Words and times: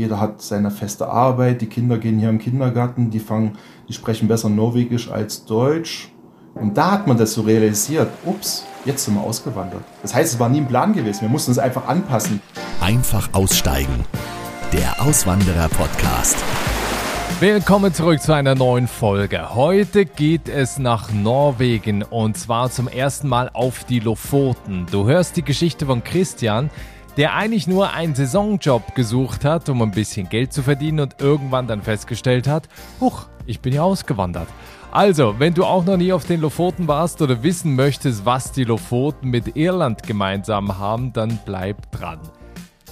Jeder 0.00 0.18
hat 0.18 0.40
seine 0.40 0.70
feste 0.70 1.10
Arbeit. 1.10 1.60
Die 1.60 1.66
Kinder 1.66 1.98
gehen 1.98 2.18
hier 2.18 2.30
im 2.30 2.38
Kindergarten. 2.38 3.10
Die 3.10 3.18
fangen, 3.20 3.58
die 3.86 3.92
sprechen 3.92 4.28
besser 4.28 4.48
Norwegisch 4.48 5.10
als 5.10 5.44
Deutsch. 5.44 6.10
Und 6.54 6.78
da 6.78 6.92
hat 6.92 7.06
man 7.06 7.18
das 7.18 7.34
so 7.34 7.42
realisiert. 7.42 8.08
Ups, 8.24 8.64
jetzt 8.86 9.04
sind 9.04 9.16
wir 9.16 9.22
ausgewandert. 9.22 9.82
Das 10.00 10.14
heißt, 10.14 10.32
es 10.32 10.40
war 10.40 10.48
nie 10.48 10.62
ein 10.62 10.66
Plan 10.66 10.94
gewesen. 10.94 11.20
Wir 11.20 11.28
mussten 11.28 11.50
uns 11.50 11.58
einfach 11.58 11.86
anpassen. 11.86 12.40
Einfach 12.80 13.28
aussteigen. 13.34 14.06
Der 14.72 15.02
Auswanderer-Podcast. 15.02 16.38
Willkommen 17.40 17.92
zurück 17.92 18.22
zu 18.22 18.32
einer 18.32 18.54
neuen 18.54 18.88
Folge. 18.88 19.54
Heute 19.54 20.06
geht 20.06 20.48
es 20.48 20.78
nach 20.78 21.12
Norwegen 21.12 22.04
und 22.04 22.38
zwar 22.38 22.70
zum 22.70 22.88
ersten 22.88 23.28
Mal 23.28 23.50
auf 23.52 23.84
die 23.84 24.00
Lofoten. 24.00 24.86
Du 24.90 25.06
hörst 25.06 25.36
die 25.36 25.42
Geschichte 25.42 25.84
von 25.84 26.02
Christian, 26.02 26.70
der 27.16 27.34
eigentlich 27.34 27.66
nur 27.66 27.92
einen 27.92 28.14
Saisonjob 28.14 28.94
gesucht 28.94 29.44
hat, 29.44 29.68
um 29.68 29.82
ein 29.82 29.90
bisschen 29.90 30.28
Geld 30.28 30.52
zu 30.52 30.62
verdienen 30.62 31.00
und 31.00 31.20
irgendwann 31.20 31.66
dann 31.66 31.82
festgestellt 31.82 32.46
hat, 32.46 32.68
huch, 33.00 33.26
ich 33.46 33.60
bin 33.60 33.72
ja 33.72 33.82
ausgewandert. 33.82 34.48
Also, 34.92 35.36
wenn 35.38 35.54
du 35.54 35.64
auch 35.64 35.84
noch 35.84 35.96
nie 35.96 36.12
auf 36.12 36.24
den 36.24 36.40
Lofoten 36.40 36.88
warst 36.88 37.22
oder 37.22 37.42
wissen 37.42 37.76
möchtest, 37.76 38.24
was 38.24 38.50
die 38.50 38.64
Lofoten 38.64 39.30
mit 39.30 39.56
Irland 39.56 40.02
gemeinsam 40.02 40.78
haben, 40.78 41.12
dann 41.12 41.38
bleib 41.44 41.92
dran. 41.92 42.18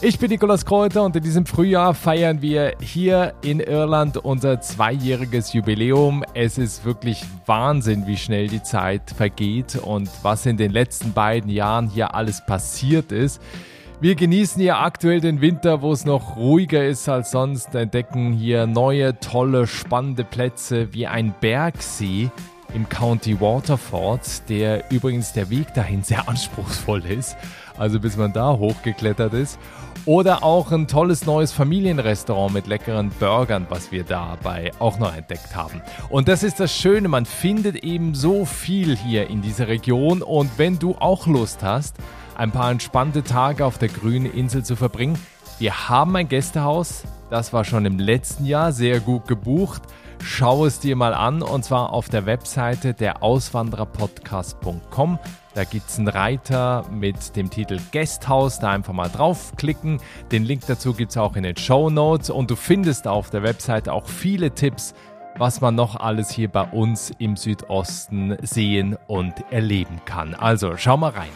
Ich 0.01 0.21
bin 0.21 0.31
Nikolaus 0.31 0.65
Kräuter 0.65 1.03
und 1.03 1.17
in 1.17 1.25
diesem 1.25 1.45
Frühjahr 1.45 1.93
feiern 1.93 2.41
wir 2.41 2.77
hier 2.81 3.35
in 3.43 3.59
Irland 3.59 4.17
unser 4.17 4.61
zweijähriges 4.61 5.53
Jubiläum. 5.53 6.23
Es 6.35 6.57
ist 6.57 6.85
wirklich 6.85 7.25
Wahnsinn, 7.47 8.07
wie 8.07 8.17
schnell 8.17 8.47
die 8.47 8.63
Zeit 8.63 9.11
vergeht 9.11 9.75
und 9.75 10.09
was 10.23 10.47
in 10.47 10.57
den 10.57 10.71
letzten 10.71 11.13
beiden 11.15 11.51
Jahren 11.51 11.89
hier 11.89 12.15
alles 12.15 12.47
passiert 12.47 13.11
ist. 13.11 13.43
Wir 14.01 14.15
genießen 14.15 14.63
hier 14.63 14.79
aktuell 14.79 15.21
den 15.21 15.41
Winter, 15.41 15.83
wo 15.83 15.91
es 15.91 16.05
noch 16.05 16.37
ruhiger 16.37 16.87
ist 16.87 17.09
als 17.09 17.33
sonst, 17.33 17.75
entdecken 17.75 18.33
hier 18.33 18.69
neue, 18.69 19.19
tolle, 19.19 19.67
spannende 19.67 20.23
Plätze 20.23 20.95
wie 20.95 21.09
ein 21.09 21.35
Bergsee 21.41 22.31
im 22.75 22.89
County 22.89 23.41
Waterford, 23.41 24.49
der 24.49 24.89
übrigens 24.93 25.33
der 25.33 25.51
Weg 25.51 25.75
dahin 25.75 26.03
sehr 26.05 26.29
anspruchsvoll 26.29 27.05
ist, 27.07 27.37
also 27.77 27.99
bis 27.99 28.17
man 28.17 28.33
da 28.33 28.57
hochgeklettert 28.57 29.35
ist. 29.35 29.59
Oder 30.05 30.45
auch 30.45 30.71
ein 30.71 30.87
tolles 30.87 31.27
neues 31.27 31.51
Familienrestaurant 31.51 32.55
mit 32.55 32.69
leckeren 32.69 33.11
Burgern, 33.19 33.67
was 33.69 33.91
wir 33.91 34.05
dabei 34.05 34.71
auch 34.79 35.01
noch 35.01 35.15
entdeckt 35.15 35.57
haben. 35.57 35.83
Und 36.09 36.29
das 36.29 36.45
ist 36.45 36.61
das 36.61 36.73
Schöne, 36.73 37.09
man 37.09 37.27
findet 37.27 37.83
eben 37.83 38.15
so 38.15 38.45
viel 38.45 38.97
hier 38.97 39.29
in 39.29 39.43
dieser 39.43 39.67
Region 39.67 40.23
und 40.23 40.57
wenn 40.57 40.79
du 40.79 40.95
auch 41.01 41.27
Lust 41.27 41.65
hast, 41.65 41.97
ein 42.39 42.53
paar 42.53 42.71
entspannte 42.71 43.25
Tage 43.25 43.67
auf 43.67 43.79
der 43.79 43.89
grünen 43.89 44.33
Insel 44.33 44.65
zu 44.65 44.77
verbringen. 44.77 45.19
Wir 45.59 45.89
haben 45.89 46.15
ein 46.17 46.29
Gästehaus, 46.29 47.03
das 47.31 47.53
war 47.53 47.65
schon 47.65 47.85
im 47.85 47.99
letzten 47.99 48.47
Jahr 48.47 48.73
sehr 48.73 49.01
gut 49.01 49.27
gebucht. 49.27 49.83
Schau 50.23 50.65
es 50.65 50.81
dir 50.81 50.97
mal 50.97 51.15
an 51.15 51.43
und 51.43 51.65
zwar 51.65 51.93
auf 51.93 52.09
der 52.09 52.27
Webseite 52.27 52.95
der 52.95 53.23
Auswandererpodcast.com. 53.23 55.19
Da 55.55 55.65
gibt 55.65 55.89
es 55.89 55.99
einen 55.99 56.09
Reiter 56.09 56.85
mit 56.91 57.35
dem 57.35 57.51
Titel 57.51 57.81
Guesthouse, 57.93 58.61
da 58.61 58.71
einfach 58.71 58.93
mal 58.93 59.09
draufklicken. 59.09 60.01
Den 60.31 60.45
Link 60.45 60.63
dazu 60.67 60.95
gibt 60.95 61.11
es 61.11 61.17
auch 61.17 61.35
in 61.35 61.43
den 61.43 61.57
Show 61.57 61.91
Notes 61.91 62.31
und 62.31 62.51
du 62.51 62.57
findest 62.57 63.09
auf 63.09 63.31
der 63.31 63.43
Webseite 63.43 63.93
auch 63.93 64.07
viele 64.07 64.53
Tipps, 64.53 64.95
was 65.39 65.61
man 65.61 65.75
noch 65.75 65.97
alles 65.97 66.31
hier 66.31 66.49
bei 66.49 66.65
uns 66.65 67.13
im 67.19 67.37
Südosten 67.37 68.37
sehen 68.43 68.97
und 69.07 69.35
erleben 69.51 70.01
kann. 70.05 70.35
Also 70.35 70.77
schau 70.77 70.97
mal 70.97 71.11
rein. 71.11 71.31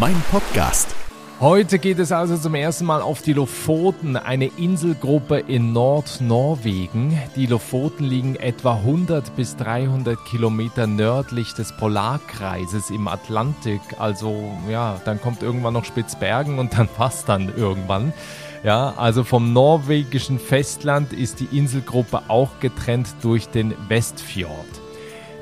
Mein 0.00 0.20
Podcast. 0.30 0.94
Heute 1.40 1.78
geht 1.80 1.98
es 1.98 2.12
also 2.12 2.38
zum 2.38 2.54
ersten 2.54 2.86
Mal 2.86 3.02
auf 3.02 3.20
die 3.20 3.32
Lofoten, 3.32 4.16
eine 4.16 4.46
Inselgruppe 4.46 5.40
in 5.40 5.72
Nordnorwegen. 5.72 7.18
Die 7.34 7.46
Lofoten 7.46 8.04
liegen 8.04 8.36
etwa 8.36 8.76
100 8.76 9.34
bis 9.34 9.56
300 9.56 10.16
Kilometer 10.24 10.86
nördlich 10.86 11.52
des 11.52 11.76
Polarkreises 11.76 12.90
im 12.90 13.08
Atlantik. 13.08 13.80
Also 13.98 14.52
ja, 14.70 15.00
dann 15.04 15.20
kommt 15.20 15.42
irgendwann 15.42 15.74
noch 15.74 15.84
Spitzbergen 15.84 16.60
und 16.60 16.78
dann 16.78 16.88
passt 16.88 17.28
dann 17.28 17.52
irgendwann. 17.54 18.12
Ja, 18.64 18.94
also 18.96 19.24
vom 19.24 19.52
norwegischen 19.52 20.38
Festland 20.38 21.12
ist 21.12 21.40
die 21.40 21.56
Inselgruppe 21.56 22.22
auch 22.28 22.48
getrennt 22.60 23.08
durch 23.20 23.46
den 23.48 23.74
Westfjord. 23.88 24.50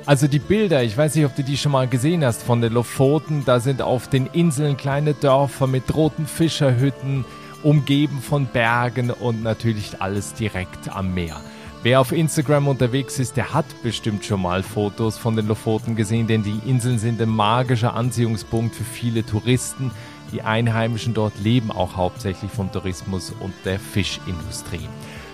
Also 0.07 0.27
die 0.27 0.41
Bilder, 0.41 0.83
ich 0.83 0.97
weiß 0.97 1.15
nicht, 1.15 1.25
ob 1.25 1.37
du 1.37 1.45
die 1.45 1.57
schon 1.57 1.71
mal 1.71 1.87
gesehen 1.87 2.25
hast 2.25 2.43
von 2.43 2.61
den 2.61 2.73
Lofoten, 2.73 3.45
da 3.45 3.61
sind 3.61 3.81
auf 3.81 4.09
den 4.09 4.27
Inseln 4.27 4.77
kleine 4.77 5.15
Dörfer 5.15 5.69
mit 5.69 5.95
roten 5.95 6.27
Fischerhütten, 6.27 7.25
umgeben 7.63 8.21
von 8.21 8.47
Bergen 8.47 9.13
und 9.13 9.45
natürlich 9.45 10.03
alles 10.03 10.35
direkt 10.35 10.89
am 10.89 11.15
Meer. 11.15 11.41
Wer 11.85 12.01
auf 12.01 12.11
Instagram 12.11 12.67
unterwegs 12.67 13.21
ist, 13.21 13.37
der 13.37 13.55
hat 13.55 13.67
bestimmt 13.85 14.25
schon 14.25 14.43
mal 14.43 14.65
Fotos 14.65 15.17
von 15.17 15.37
den 15.37 15.47
Lofoten 15.47 15.95
gesehen, 15.95 16.27
denn 16.27 16.43
die 16.43 16.61
Inseln 16.69 16.99
sind 16.99 17.23
ein 17.23 17.29
magischer 17.29 17.95
Anziehungspunkt 17.95 18.75
für 18.75 18.85
viele 18.85 19.25
Touristen. 19.25 19.93
Die 20.33 20.43
Einheimischen 20.43 21.13
dort 21.13 21.39
leben 21.39 21.71
auch 21.71 21.97
hauptsächlich 21.97 22.51
vom 22.51 22.73
Tourismus 22.73 23.35
und 23.41 23.53
der 23.67 23.79
Fischindustrie. 23.79 24.89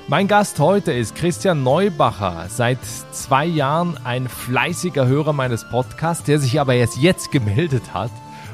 Mein 0.09 0.27
Gast 0.27 0.59
heute 0.59 0.93
ist 0.93 1.15
Christian 1.15 1.63
Neubacher, 1.63 2.47
seit 2.49 2.79
zwei 3.13 3.45
Jahren 3.45 3.97
ein 4.05 4.29
fleißiger 4.29 5.07
Hörer 5.07 5.33
meines 5.33 5.69
Podcasts, 5.69 6.25
der 6.25 6.41
sich 6.41 6.59
aber 6.61 6.75
erst 6.75 6.97
jetzt 6.97 7.31
gemeldet 7.31 7.95
hat. 7.95 8.11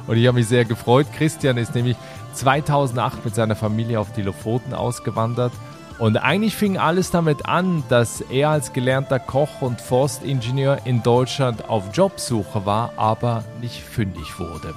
Und 0.07 0.19
ich 0.19 0.27
habe 0.27 0.39
mich 0.39 0.49
sehr 0.49 0.67
gefreut. 0.67 1.07
Christian 1.17 1.57
ist 1.57 1.75
nämlich 1.75 1.97
2008 2.35 3.25
mit 3.25 3.35
seiner 3.35 3.57
Familie 3.57 3.99
auf 3.99 4.13
die 4.13 4.23
Lofoten 4.23 4.75
ausgewandert. 4.75 5.53
Und 5.99 6.17
eigentlich 6.17 6.57
fing 6.57 6.77
alles 6.77 7.11
damit 7.11 7.47
an, 7.47 7.85
dass 7.89 8.21
er 8.21 8.51
als 8.51 8.73
gelernter 8.73 9.21
Koch 9.21 9.63
und 9.63 9.81
Forstingenieur 9.81 10.81
in 10.85 11.03
Deutschland 11.03 11.71
auf 11.71 11.85
Jobsuche 11.95 12.67
war, 12.67 12.93
aber 12.97 13.45
nicht 13.61 13.81
fündig 13.81 14.39
wurde. 14.39 14.75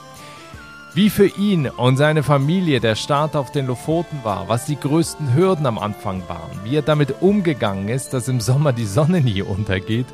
Wie 0.97 1.12
für 1.12 1.28
ihn 1.28 1.69
und 1.69 1.97
seine 1.97 2.24
Familie 2.24 2.80
der 2.80 2.96
Start 2.96 3.35
auf 3.35 3.52
den 3.52 3.68
Lofoten 3.68 4.18
war, 4.24 4.50
was 4.50 4.66
die 4.66 4.80
größten 4.80 5.35
Hürden 5.35 5.68
am 5.68 5.78
Anfang 5.78 6.24
waren, 6.28 6.59
wie 6.63 6.75
er 6.75 6.81
damit 6.81 7.22
umgegangen 7.22 7.88
ist, 7.88 8.16
dass 8.16 8.28
im 8.28 8.41
Sommer 8.41 8.74
die 8.74 8.88
Sonne 8.88 9.22
nie 9.22 9.44
untergeht 9.44 10.08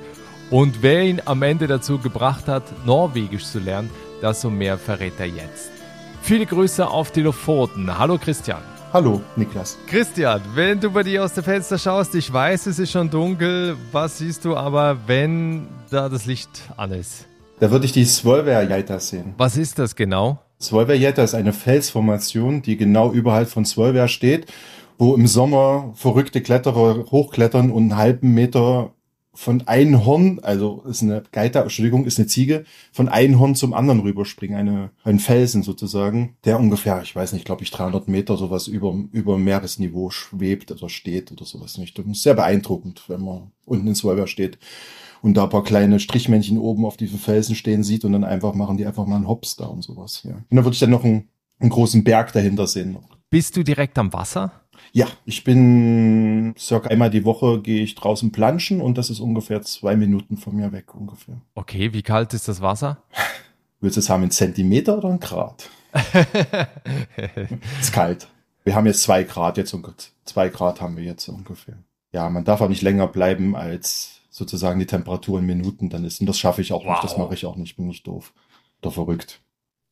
und 0.51 0.81
wer 0.81 1.03
ihn 1.03 1.21
am 1.23 1.41
Ende 1.41 1.67
dazu 1.67 1.99
gebracht 1.99 2.49
hat, 2.49 2.63
Norwegisch 2.85 3.45
zu 3.45 3.59
lernen, 3.59 3.89
das 4.21 4.43
und 4.43 4.57
mehr 4.57 4.77
verrät 4.77 5.13
er 5.19 5.27
jetzt. 5.27 5.71
Viele 6.21 6.45
Grüße 6.45 6.85
auf 6.85 7.11
die 7.11 7.21
Lofoten. 7.21 7.97
Hallo 7.97 8.17
Christian. 8.17 8.61
Hallo, 8.91 9.21
Niklas. 9.37 9.77
Christian, 9.87 10.41
wenn 10.53 10.81
du 10.81 10.91
bei 10.91 11.03
dir 11.03 11.23
aus 11.23 11.31
dem 11.31 11.45
Fenster 11.45 11.77
schaust, 11.77 12.13
ich 12.13 12.33
weiß, 12.33 12.65
es 12.65 12.77
ist 12.77 12.91
schon 12.91 13.09
dunkel, 13.09 13.77
was 13.93 14.17
siehst 14.17 14.43
du 14.43 14.57
aber, 14.57 14.97
wenn 15.07 15.69
da 15.89 16.09
das 16.09 16.25
Licht 16.25 16.49
an 16.75 16.91
ist? 16.91 17.25
Da 17.61 17.71
würde 17.71 17.85
ich 17.85 17.93
die 17.93 18.03
Svolvær 18.03 18.99
sehen. 18.99 19.33
Was 19.37 19.55
ist 19.55 19.79
das 19.79 19.95
genau? 19.95 20.42
Svolværjetta 20.63 21.23
ist 21.23 21.35
eine 21.35 21.53
Felsformation, 21.53 22.61
die 22.61 22.77
genau 22.77 23.11
überhalb 23.11 23.49
von 23.49 23.65
Svolvær 23.65 24.07
steht, 24.07 24.47
wo 24.97 25.15
im 25.15 25.27
Sommer 25.27 25.91
verrückte 25.95 26.41
Kletterer 26.41 27.05
hochklettern 27.11 27.71
und 27.71 27.83
einen 27.83 27.97
halben 27.97 28.33
Meter 28.33 28.93
von 29.33 29.67
einem 29.67 30.05
Horn, 30.05 30.39
also 30.43 30.83
ist 30.87 31.01
eine 31.01 31.23
Geiter, 31.31 31.63
Entschuldigung, 31.63 32.05
ist 32.05 32.19
eine 32.19 32.27
Ziege, 32.27 32.65
von 32.91 33.09
einem 33.09 33.39
Horn 33.39 33.55
zum 33.55 33.73
anderen 33.73 34.01
rüberspringen, 34.01 34.57
eine, 34.57 34.89
ein 35.03 35.19
Felsen 35.19 35.63
sozusagen, 35.63 36.37
der 36.45 36.59
ungefähr, 36.59 37.01
ich 37.01 37.15
weiß 37.15 37.33
nicht, 37.33 37.45
glaube 37.45 37.63
ich, 37.63 37.71
300 37.71 38.07
Meter 38.07 38.37
sowas 38.37 38.67
über, 38.67 38.95
über 39.11 39.37
Meeresniveau 39.37 40.11
schwebt 40.11 40.71
oder 40.71 40.87
steht 40.87 41.31
oder 41.31 41.45
sowas 41.45 41.77
nicht. 41.77 41.97
Das 41.97 42.05
ist 42.05 42.23
sehr 42.23 42.35
beeindruckend, 42.35 43.03
wenn 43.07 43.21
man 43.21 43.51
unten 43.65 43.87
in 43.87 43.95
Svolvær 43.95 44.27
steht 44.27 44.59
und 45.23 45.35
da 45.35 45.47
paar 45.47 45.63
kleine 45.63 45.99
Strichmännchen 45.99 46.57
oben 46.57 46.85
auf 46.85 46.97
diesen 46.97 47.17
Felsen 47.17 47.55
stehen 47.55 47.83
sieht 47.83 48.05
und 48.05 48.11
dann 48.11 48.25
einfach 48.25 48.53
machen 48.53 48.77
die 48.77 48.85
einfach 48.85 49.07
mal 49.07 49.15
einen 49.15 49.27
Hops 49.27 49.55
da 49.55 49.65
und 49.65 49.81
sowas. 49.81 50.21
Ja. 50.23 50.33
Und 50.33 50.45
dann 50.51 50.65
würde 50.65 50.73
ich 50.73 50.79
dann 50.79 50.91
noch 50.91 51.03
einen, 51.03 51.29
einen 51.59 51.69
großen 51.69 52.03
Berg 52.03 52.33
dahinter 52.33 52.67
sehen. 52.67 52.97
Bist 53.33 53.57
du 53.57 53.63
direkt 53.63 53.97
am 53.97 54.13
Wasser? 54.13 54.51
Ja, 54.91 55.07
ich 55.25 55.43
bin 55.43 56.53
circa 56.55 56.89
einmal 56.89 57.09
die 57.09 57.25
Woche 57.25 57.63
gehe 57.63 57.81
ich 57.81 57.95
draußen 57.95 58.31
planschen 58.31 58.79
und 58.79 58.95
das 58.95 59.09
ist 59.09 59.19
ungefähr 59.19 59.63
zwei 59.63 59.95
Minuten 59.95 60.37
von 60.37 60.55
mir 60.55 60.71
weg 60.71 60.93
ungefähr. 60.93 61.41
Okay, 61.55 61.93
wie 61.93 62.03
kalt 62.03 62.35
ist 62.35 62.47
das 62.47 62.61
Wasser? 62.61 63.01
Willst 63.81 63.97
du 63.97 64.01
es 64.01 64.09
haben 64.11 64.21
in 64.21 64.29
Zentimeter 64.29 64.99
oder 64.99 65.09
in 65.09 65.19
Grad? 65.19 65.67
ist 67.81 67.91
kalt. 67.91 68.27
Wir 68.65 68.75
haben 68.75 68.85
jetzt 68.85 69.01
zwei 69.01 69.23
Grad 69.23 69.57
jetzt 69.57 69.73
und 69.73 70.11
zwei 70.25 70.49
Grad 70.49 70.79
haben 70.79 70.95
wir 70.95 71.03
jetzt 71.03 71.27
ungefähr. 71.27 71.79
Ja, 72.11 72.29
man 72.29 72.43
darf 72.43 72.61
aber 72.61 72.69
nicht 72.69 72.83
länger 72.83 73.07
bleiben 73.07 73.55
als 73.55 74.21
sozusagen 74.29 74.79
die 74.79 74.85
Temperatur 74.85 75.39
in 75.39 75.47
Minuten 75.47 75.89
dann 75.89 76.05
ist. 76.05 76.21
Und 76.21 76.27
das 76.27 76.37
schaffe 76.37 76.61
ich 76.61 76.71
auch 76.71 76.85
wow. 76.85 76.91
nicht, 76.91 77.03
das 77.03 77.17
mache 77.17 77.33
ich 77.33 77.47
auch 77.47 77.55
nicht, 77.55 77.77
bin 77.77 77.87
nicht 77.87 78.05
doof. 78.05 78.31
Doch 78.81 78.93
verrückt. 78.93 79.41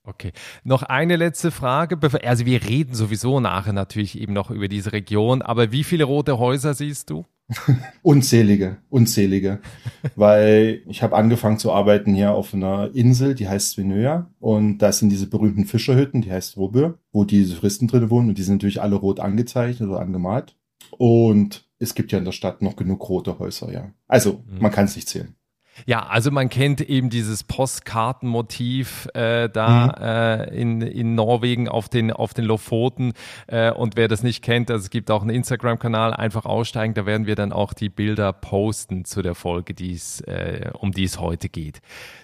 Okay. 0.03 0.31
Noch 0.63 0.81
eine 0.83 1.15
letzte 1.15 1.51
Frage. 1.51 1.97
Also 2.23 2.45
wir 2.45 2.63
reden 2.63 2.95
sowieso 2.95 3.39
nachher 3.39 3.73
natürlich 3.73 4.19
eben 4.19 4.33
noch 4.33 4.49
über 4.49 4.67
diese 4.67 4.93
Region, 4.93 5.41
aber 5.41 5.71
wie 5.71 5.83
viele 5.83 6.05
rote 6.05 6.39
Häuser 6.39 6.73
siehst 6.73 7.11
du? 7.11 7.25
unzählige, 8.01 8.77
unzählige. 8.89 9.59
Weil 10.15 10.81
ich 10.87 11.03
habe 11.03 11.15
angefangen 11.15 11.59
zu 11.59 11.71
arbeiten 11.71 12.15
hier 12.15 12.31
auf 12.31 12.53
einer 12.53 12.89
Insel, 12.95 13.35
die 13.35 13.47
heißt 13.47 13.71
Svenöa. 13.71 14.31
Und 14.39 14.79
da 14.79 14.91
sind 14.91 15.09
diese 15.09 15.27
berühmten 15.27 15.65
Fischerhütten, 15.65 16.21
die 16.21 16.31
heißt 16.31 16.57
Robö, 16.57 16.93
wo 17.11 17.23
die 17.23 17.47
Touristen 17.47 17.87
drin 17.87 18.09
wohnen. 18.09 18.29
Und 18.29 18.37
die 18.37 18.43
sind 18.43 18.55
natürlich 18.55 18.81
alle 18.81 18.95
rot 18.95 19.19
angezeichnet 19.19 19.87
oder 19.89 19.99
angemalt. 19.99 20.55
Und 20.97 21.69
es 21.77 21.93
gibt 21.93 22.11
ja 22.11 22.17
in 22.17 22.25
der 22.25 22.31
Stadt 22.31 22.61
noch 22.61 22.75
genug 22.75 23.07
rote 23.07 23.37
Häuser, 23.37 23.71
ja. 23.71 23.91
Also, 24.07 24.43
mhm. 24.47 24.61
man 24.61 24.71
kann 24.71 24.85
es 24.85 24.95
nicht 24.95 25.09
zählen. 25.09 25.35
Ja, 25.85 26.07
also 26.07 26.31
man 26.31 26.49
kennt 26.49 26.81
eben 26.81 27.09
dieses 27.09 27.43
Postkartenmotiv 27.43 29.07
äh, 29.13 29.49
da 29.49 29.87
mhm. 29.87 30.03
äh, 30.03 30.61
in, 30.61 30.81
in 30.81 31.15
Norwegen 31.15 31.67
auf 31.67 31.89
den, 31.89 32.11
auf 32.11 32.33
den 32.33 32.45
Lofoten. 32.45 33.13
Äh, 33.47 33.71
und 33.71 33.95
wer 33.95 34.07
das 34.07 34.23
nicht 34.23 34.43
kennt, 34.43 34.69
also 34.69 34.83
es 34.83 34.89
gibt 34.89 35.11
auch 35.11 35.21
einen 35.21 35.31
Instagram-Kanal, 35.31 36.13
einfach 36.13 36.45
aussteigen, 36.45 36.93
da 36.93 37.05
werden 37.05 37.25
wir 37.25 37.35
dann 37.35 37.51
auch 37.51 37.73
die 37.73 37.89
Bilder 37.89 38.33
posten 38.33 39.05
zu 39.05 39.21
der 39.21 39.35
Folge, 39.35 39.73
die's, 39.73 40.21
äh, 40.21 40.71
um 40.73 40.91
die 40.91 41.05
es 41.05 41.19
heute 41.19 41.49
geht. 41.49 41.81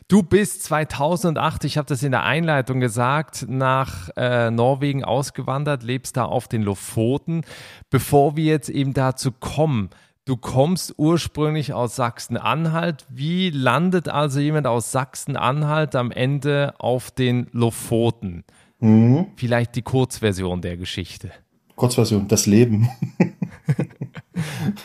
Du 0.08 0.24
bist 0.24 0.64
2008, 0.64 1.66
ich 1.66 1.78
habe 1.78 1.88
das 1.88 2.02
in 2.02 2.12
der 2.12 2.24
Einleitung 2.24 2.80
gesagt, 2.80 3.46
nach 3.50 4.10
äh, 4.16 4.50
Norwegen 4.52 5.04
ausgewandert, 5.04 5.84
lebst 5.84 6.16
da 6.16 6.24
auf 6.24 6.48
den 6.48 6.62
Lofoten. 6.62 7.42
Bevor 7.90 8.38
wir 8.38 8.46
jetzt 8.46 8.70
eben 8.70 8.94
dazu 8.94 9.32
kommen, 9.32 9.90
Du 10.28 10.36
kommst 10.36 10.96
ursprünglich 10.98 11.72
aus 11.72 11.96
Sachsen-Anhalt. 11.96 13.06
Wie 13.10 13.50
landet 13.50 14.10
also 14.10 14.42
jemand 14.42 14.68
aus 14.68 14.92
Sachsen-Anhalt 14.92 15.96
am 15.96 16.12
Ende 16.12 16.74
auf 16.80 17.12
den 17.12 17.48
Lofoten? 17.54 18.44
Mhm. 18.82 19.28
Vielleicht 19.38 19.78
die 19.78 19.84
Kurzversion 19.84 20.60
der 20.60 20.76
Geschichte. 20.76 21.32
Kurzversion, 21.78 22.28
das 22.28 22.46
Leben. 22.46 22.90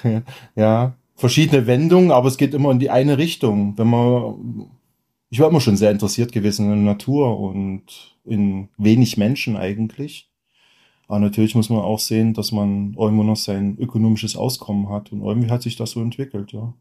ja, 0.55 0.95
verschiedene 1.17 1.67
Wendungen, 1.67 2.13
aber 2.13 2.29
es 2.29 2.37
geht 2.37 2.55
immer 2.55 2.71
in 2.71 2.79
die 2.79 2.91
eine 2.91 3.19
Richtung. 3.19 3.77
Wenn 3.77 3.89
man, 3.89 4.71
ich 5.29 5.41
war 5.41 5.49
immer 5.49 5.61
schon 5.61 5.77
sehr 5.77 5.91
interessiert 5.91 6.31
gewesen 6.31 6.67
in 6.67 6.85
der 6.85 6.95
Natur 6.95 7.41
und 7.41 8.17
in 8.25 8.69
wenig 8.79 9.17
Menschen 9.17 9.57
eigentlich. 9.57 10.31
Aber 11.09 11.19
natürlich 11.19 11.55
muss 11.55 11.69
man 11.69 11.81
auch 11.81 11.99
sehen, 11.99 12.35
dass 12.35 12.53
man 12.53 12.95
irgendwo 12.99 13.23
noch 13.23 13.37
sein 13.37 13.77
ökonomisches 13.79 14.37
Auskommen 14.37 14.89
hat. 14.89 15.13
Und 15.13 15.23
irgendwie 15.23 15.51
hat 15.51 15.63
sich 15.63 15.77
das 15.77 15.91
so 15.91 16.01
entwickelt, 16.01 16.53
ja. 16.53 16.75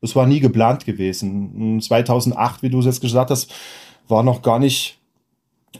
Das 0.00 0.16
war 0.16 0.26
nie 0.26 0.40
geplant 0.40 0.86
gewesen. 0.86 1.80
2008, 1.80 2.62
wie 2.62 2.70
du 2.70 2.78
es 2.78 2.86
jetzt 2.86 3.00
gesagt 3.02 3.30
hast, 3.30 3.52
war 4.08 4.22
noch 4.22 4.42
gar 4.42 4.58
nicht 4.58 4.98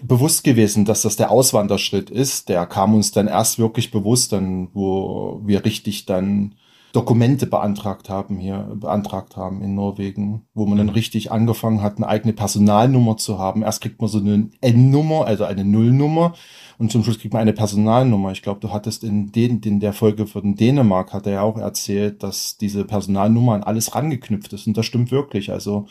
bewusst 0.02 0.44
gewesen, 0.44 0.84
dass 0.84 1.02
das 1.02 1.16
der 1.16 1.30
Auswanderschritt 1.30 2.10
ist. 2.10 2.48
Der 2.48 2.66
kam 2.66 2.94
uns 2.94 3.12
dann 3.12 3.28
erst 3.28 3.58
wirklich 3.58 3.90
bewusst, 3.90 4.32
dann, 4.32 4.68
wo 4.72 5.40
wir 5.44 5.64
richtig 5.64 6.06
dann 6.06 6.54
Dokumente 6.92 7.46
beantragt 7.46 8.08
haben 8.08 8.38
hier, 8.38 8.68
beantragt 8.74 9.36
haben 9.36 9.62
in 9.62 9.74
Norwegen, 9.74 10.46
wo 10.54 10.66
man 10.66 10.78
dann 10.78 10.88
mhm. 10.88 10.94
richtig 10.94 11.30
angefangen 11.30 11.82
hat, 11.82 11.98
eine 11.98 12.08
eigene 12.08 12.32
Personalnummer 12.32 13.16
zu 13.16 13.38
haben. 13.38 13.62
Erst 13.62 13.80
kriegt 13.80 14.00
man 14.00 14.10
so 14.10 14.18
eine 14.18 14.50
N-Nummer, 14.60 15.26
also 15.26 15.44
eine 15.44 15.64
Nullnummer 15.64 16.34
und 16.78 16.90
zum 16.90 17.04
Schluss 17.04 17.18
kriegt 17.18 17.34
man 17.34 17.42
eine 17.42 17.52
Personalnummer. 17.52 18.32
Ich 18.32 18.42
glaube, 18.42 18.60
du 18.60 18.72
hattest 18.72 19.04
in, 19.04 19.30
den, 19.30 19.60
in 19.60 19.78
der 19.78 19.92
Folge 19.92 20.26
von 20.26 20.56
Dänemark 20.56 21.12
hat 21.12 21.26
er 21.26 21.32
ja 21.32 21.42
auch 21.42 21.58
erzählt, 21.58 22.22
dass 22.22 22.56
diese 22.56 22.84
Personalnummer 22.84 23.52
an 23.54 23.62
alles 23.62 23.94
rangeknüpft 23.94 24.52
ist 24.52 24.66
und 24.66 24.76
das 24.76 24.86
stimmt 24.86 25.12
wirklich. 25.12 25.52
Also 25.52 25.86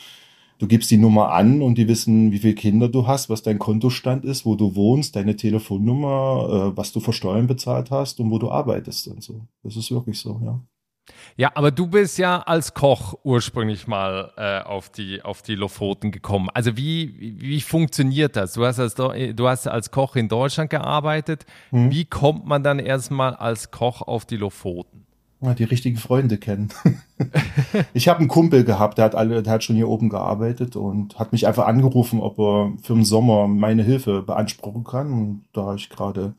du 0.57 0.68
gibst 0.68 0.92
die 0.92 0.98
Nummer 0.98 1.31
an 1.31 1.62
und 1.62 1.78
die 1.78 1.88
wissen, 1.88 2.31
wie 2.34 2.40
viele 2.40 2.56
Kinder 2.56 2.90
du 2.90 3.07
hast, 3.07 3.30
was 3.30 3.42
dein 3.42 3.60
Kontostand 3.60 4.25
ist, 4.25 4.45
wo 4.45 4.56
du 4.56 4.75
wohnst, 4.75 5.16
deine 5.16 5.38
Telefonnummer, 5.38 6.74
äh, 6.74 6.78
was 6.78 6.92
du 6.92 7.00
für 7.00 7.13
Steuern 7.13 7.48
bezahlt 7.48 7.90
hast 7.90 8.19
und 8.19 8.31
wo 8.31 8.38
du 8.38 8.52
arbeitest 8.52 9.07
und 9.07 9.24
so. 9.24 9.48
Das 9.63 9.78
ist 9.78 9.92
wirklich 9.92 10.19
so, 10.19 10.42
ja. 10.44 10.60
Ja, 11.40 11.52
aber 11.56 11.72
du 11.72 11.88
bist 11.88 12.18
ja 12.18 12.42
als 12.42 12.74
Koch 12.74 13.18
ursprünglich 13.24 13.88
mal 13.88 14.34
äh, 14.36 14.60
auf, 14.60 14.90
die, 14.90 15.22
auf 15.22 15.42
die 15.42 15.56
Lofoten 15.56 16.12
gekommen. 16.12 16.50
Also 16.54 16.76
wie, 16.76 17.16
wie 17.40 17.62
funktioniert 17.62 18.36
das? 18.36 18.52
Du 18.52 18.66
hast 18.66 18.78
als, 18.78 18.96
du 18.96 19.48
hast 19.48 19.66
als 19.66 19.90
Koch 19.90 20.18
in 20.18 20.28
Deutschland 20.28 20.70
gearbeitet. 20.70 21.46
Hm. 21.70 21.92
Wie 21.92 22.04
kommt 22.04 22.46
man 22.46 22.62
dann 22.62 22.78
erstmal 22.78 23.36
als 23.36 23.72
Koch 23.72 24.02
auf 24.02 24.26
die 24.26 24.36
Lofoten? 24.36 25.06
Die 25.40 25.64
richtigen 25.64 25.96
Freunde 25.96 26.40
kennen. 26.40 26.74
ich 27.94 28.10
habe 28.10 28.20
einen 28.20 28.28
Kumpel 28.28 28.66
gehabt, 28.66 28.98
der 28.98 29.06
hat 29.06 29.16
alle, 29.16 29.42
der 29.42 29.54
hat 29.54 29.64
schon 29.64 29.78
hier 29.78 29.88
oben 29.88 30.10
gearbeitet 30.10 30.76
und 30.76 31.18
hat 31.20 31.32
mich 31.32 31.48
einfach 31.48 31.68
angerufen, 31.68 32.20
ob 32.20 32.38
er 32.38 32.74
für 32.84 32.96
den 32.96 33.06
Sommer 33.06 33.48
meine 33.48 33.84
Hilfe 33.84 34.24
beanspruchen 34.24 34.84
kann. 34.84 35.14
Und 35.14 35.46
da 35.54 35.74
ich 35.76 35.90
gerade 35.90 36.34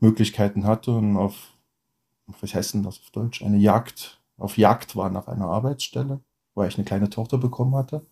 Möglichkeiten 0.00 0.66
hatte 0.66 0.90
und 0.90 1.16
auf 1.16 1.54
was 2.40 2.54
heißt 2.54 2.74
denn 2.74 2.82
das 2.82 2.98
auf 2.98 3.10
Deutsch? 3.10 3.42
Eine 3.42 3.56
Jagd, 3.56 4.21
auf 4.36 4.58
Jagd 4.58 4.96
war 4.96 5.10
nach 5.10 5.28
einer 5.28 5.46
Arbeitsstelle, 5.46 6.20
weil 6.54 6.68
ich 6.68 6.76
eine 6.76 6.84
kleine 6.84 7.10
Tochter 7.10 7.38
bekommen 7.38 7.74
hatte, 7.74 8.06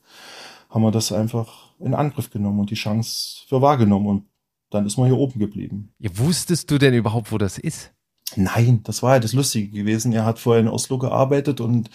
haben 0.68 0.82
wir 0.82 0.90
das 0.90 1.12
einfach 1.12 1.70
in 1.80 1.94
Angriff 1.94 2.30
genommen 2.30 2.60
und 2.60 2.70
die 2.70 2.74
Chance 2.74 3.44
für 3.48 3.60
wahrgenommen 3.60 4.06
und 4.06 4.24
dann 4.70 4.86
ist 4.86 4.96
man 4.96 5.06
hier 5.06 5.18
oben 5.18 5.38
geblieben. 5.38 5.92
Ja, 5.98 6.10
wusstest 6.14 6.70
du 6.70 6.78
denn 6.78 6.94
überhaupt, 6.94 7.32
wo 7.32 7.38
das 7.38 7.58
ist? 7.58 7.92
Nein, 8.36 8.80
das 8.84 9.02
war 9.02 9.14
ja 9.14 9.20
das 9.20 9.32
Lustige 9.32 9.68
gewesen. 9.68 10.12
Er 10.12 10.24
hat 10.24 10.38
vorher 10.38 10.62
in 10.62 10.68
Oslo 10.68 10.98
gearbeitet 10.98 11.60
und 11.60 11.90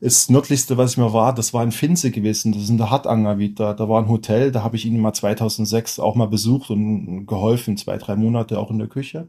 das 0.00 0.28
nördlichste, 0.28 0.76
was 0.76 0.92
ich 0.92 0.96
mir 0.98 1.12
war, 1.12 1.34
das 1.34 1.54
war 1.54 1.62
in 1.62 1.72
Finse 1.72 2.10
gewesen. 2.10 2.52
Das 2.52 2.62
ist 2.62 2.70
in 2.70 2.78
der 2.78 2.90
Hartanger 2.90 3.38
wieder. 3.38 3.74
Da 3.74 3.88
war 3.88 4.02
ein 4.02 4.08
Hotel, 4.08 4.52
da 4.52 4.62
habe 4.62 4.76
ich 4.76 4.86
ihn 4.86 5.00
mal 5.00 5.12
2006 5.12 5.98
auch 5.98 6.14
mal 6.14 6.26
besucht 6.26 6.70
und 6.70 7.26
geholfen, 7.26 7.76
zwei, 7.76 7.96
drei 7.96 8.16
Monate 8.16 8.58
auch 8.58 8.70
in 8.70 8.78
der 8.78 8.88
Küche. 8.88 9.28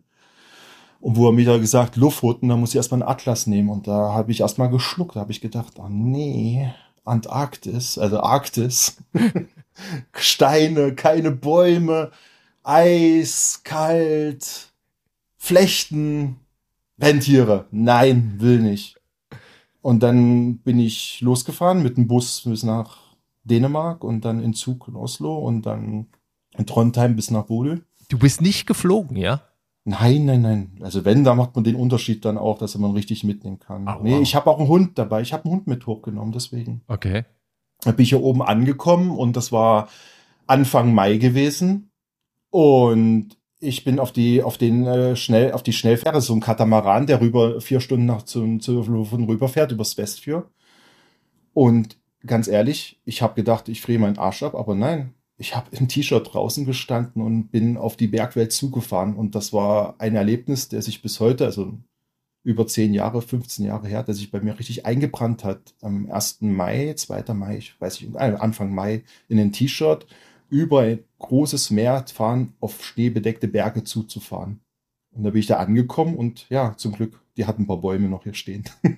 Und 0.99 1.17
wo 1.17 1.27
er 1.27 1.33
mir 1.33 1.45
da 1.45 1.57
gesagt, 1.57 1.95
Lofoten, 1.95 2.49
da 2.49 2.55
muss 2.55 2.71
ich 2.71 2.77
erstmal 2.77 3.01
einen 3.01 3.09
Atlas 3.09 3.47
nehmen. 3.47 3.69
Und 3.69 3.87
da 3.87 4.13
habe 4.13 4.31
ich 4.31 4.41
erstmal 4.41 4.69
geschluckt. 4.69 5.15
Da 5.15 5.21
habe 5.21 5.31
ich 5.31 5.41
gedacht, 5.41 5.73
oh 5.77 5.87
nee, 5.89 6.69
Antarktis, 7.03 7.97
also 7.97 8.21
Arktis. 8.21 8.97
Steine, 10.13 10.95
keine 10.95 11.31
Bäume, 11.31 12.11
Eis, 12.63 13.61
kalt, 13.63 14.71
Flechten, 15.37 16.37
Rentiere. 16.99 17.65
Nein, 17.71 18.35
will 18.37 18.59
nicht. 18.61 18.99
Und 19.81 20.01
dann 20.01 20.57
bin 20.59 20.79
ich 20.79 21.21
losgefahren 21.21 21.83
mit 21.83 21.97
dem 21.97 22.07
Bus 22.07 22.41
bis 22.45 22.63
nach 22.63 22.97
Dänemark 23.43 24.03
und 24.03 24.25
dann 24.25 24.41
in 24.41 24.53
Zug 24.53 24.87
in 24.87 24.95
Oslo 24.95 25.37
und 25.37 25.65
dann 25.67 26.07
in 26.57 26.65
Trondheim 26.65 27.15
bis 27.15 27.29
nach 27.29 27.43
Bodø. 27.43 27.81
Du 28.09 28.17
bist 28.17 28.41
nicht 28.41 28.65
geflogen, 28.65 29.17
ja? 29.17 29.41
Nein, 29.87 30.25
nein, 30.25 30.41
nein. 30.41 30.71
Also 30.81 31.05
wenn, 31.05 31.23
da 31.23 31.35
macht 31.35 31.55
man 31.55 31.63
den 31.63 31.75
Unterschied 31.75 32.25
dann 32.25 32.39
auch, 32.39 32.57
dass 32.57 32.75
man 32.75 32.91
richtig 32.91 33.23
mitnehmen 33.23 33.59
kann. 33.59 33.83
Nee, 34.01 34.15
wow. 34.15 34.21
ich 34.21 34.35
habe 34.35 34.49
auch 34.49 34.57
einen 34.57 34.67
Hund 34.67 34.97
dabei. 34.97 35.21
Ich 35.21 35.31
habe 35.31 35.45
einen 35.45 35.53
Hund 35.53 35.67
mit 35.67 35.85
hochgenommen, 35.85 36.31
deswegen. 36.31 36.81
Okay. 36.87 37.23
Da 37.81 37.91
bin 37.91 38.03
ich 38.03 38.09
hier 38.09 38.23
oben 38.23 38.41
angekommen 38.41 39.11
und 39.11 39.37
das 39.37 39.51
war 39.51 39.89
Anfang 40.47 40.93
Mai 40.95 41.17
gewesen. 41.17 41.91
Und 42.49 43.37
ich 43.59 43.83
bin 43.83 43.99
auf 43.99 44.11
die, 44.11 44.41
auf 44.41 44.57
den 44.57 44.87
äh, 44.87 45.15
schnell, 45.15 45.51
auf 45.51 45.61
die 45.61 45.73
Schnellfähre, 45.73 46.19
so 46.19 46.33
ein 46.33 46.39
Katamaran, 46.39 47.05
der 47.05 47.21
rüber 47.21 47.61
vier 47.61 47.79
Stunden 47.79 48.05
nach 48.05 48.23
zum, 48.23 48.59
zu, 48.61 48.83
von 48.83 49.25
rüberfährt, 49.25 49.71
übers 49.71 49.97
Westfjord. 49.97 50.47
Und 51.53 51.97
ganz 52.25 52.47
ehrlich, 52.47 52.99
ich 53.05 53.21
habe 53.21 53.35
gedacht, 53.35 53.69
ich 53.69 53.81
friere 53.81 53.99
meinen 53.99 54.17
Arsch 54.17 54.41
ab, 54.43 54.55
aber 54.55 54.73
nein, 54.73 55.13
ich 55.37 55.55
habe 55.55 55.75
im 55.75 55.87
T-Shirt 55.87 56.33
draußen 56.33 56.65
gestanden 56.65 57.21
und 57.21 57.47
bin 57.47 57.77
auf 57.77 57.97
die 57.97 58.07
Bergwelt 58.07 58.53
zugefahren. 58.53 59.15
Und 59.15 59.35
das 59.35 59.51
war 59.51 59.95
ein 59.99 60.15
Erlebnis, 60.15 60.69
der 60.69 60.81
sich 60.81 61.01
bis 61.01 61.19
heute, 61.19 61.45
also 61.45 61.77
über 62.43 62.67
zehn 62.67 62.93
Jahre, 62.93 63.21
15 63.21 63.65
Jahre 63.65 63.87
her, 63.87 64.03
der 64.03 64.13
sich 64.13 64.31
bei 64.31 64.39
mir 64.39 64.57
richtig 64.57 64.85
eingebrannt 64.85 65.43
hat. 65.43 65.73
Am 65.81 66.09
1. 66.09 66.41
Mai, 66.41 66.93
2. 66.93 67.33
Mai, 67.33 67.57
ich 67.57 67.79
weiß 67.81 68.01
nicht, 68.01 68.15
äh, 68.15 68.19
Anfang 68.19 68.73
Mai 68.73 69.03
in 69.27 69.39
ein 69.39 69.51
T-Shirt 69.51 70.05
über 70.49 70.81
ein 70.81 70.99
großes 71.19 71.71
Meer 71.71 72.05
fahren, 72.07 72.53
auf 72.61 72.85
schneebedeckte 72.85 73.47
Berge 73.47 73.83
zuzufahren. 73.83 74.61
Und 75.11 75.23
da 75.23 75.31
bin 75.31 75.39
ich 75.39 75.47
da 75.47 75.57
angekommen 75.57 76.15
und 76.15 76.47
ja, 76.49 76.75
zum 76.77 76.93
Glück, 76.93 77.19
die 77.35 77.45
hatten 77.45 77.63
ein 77.63 77.67
paar 77.67 77.81
Bäume 77.81 78.07
noch 78.07 78.23
hier 78.23 78.35
stehen. 78.35 78.63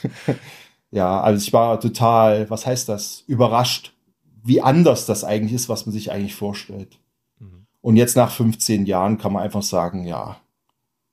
ja, 0.90 1.20
also 1.20 1.42
ich 1.42 1.52
war 1.52 1.80
total, 1.80 2.50
was 2.50 2.66
heißt 2.66 2.88
das, 2.88 3.22
überrascht 3.26 3.94
wie 4.42 4.60
anders 4.60 5.06
das 5.06 5.24
eigentlich 5.24 5.52
ist, 5.52 5.68
was 5.68 5.86
man 5.86 5.92
sich 5.92 6.10
eigentlich 6.10 6.34
vorstellt. 6.34 6.98
Mhm. 7.38 7.66
Und 7.80 7.96
jetzt 7.96 8.16
nach 8.16 8.30
15 8.30 8.86
Jahren 8.86 9.18
kann 9.18 9.32
man 9.32 9.42
einfach 9.42 9.62
sagen, 9.62 10.06
ja, 10.06 10.40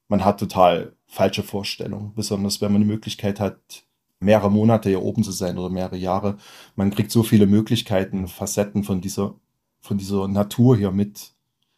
man 0.08 0.26
hat 0.26 0.40
total 0.40 0.94
falsche 1.06 1.44
Vorstellungen, 1.44 2.14
besonders 2.16 2.62
wenn 2.62 2.72
man 2.72 2.82
die 2.82 2.88
Möglichkeit 2.88 3.40
hat, 3.40 3.84
mehrere 4.20 4.52
Monate 4.52 4.90
hier 4.90 5.02
oben 5.02 5.24
zu 5.24 5.32
sein 5.32 5.58
oder 5.58 5.70
mehrere 5.70 5.98
Jahre. 5.98 6.38
Man 6.76 6.92
kriegt 6.92 7.12
so 7.12 7.24
viele 7.24 7.48
Möglichkeiten, 7.48 8.28
Facetten 8.28 8.84
von 8.84 9.02
dieser, 9.02 9.36
von 9.80 9.98
dieser 9.98 10.28
Natur 10.28 10.76
hier 10.78 10.92
mit. 10.92 11.34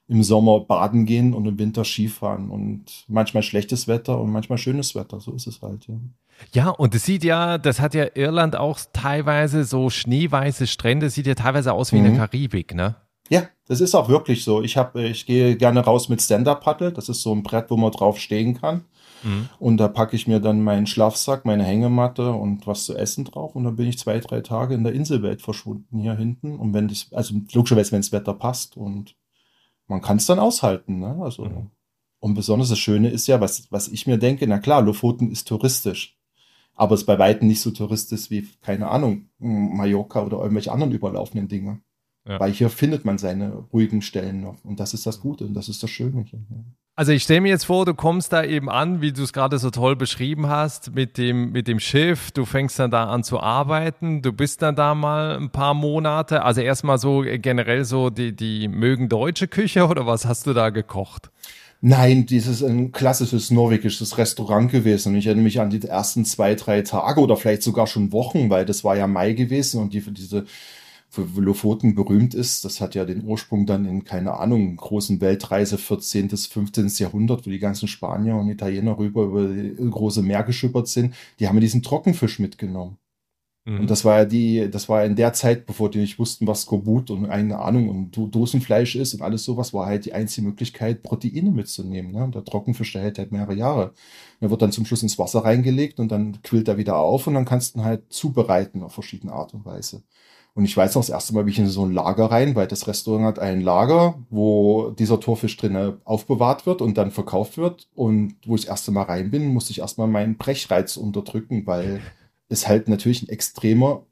Im 0.07 0.23
Sommer 0.23 0.59
baden 0.59 1.05
gehen 1.05 1.33
und 1.33 1.45
im 1.45 1.57
Winter 1.57 1.85
Skifahren 1.85 2.49
und 2.49 3.05
manchmal 3.07 3.43
schlechtes 3.43 3.87
Wetter 3.87 4.19
und 4.19 4.29
manchmal 4.29 4.57
schönes 4.57 4.93
Wetter. 4.93 5.21
So 5.21 5.31
ist 5.31 5.47
es 5.47 5.61
halt, 5.61 5.87
ja. 5.87 5.95
Ja, 6.53 6.69
und 6.69 6.95
es 6.95 7.05
sieht 7.05 7.23
ja, 7.23 7.57
das 7.57 7.79
hat 7.79 7.93
ja 7.93 8.05
Irland 8.15 8.55
auch 8.55 8.79
teilweise 8.93 9.63
so 9.63 9.89
schneeweiße 9.89 10.67
Strände, 10.67 11.09
sieht 11.09 11.27
ja 11.27 11.35
teilweise 11.35 11.73
aus 11.73 11.91
wie 11.91 11.99
mhm. 11.99 12.05
in 12.05 12.15
der 12.15 12.27
Karibik, 12.27 12.75
ne? 12.75 12.95
Ja, 13.29 13.47
das 13.67 13.79
ist 13.79 13.95
auch 13.95 14.09
wirklich 14.09 14.43
so. 14.43 14.61
Ich 14.61 14.75
habe, 14.75 15.03
ich 15.03 15.25
gehe 15.25 15.55
gerne 15.55 15.79
raus 15.79 16.09
mit 16.09 16.21
Stand-Up-Paddle. 16.21 16.91
Das 16.91 17.07
ist 17.07 17.21
so 17.21 17.33
ein 17.33 17.43
Brett, 17.43 17.69
wo 17.69 17.77
man 17.77 17.91
drauf 17.91 18.19
stehen 18.19 18.59
kann. 18.59 18.83
Mhm. 19.23 19.47
Und 19.57 19.77
da 19.77 19.87
packe 19.87 20.17
ich 20.17 20.27
mir 20.27 20.41
dann 20.41 20.61
meinen 20.61 20.85
Schlafsack, 20.85 21.45
meine 21.45 21.63
Hängematte 21.63 22.33
und 22.33 22.67
was 22.67 22.83
zu 22.83 22.97
essen 22.97 23.23
drauf. 23.23 23.55
Und 23.55 23.63
dann 23.63 23.77
bin 23.77 23.87
ich 23.87 23.97
zwei, 23.97 24.19
drei 24.19 24.41
Tage 24.41 24.73
in 24.73 24.83
der 24.83 24.91
Inselwelt 24.91 25.41
verschwunden 25.41 25.99
hier 25.99 26.15
hinten. 26.15 26.59
Und 26.59 26.73
wenn 26.73 26.89
das, 26.89 27.07
also 27.13 27.35
logischerweise, 27.53 27.93
wenn 27.93 28.01
das 28.01 28.11
Wetter 28.11 28.33
passt 28.33 28.75
und 28.75 29.15
man 29.87 30.01
kann 30.01 30.17
es 30.17 30.25
dann 30.25 30.39
aushalten, 30.39 30.99
ne? 30.99 31.17
Also. 31.21 31.45
Mhm. 31.45 31.71
Und 32.19 32.35
besonders 32.35 32.69
das 32.69 32.77
Schöne 32.79 33.09
ist 33.09 33.27
ja, 33.27 33.41
was, 33.41 33.71
was 33.71 33.87
ich 33.87 34.05
mir 34.05 34.17
denke, 34.17 34.45
na 34.45 34.59
klar, 34.59 34.81
Lofoten 34.81 35.31
ist 35.31 35.47
touristisch. 35.47 36.19
Aber 36.75 36.95
es 36.95 37.01
ist 37.01 37.05
bei 37.05 37.19
weitem 37.19 37.47
nicht 37.47 37.61
so 37.61 37.71
touristisch 37.71 38.29
wie, 38.29 38.47
keine 38.61 38.89
Ahnung, 38.89 39.29
Mallorca 39.39 40.23
oder 40.23 40.37
irgendwelche 40.39 40.71
anderen 40.71 40.91
überlaufenden 40.91 41.47
Dinge. 41.47 41.81
Ja. 42.27 42.39
Weil 42.39 42.51
hier 42.51 42.69
findet 42.69 43.03
man 43.03 43.17
seine 43.17 43.51
ruhigen 43.73 44.01
Stellen 44.01 44.41
noch. 44.41 44.63
Und 44.63 44.79
das 44.79 44.93
ist 44.93 45.05
das 45.07 45.19
Gute 45.19 45.45
und 45.45 45.55
das 45.55 45.69
ist 45.69 45.81
das 45.81 45.89
Schöne 45.89 46.21
hier. 46.21 46.39
Also 46.95 47.13
ich 47.13 47.23
stelle 47.23 47.41
mir 47.41 47.49
jetzt 47.49 47.63
vor, 47.63 47.85
du 47.85 47.95
kommst 47.95 48.31
da 48.31 48.43
eben 48.43 48.69
an, 48.69 49.01
wie 49.01 49.11
du 49.11 49.23
es 49.23 49.33
gerade 49.33 49.57
so 49.57 49.71
toll 49.71 49.95
beschrieben 49.95 50.47
hast, 50.47 50.93
mit 50.93 51.17
dem, 51.17 51.51
mit 51.51 51.67
dem 51.67 51.79
Schiff. 51.79 52.31
Du 52.31 52.45
fängst 52.45 52.77
dann 52.77 52.91
da 52.91 53.05
an 53.05 53.23
zu 53.23 53.39
arbeiten. 53.39 54.21
Du 54.21 54.33
bist 54.33 54.61
dann 54.61 54.75
da 54.75 54.93
mal 54.93 55.37
ein 55.37 55.49
paar 55.49 55.73
Monate. 55.73 56.43
Also 56.43 56.61
erstmal 56.61 56.99
so 56.99 57.23
generell 57.25 57.85
so 57.85 58.11
die, 58.11 58.35
die 58.35 58.67
mögen 58.67 59.09
deutsche 59.09 59.47
Küche 59.47 59.87
oder 59.89 60.05
was 60.05 60.25
hast 60.27 60.45
du 60.45 60.53
da 60.53 60.69
gekocht? 60.69 61.31
Nein, 61.83 62.27
dieses 62.27 62.61
ein 62.63 62.91
klassisches 62.91 63.49
norwegisches 63.49 64.17
Restaurant 64.19 64.71
gewesen. 64.71 65.09
Und 65.09 65.15
ich 65.17 65.25
erinnere 65.25 65.43
mich 65.43 65.59
an 65.59 65.71
die 65.71 65.81
ersten 65.81 66.25
zwei, 66.25 66.53
drei 66.53 66.83
Tage 66.83 67.19
oder 67.19 67.35
vielleicht 67.37 67.63
sogar 67.63 67.87
schon 67.87 68.11
Wochen, 68.11 68.51
weil 68.51 68.65
das 68.65 68.83
war 68.83 68.95
ja 68.95 69.07
Mai 69.07 69.33
gewesen 69.33 69.81
und 69.81 69.93
die, 69.93 70.01
diese 70.01 70.45
für 71.09 71.23
Lofoten 71.35 71.95
berühmt 71.95 72.35
ist. 72.35 72.65
Das 72.65 72.81
hat 72.81 72.95
ja 72.95 73.03
den 73.03 73.25
Ursprung 73.25 73.65
dann 73.65 73.85
in, 73.85 74.03
keine 74.05 74.35
Ahnung, 74.35 74.77
großen 74.77 75.21
Weltreise 75.21 75.77
14. 75.79 76.27
bis 76.29 76.45
15. 76.47 76.87
Jahrhundert, 76.99 77.45
wo 77.45 77.49
die 77.49 77.59
ganzen 77.59 77.87
Spanier 77.87 78.35
und 78.35 78.49
Italiener 78.49 78.97
rüber 78.97 79.23
über 79.23 79.47
die 79.47 79.75
große 79.89 80.21
Meer 80.21 80.43
geschippert 80.43 80.87
sind. 80.87 81.15
Die 81.39 81.47
haben 81.47 81.59
diesen 81.59 81.81
Trockenfisch 81.83 82.39
mitgenommen. 82.39 82.97
Mhm. 83.65 83.81
Und 83.81 83.89
das 83.89 84.03
war 84.03 84.19
ja 84.19 84.25
die, 84.25 84.69
das 84.71 84.89
war 84.89 85.05
in 85.05 85.15
der 85.15 85.33
Zeit, 85.33 85.65
bevor 85.65 85.89
die 85.89 85.99
nicht 85.99 86.17
wussten, 86.17 86.47
was 86.47 86.61
Skorbut 86.63 87.11
und 87.11 87.27
eine 87.27 87.59
Ahnung 87.59 87.89
und 87.89 88.35
Dosenfleisch 88.35 88.95
ist 88.95 89.13
und 89.13 89.21
alles 89.21 89.43
sowas, 89.43 89.73
war 89.73 89.85
halt 89.85 90.05
die 90.05 90.13
einzige 90.13 90.47
Möglichkeit, 90.47 91.03
Proteine 91.03 91.51
mitzunehmen. 91.51 92.11
Ne? 92.11 92.23
Und 92.23 92.35
der 92.35 92.43
Trockenfisch, 92.43 92.93
der 92.93 93.03
hält 93.03 93.19
halt 93.19 93.31
mehrere 93.31 93.53
Jahre. 93.53 93.93
Der 94.41 94.49
wird 94.49 94.61
dann 94.61 94.71
zum 94.71 94.85
Schluss 94.85 95.03
ins 95.03 95.19
Wasser 95.19 95.43
reingelegt 95.43 95.99
und 95.99 96.11
dann 96.11 96.41
quillt 96.41 96.67
er 96.67 96.77
wieder 96.77 96.97
auf 96.97 97.27
und 97.27 97.35
dann 97.35 97.45
kannst 97.45 97.75
du 97.75 97.79
ihn 97.79 97.85
halt 97.85 98.11
zubereiten 98.11 98.81
auf 98.83 98.93
verschiedene 98.93 99.33
Art 99.33 99.53
und 99.53 99.65
Weise. 99.65 100.03
Und 100.53 100.65
ich 100.65 100.75
weiß 100.75 100.95
noch, 100.95 101.01
das 101.01 101.09
erste 101.09 101.33
Mal 101.33 101.43
bin 101.43 101.53
ich 101.53 101.59
in 101.59 101.67
so 101.67 101.85
ein 101.85 101.93
Lager 101.93 102.25
rein, 102.25 102.55
weil 102.55 102.67
das 102.67 102.85
Restaurant 102.87 103.25
hat 103.25 103.39
ein 103.39 103.61
Lager, 103.61 104.15
wo 104.29 104.89
dieser 104.89 105.19
Torfisch 105.19 105.55
drin 105.55 105.93
aufbewahrt 106.03 106.65
wird 106.65 106.81
und 106.81 106.97
dann 106.97 107.11
verkauft 107.11 107.57
wird. 107.57 107.87
Und 107.95 108.35
wo 108.45 108.55
ich 108.55 108.61
das 108.61 108.69
erste 108.69 108.91
Mal 108.91 109.03
rein 109.03 109.31
bin, 109.31 109.53
musste 109.53 109.71
ich 109.71 109.79
erstmal 109.79 110.07
meinen 110.07 110.37
Brechreiz 110.37 110.97
unterdrücken, 110.97 111.65
weil 111.67 112.01
es 112.51 112.67
halt 112.67 112.87
natürlich 112.87 113.23
ein 113.23 113.29
extremer 113.29 114.05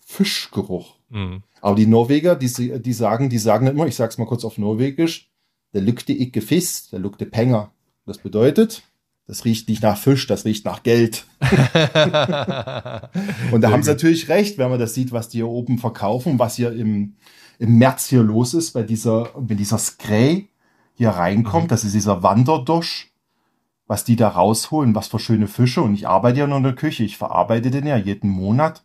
Fischgeruch. 0.00 0.96
Mhm. 1.10 1.42
Aber 1.60 1.76
die 1.76 1.86
Norweger, 1.86 2.36
die, 2.36 2.80
die 2.80 2.92
sagen, 2.92 3.28
die 3.28 3.38
sagen 3.38 3.66
immer, 3.66 3.86
ich 3.86 3.96
sag's 3.96 4.18
mal 4.18 4.26
kurz 4.26 4.44
auf 4.44 4.58
Norwegisch, 4.58 5.30
der 5.74 5.82
lückte 5.82 6.12
ikke 6.12 6.40
Fiss, 6.40 6.90
der 6.90 7.00
lückte 7.00 7.26
Penger. 7.26 7.72
Das 8.06 8.18
bedeutet, 8.18 8.82
das 9.26 9.44
riecht 9.44 9.68
nicht 9.68 9.82
nach 9.82 9.98
Fisch, 9.98 10.26
das 10.26 10.44
riecht 10.44 10.64
nach 10.64 10.84
Geld. 10.84 11.26
und 13.50 13.60
da 13.60 13.70
haben 13.70 13.82
sie 13.82 13.90
natürlich 13.90 14.28
recht, 14.28 14.58
wenn 14.58 14.70
man 14.70 14.78
das 14.78 14.94
sieht, 14.94 15.12
was 15.12 15.28
die 15.28 15.38
hier 15.38 15.48
oben 15.48 15.78
verkaufen, 15.78 16.38
was 16.38 16.56
hier 16.56 16.72
im, 16.72 17.16
im 17.58 17.78
März 17.78 18.06
hier 18.06 18.22
los 18.22 18.54
ist, 18.54 18.72
bei 18.72 18.84
dieser, 18.84 19.30
wenn 19.36 19.56
dieser 19.56 19.78
Skray 19.78 20.48
hier 20.94 21.10
reinkommt, 21.10 21.64
mhm. 21.64 21.68
das 21.68 21.84
ist 21.84 21.94
dieser 21.94 22.22
Wanderdosch, 22.22 23.10
was 23.86 24.04
die 24.04 24.16
da 24.16 24.28
rausholen, 24.28 24.94
was 24.94 25.08
für 25.08 25.18
schöne 25.18 25.46
Fische. 25.46 25.82
Und 25.82 25.94
ich 25.94 26.08
arbeite 26.08 26.40
ja 26.40 26.46
nur 26.46 26.58
in 26.58 26.64
der 26.64 26.74
Küche, 26.74 27.04
ich 27.04 27.16
verarbeite 27.16 27.70
den 27.70 27.86
ja 27.86 27.96
jeden 27.96 28.30
Monat. 28.30 28.84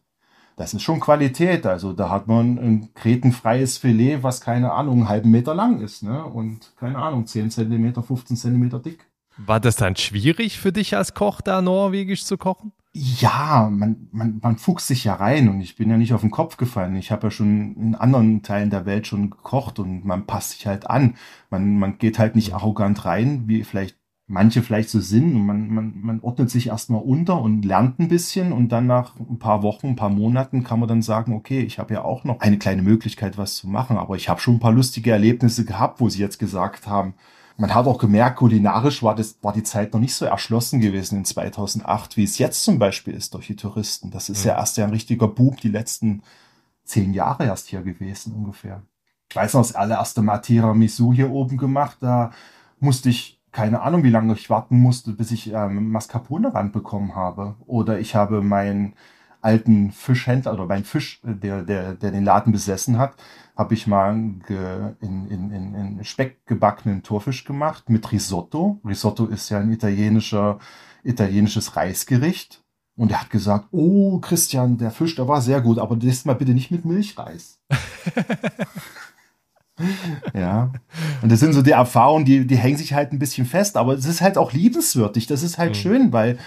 Das 0.58 0.74
ist 0.74 0.84
schon 0.84 1.00
Qualität. 1.00 1.66
Also 1.66 1.94
da 1.94 2.10
hat 2.10 2.28
man 2.28 2.58
ein 2.58 2.94
kretenfreies 2.94 3.78
Filet, 3.78 4.22
was 4.22 4.42
keine 4.42 4.74
Ahnung, 4.74 5.00
einen 5.00 5.10
halben 5.10 5.32
Meter 5.32 5.56
lang 5.56 5.82
ist, 5.82 6.04
ne? 6.04 6.24
Und 6.24 6.74
keine 6.78 6.98
Ahnung, 6.98 7.26
10 7.26 7.50
Zentimeter, 7.50 8.04
15 8.04 8.38
Zentimeter 8.38 8.80
dick. 8.80 9.08
War 9.38 9.60
das 9.60 9.76
dann 9.76 9.96
schwierig 9.96 10.60
für 10.60 10.72
dich 10.72 10.96
als 10.96 11.14
Koch, 11.14 11.42
da 11.42 11.62
norwegisch 11.62 12.26
zu 12.26 12.38
kochen? 12.38 12.74
Ja, 12.94 13.70
man, 13.72 14.10
man, 14.12 14.40
man 14.44 14.58
fuchst 14.58 14.88
sich 14.88 15.06
ja 15.06 15.16
rein 15.16 15.48
und 15.48 15.62
ich 15.62 15.78
bin 15.78 15.90
ja 15.90 15.96
nicht 15.96 16.14
auf 16.14 16.22
den 16.22 16.30
Kopf 16.30 16.58
gefallen. 16.58 16.98
Ich 16.98 17.10
habe 17.10 17.28
ja 17.28 17.32
schon 17.32 17.74
in 17.78 17.96
anderen 17.96 18.44
Teilen 18.44 18.70
der 18.70 18.86
Welt 18.86 19.08
schon 19.08 19.30
gekocht 19.30 19.80
und 19.80 20.04
man 20.04 20.28
passt 20.28 20.52
sich 20.52 20.68
halt 20.68 20.90
an. 20.90 21.16
Man, 21.50 21.80
man 21.80 21.98
geht 21.98 22.20
halt 22.20 22.36
nicht 22.36 22.54
arrogant 22.54 23.06
rein, 23.06 23.44
wie 23.48 23.64
vielleicht 23.64 23.96
manche 24.32 24.64
vielleicht 24.64 24.90
so 24.90 25.00
sind. 25.00 25.36
Und 25.36 25.46
man, 25.46 25.70
man, 25.70 25.94
man 26.02 26.20
ordnet 26.22 26.50
sich 26.50 26.68
erstmal 26.68 27.02
unter 27.02 27.42
und 27.42 27.64
lernt 27.64 28.00
ein 28.00 28.08
bisschen 28.08 28.52
und 28.54 28.70
dann 28.70 28.88
nach 28.88 29.20
ein 29.20 29.40
paar 29.40 29.62
Wochen, 29.62 29.88
ein 29.88 29.96
paar 29.96 30.10
Monaten 30.10 30.64
kann 30.64 30.80
man 30.80 30.90
dann 30.90 31.02
sagen, 31.02 31.34
okay, 31.34 31.62
ich 31.62 31.78
habe 31.80 31.94
ja 31.94 32.04
auch 32.04 32.24
noch 32.24 32.40
eine 32.40 32.58
kleine 32.58 32.82
Möglichkeit, 32.82 33.38
was 33.38 33.56
zu 33.56 33.68
machen. 33.68 33.98
Aber 33.98 34.16
ich 34.16 34.30
habe 34.30 34.40
schon 34.40 34.56
ein 34.56 34.60
paar 34.60 34.72
lustige 34.72 35.12
Erlebnisse 35.12 35.66
gehabt, 35.66 36.00
wo 36.00 36.10
sie 36.10 36.20
jetzt 36.20 36.40
gesagt 36.40 36.88
haben, 36.88 37.14
man 37.58 37.76
hat 37.76 37.86
auch 37.86 38.00
gemerkt, 38.00 38.38
kulinarisch 38.38 39.04
war, 39.04 39.14
das, 39.14 39.38
war 39.42 39.54
die 39.54 39.64
Zeit 39.64 39.94
noch 39.94 40.00
nicht 40.00 40.16
so 40.16 40.26
erschlossen 40.26 40.80
gewesen 40.80 41.18
in 41.18 41.26
2008, 41.26 42.18
wie 42.18 42.24
es 42.24 42.38
jetzt 42.38 42.64
zum 42.64 42.80
Beispiel 42.80 43.14
ist 43.14 43.34
durch 43.34 43.48
die 43.48 43.56
Touristen. 43.56 44.10
Das 44.10 44.30
ist 44.30 44.46
ja, 44.46 44.54
ja 44.54 44.58
erst 44.58 44.78
ja 44.78 44.86
ein 44.86 44.92
richtiger 44.92 45.28
Boom 45.28 45.58
die 45.58 45.70
letzten 45.70 46.24
zehn 46.86 47.14
Jahre 47.14 47.46
erst 47.46 47.68
hier 47.68 47.82
gewesen 47.82 48.34
ungefähr. 48.34 48.82
Ich 49.30 49.36
weiß 49.36 49.54
noch, 49.54 49.62
das 49.62 49.76
allererste 49.76 50.22
Mal 50.22 50.40
Tiramisu 50.40 51.14
hier 51.14 51.30
oben 51.30 51.58
gemacht, 51.58 51.98
da 52.00 52.32
musste 52.80 53.10
ich 53.10 53.41
keine 53.52 53.82
Ahnung, 53.82 54.04
wie 54.04 54.10
lange 54.10 54.34
ich 54.34 54.50
warten 54.50 54.80
musste, 54.80 55.12
bis 55.12 55.32
ich 55.32 55.54
ähm, 55.54 55.92
Mascarpone 55.92 56.54
ranbekommen 56.54 57.16
habe. 57.16 57.56
Oder 57.66 58.00
ich 58.00 58.16
habe 58.16 58.42
meinen 58.42 58.94
alten 59.42 59.92
Fischhändler 59.92 60.54
oder 60.54 60.68
meinen 60.68 60.86
Fisch, 60.86 61.20
der, 61.24 61.64
der, 61.64 61.94
der 61.94 62.12
den 62.12 62.24
Laden 62.24 62.54
besessen 62.54 62.98
hat, 62.98 63.16
habe 63.56 63.74
ich 63.74 63.88
mal 63.88 64.16
ge, 64.48 64.94
in, 65.02 65.28
in, 65.28 65.52
in, 65.52 65.76
in 65.76 66.04
Speck 66.04 66.46
gebackenen 66.46 67.04
Torfisch 67.04 67.44
gemacht 67.44 67.90
mit 67.90 68.12
Risotto. 68.12 68.80
Risotto 68.86 69.26
ist 69.26 69.50
ja 69.50 69.60
ein 69.60 69.72
italienischer, 69.72 70.60
italienisches 71.04 71.76
Reisgericht. 71.76 72.64
Und 72.96 73.12
er 73.12 73.22
hat 73.22 73.30
gesagt, 73.30 73.68
oh 73.72 74.20
Christian, 74.20 74.78
der 74.78 74.92
Fisch, 74.92 75.16
der 75.16 75.28
war 75.28 75.42
sehr 75.42 75.62
gut, 75.62 75.80
aber 75.80 75.96
das 75.96 76.26
mal 76.26 76.36
bitte 76.36 76.54
nicht 76.54 76.72
mit 76.72 76.86
Milchreis. 76.86 77.60
ja. 80.34 80.72
Und 81.22 81.32
das 81.32 81.40
sind 81.40 81.54
so 81.54 81.62
die 81.62 81.72
Erfahrungen, 81.72 82.26
die, 82.26 82.46
die 82.46 82.58
hängen 82.58 82.78
sich 82.78 82.94
halt 82.94 83.12
ein 83.12 83.20
bisschen 83.20 83.46
fest, 83.46 83.78
aber 83.78 83.94
es 83.94 84.06
ist 84.06 84.22
halt 84.22 84.38
auch 84.38 84.54
liebenswürdig. 84.54 85.28
Das 85.28 85.44
ist 85.44 85.58
halt 85.58 85.72
mhm. 85.72 85.76
schön, 85.76 86.14
weil 86.14 86.38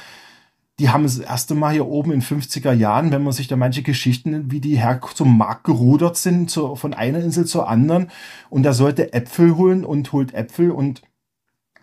die 0.81 0.88
haben 0.88 1.05
das 1.05 1.19
erste 1.19 1.55
Mal 1.55 1.73
hier 1.73 1.87
oben 1.87 2.11
in 2.11 2.23
50er 2.23 2.73
Jahren, 2.73 3.12
wenn 3.12 3.23
man 3.23 3.33
sich 3.33 3.47
da 3.47 3.57
manche 3.57 3.83
Geschichten, 3.83 4.50
wie 4.50 4.61
die 4.61 4.76
her 4.76 5.00
zum 5.14 5.38
Markt 5.38 5.64
gerudert 5.64 6.17
sind, 6.17 6.50
zu, 6.50 6.75
von 6.75 6.95
einer 6.95 7.21
Insel 7.21 7.45
zur 7.45 7.69
anderen. 7.69 8.11
Und 8.50 8.67
er 8.67 8.75
sollte 8.75 9.12
Äpfel 9.12 9.57
holen 9.57 9.85
und 9.85 10.12
holt 10.12 10.35
Äpfel 10.35 10.73
und 10.73 11.03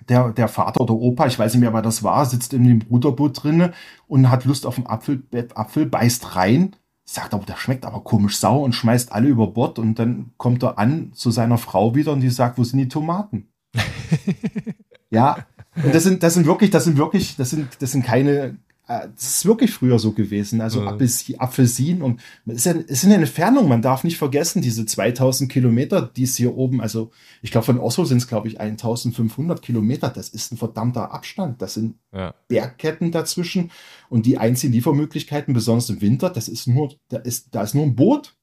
der, 0.09 0.33
der 0.33 0.47
Vater 0.47 0.81
oder 0.81 0.93
Opa, 0.93 1.27
ich 1.27 1.39
weiß 1.39 1.53
nicht 1.53 1.61
mehr, 1.61 1.73
wer 1.73 1.81
das 1.81 2.03
war, 2.03 2.25
sitzt 2.25 2.53
in 2.53 2.65
dem 2.65 2.81
Ruderboot 2.89 3.43
drinne 3.43 3.71
und 4.07 4.29
hat 4.29 4.45
Lust 4.45 4.65
auf 4.65 4.77
einen 4.77 4.87
Apfel, 4.87 5.23
Apfel, 5.55 5.85
beißt 5.85 6.35
rein, 6.35 6.75
sagt 7.13 7.33
aber, 7.33 7.45
der 7.45 7.57
schmeckt 7.57 7.85
aber 7.85 8.01
komisch 8.01 8.37
sauer 8.37 8.63
und 8.63 8.73
schmeißt 8.73 9.11
alle 9.11 9.27
über 9.27 9.47
Bord 9.47 9.79
und 9.79 9.99
dann 9.99 10.31
kommt 10.37 10.63
er 10.63 10.79
an 10.79 11.11
zu 11.13 11.31
seiner 11.31 11.57
Frau 11.57 11.95
wieder 11.95 12.13
und 12.13 12.21
die 12.21 12.29
sagt, 12.29 12.57
wo 12.57 12.63
sind 12.63 12.79
die 12.79 12.87
Tomaten? 12.87 13.49
ja, 15.09 15.45
und 15.83 15.93
das 15.93 16.03
sind, 16.03 16.23
das 16.23 16.33
sind 16.33 16.45
wirklich, 16.45 16.69
das 16.69 16.85
sind 16.85 16.97
wirklich, 16.97 17.35
das 17.35 17.49
sind, 17.49 17.81
das 17.81 17.91
sind 17.91 18.05
keine, 18.05 18.57
das 18.87 19.13
ist 19.17 19.45
wirklich 19.45 19.71
früher 19.71 19.99
so 19.99 20.11
gewesen. 20.11 20.59
Also 20.59 20.83
ja. 20.83 20.97
Apfelsin 21.37 22.01
und 22.01 22.19
es 22.45 22.57
ist, 22.57 22.65
ja, 22.65 22.71
ist 22.73 23.05
eine 23.05 23.15
Entfernung. 23.15 23.67
Man 23.67 23.81
darf 23.81 24.03
nicht 24.03 24.17
vergessen, 24.17 24.61
diese 24.61 24.85
2000 24.85 25.51
Kilometer, 25.51 26.01
die 26.01 26.23
es 26.23 26.35
hier 26.35 26.55
oben, 26.55 26.81
also 26.81 27.11
ich 27.41 27.51
glaube 27.51 27.65
von 27.65 27.79
Oslo 27.79 28.05
sind 28.05 28.17
es 28.17 28.27
glaube 28.27 28.47
ich 28.47 28.59
1500 28.59 29.61
Kilometer. 29.61 30.09
Das 30.09 30.29
ist 30.29 30.51
ein 30.51 30.57
verdammter 30.57 31.11
Abstand. 31.11 31.61
Das 31.61 31.75
sind 31.75 31.95
ja. 32.11 32.33
Bergketten 32.47 33.11
dazwischen 33.11 33.71
und 34.09 34.25
die 34.25 34.37
einzigen 34.37 34.73
Liefermöglichkeiten, 34.73 35.53
besonders 35.53 35.89
im 35.89 36.01
Winter, 36.01 36.29
das 36.29 36.47
ist 36.47 36.67
nur, 36.67 36.93
da 37.09 37.17
ist, 37.17 37.55
da 37.55 37.63
ist 37.63 37.75
nur 37.75 37.85
ein 37.85 37.95
Boot. 37.95 38.35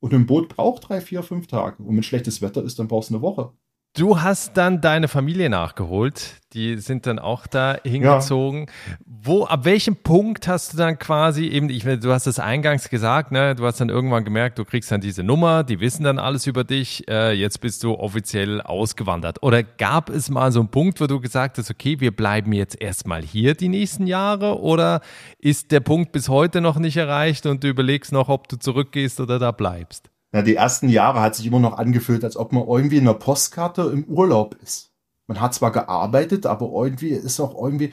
Und 0.00 0.12
ein 0.12 0.26
Boot 0.26 0.48
braucht 0.48 0.88
drei, 0.88 1.00
vier, 1.00 1.22
fünf 1.22 1.46
Tage. 1.46 1.80
Und 1.80 1.94
wenn 1.94 2.02
schlechtes 2.02 2.42
Wetter 2.42 2.64
ist, 2.64 2.78
dann 2.80 2.88
brauchst 2.88 3.10
du 3.10 3.14
eine 3.14 3.22
Woche. 3.22 3.52
Du 3.94 4.22
hast 4.22 4.56
dann 4.56 4.80
deine 4.80 5.06
Familie 5.06 5.50
nachgeholt. 5.50 6.40
Die 6.54 6.78
sind 6.78 7.06
dann 7.06 7.18
auch 7.18 7.46
da 7.46 7.76
hingezogen. 7.84 8.66
Ja. 8.66 8.96
Wo, 9.04 9.44
ab 9.44 9.66
welchem 9.66 9.96
Punkt 9.96 10.48
hast 10.48 10.72
du 10.72 10.78
dann 10.78 10.98
quasi 10.98 11.46
eben, 11.46 11.68
ich, 11.68 11.84
du 11.84 12.10
hast 12.10 12.26
es 12.26 12.38
eingangs 12.38 12.88
gesagt, 12.88 13.32
ne, 13.32 13.54
du 13.54 13.66
hast 13.66 13.82
dann 13.82 13.90
irgendwann 13.90 14.24
gemerkt, 14.24 14.58
du 14.58 14.64
kriegst 14.64 14.90
dann 14.90 15.02
diese 15.02 15.22
Nummer, 15.22 15.62
die 15.62 15.78
wissen 15.80 16.04
dann 16.04 16.18
alles 16.18 16.46
über 16.46 16.64
dich, 16.64 17.06
äh, 17.08 17.32
jetzt 17.32 17.60
bist 17.60 17.84
du 17.84 17.94
offiziell 17.94 18.62
ausgewandert. 18.62 19.42
Oder 19.42 19.62
gab 19.62 20.08
es 20.08 20.30
mal 20.30 20.52
so 20.52 20.60
einen 20.60 20.70
Punkt, 20.70 20.98
wo 21.00 21.06
du 21.06 21.20
gesagt 21.20 21.58
hast, 21.58 21.70
okay, 21.70 22.00
wir 22.00 22.16
bleiben 22.16 22.52
jetzt 22.54 22.80
erstmal 22.80 23.22
hier 23.22 23.54
die 23.54 23.68
nächsten 23.68 24.06
Jahre? 24.06 24.58
Oder 24.60 25.02
ist 25.38 25.70
der 25.70 25.80
Punkt 25.80 26.12
bis 26.12 26.30
heute 26.30 26.62
noch 26.62 26.78
nicht 26.78 26.96
erreicht 26.96 27.44
und 27.44 27.62
du 27.62 27.68
überlegst 27.68 28.10
noch, 28.10 28.30
ob 28.30 28.48
du 28.48 28.56
zurückgehst 28.56 29.20
oder 29.20 29.38
da 29.38 29.52
bleibst? 29.52 30.11
Ja, 30.32 30.42
die 30.42 30.56
ersten 30.56 30.88
Jahre 30.88 31.20
hat 31.20 31.36
sich 31.36 31.46
immer 31.46 31.60
noch 31.60 31.76
angefühlt, 31.76 32.24
als 32.24 32.36
ob 32.36 32.52
man 32.52 32.66
irgendwie 32.66 32.96
in 32.96 33.02
einer 33.02 33.14
Postkarte 33.14 33.82
im 33.92 34.04
Urlaub 34.04 34.56
ist. 34.62 34.90
Man 35.26 35.40
hat 35.40 35.54
zwar 35.54 35.72
gearbeitet, 35.72 36.46
aber 36.46 36.70
irgendwie 36.72 37.10
ist 37.10 37.38
auch 37.38 37.54
irgendwie, 37.62 37.92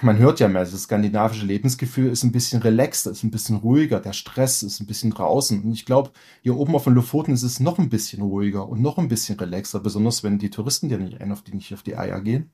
man 0.00 0.18
hört 0.18 0.38
ja 0.38 0.48
mehr, 0.48 0.64
das 0.64 0.82
skandinavische 0.82 1.44
Lebensgefühl 1.44 2.10
ist 2.10 2.22
ein 2.22 2.32
bisschen 2.32 2.62
relaxter, 2.62 3.10
ist 3.10 3.24
ein 3.24 3.32
bisschen 3.32 3.56
ruhiger, 3.56 3.98
der 3.98 4.12
Stress 4.12 4.62
ist 4.62 4.80
ein 4.80 4.86
bisschen 4.86 5.10
draußen. 5.10 5.62
Und 5.62 5.72
ich 5.72 5.84
glaube, 5.84 6.12
hier 6.42 6.56
oben 6.56 6.76
auf 6.76 6.84
den 6.84 6.94
Lofoten 6.94 7.34
ist 7.34 7.42
es 7.42 7.58
noch 7.58 7.78
ein 7.78 7.88
bisschen 7.88 8.22
ruhiger 8.22 8.68
und 8.68 8.80
noch 8.80 8.98
ein 8.98 9.08
bisschen 9.08 9.38
relaxer, 9.38 9.80
besonders 9.80 10.22
wenn 10.22 10.38
die 10.38 10.50
Touristen 10.50 10.88
dir 10.88 10.98
nicht 10.98 11.20
ein, 11.20 11.32
auf 11.32 11.42
die 11.42 11.54
nicht 11.54 11.74
auf 11.74 11.82
die 11.82 11.96
Eier 11.96 12.20
gehen. 12.20 12.52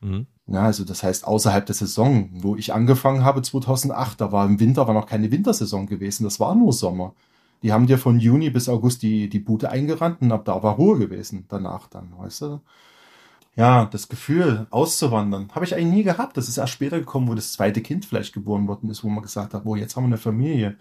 Mhm. 0.00 0.26
Ja, 0.46 0.64
also 0.64 0.84
das 0.84 1.02
heißt, 1.02 1.26
außerhalb 1.26 1.64
der 1.64 1.74
Saison, 1.74 2.30
wo 2.32 2.56
ich 2.56 2.74
angefangen 2.74 3.24
habe 3.24 3.40
2008, 3.42 4.20
da 4.20 4.32
war 4.32 4.46
im 4.46 4.60
Winter, 4.60 4.86
war 4.86 4.94
noch 4.94 5.06
keine 5.06 5.30
Wintersaison 5.30 5.86
gewesen, 5.86 6.24
das 6.24 6.40
war 6.40 6.54
nur 6.54 6.72
Sommer. 6.72 7.14
Die 7.62 7.72
haben 7.72 7.86
dir 7.86 7.98
von 7.98 8.18
Juni 8.18 8.50
bis 8.50 8.68
August 8.68 9.02
die, 9.02 9.28
die 9.28 9.38
Bude 9.38 9.70
eingerannt 9.70 10.22
und 10.22 10.32
ab 10.32 10.44
da 10.44 10.62
war 10.62 10.74
Ruhe 10.76 10.98
gewesen 10.98 11.44
danach 11.48 11.88
dann, 11.88 12.16
weißt 12.18 12.42
du? 12.42 12.60
Ja, 13.56 13.84
das 13.86 14.08
Gefühl, 14.08 14.66
auszuwandern, 14.70 15.50
habe 15.54 15.64
ich 15.64 15.74
eigentlich 15.74 15.92
nie 15.92 16.02
gehabt. 16.04 16.36
Das 16.36 16.48
ist 16.48 16.56
erst 16.56 16.72
später 16.72 16.98
gekommen, 16.98 17.28
wo 17.28 17.34
das 17.34 17.52
zweite 17.52 17.82
Kind 17.82 18.06
vielleicht 18.06 18.32
geboren 18.32 18.68
worden 18.68 18.90
ist, 18.90 19.04
wo 19.04 19.08
man 19.08 19.22
gesagt 19.22 19.54
hat, 19.54 19.64
wo 19.64 19.76
jetzt 19.76 19.96
haben 19.96 20.04
wir 20.04 20.08
eine 20.08 20.16
Familie. 20.18 20.76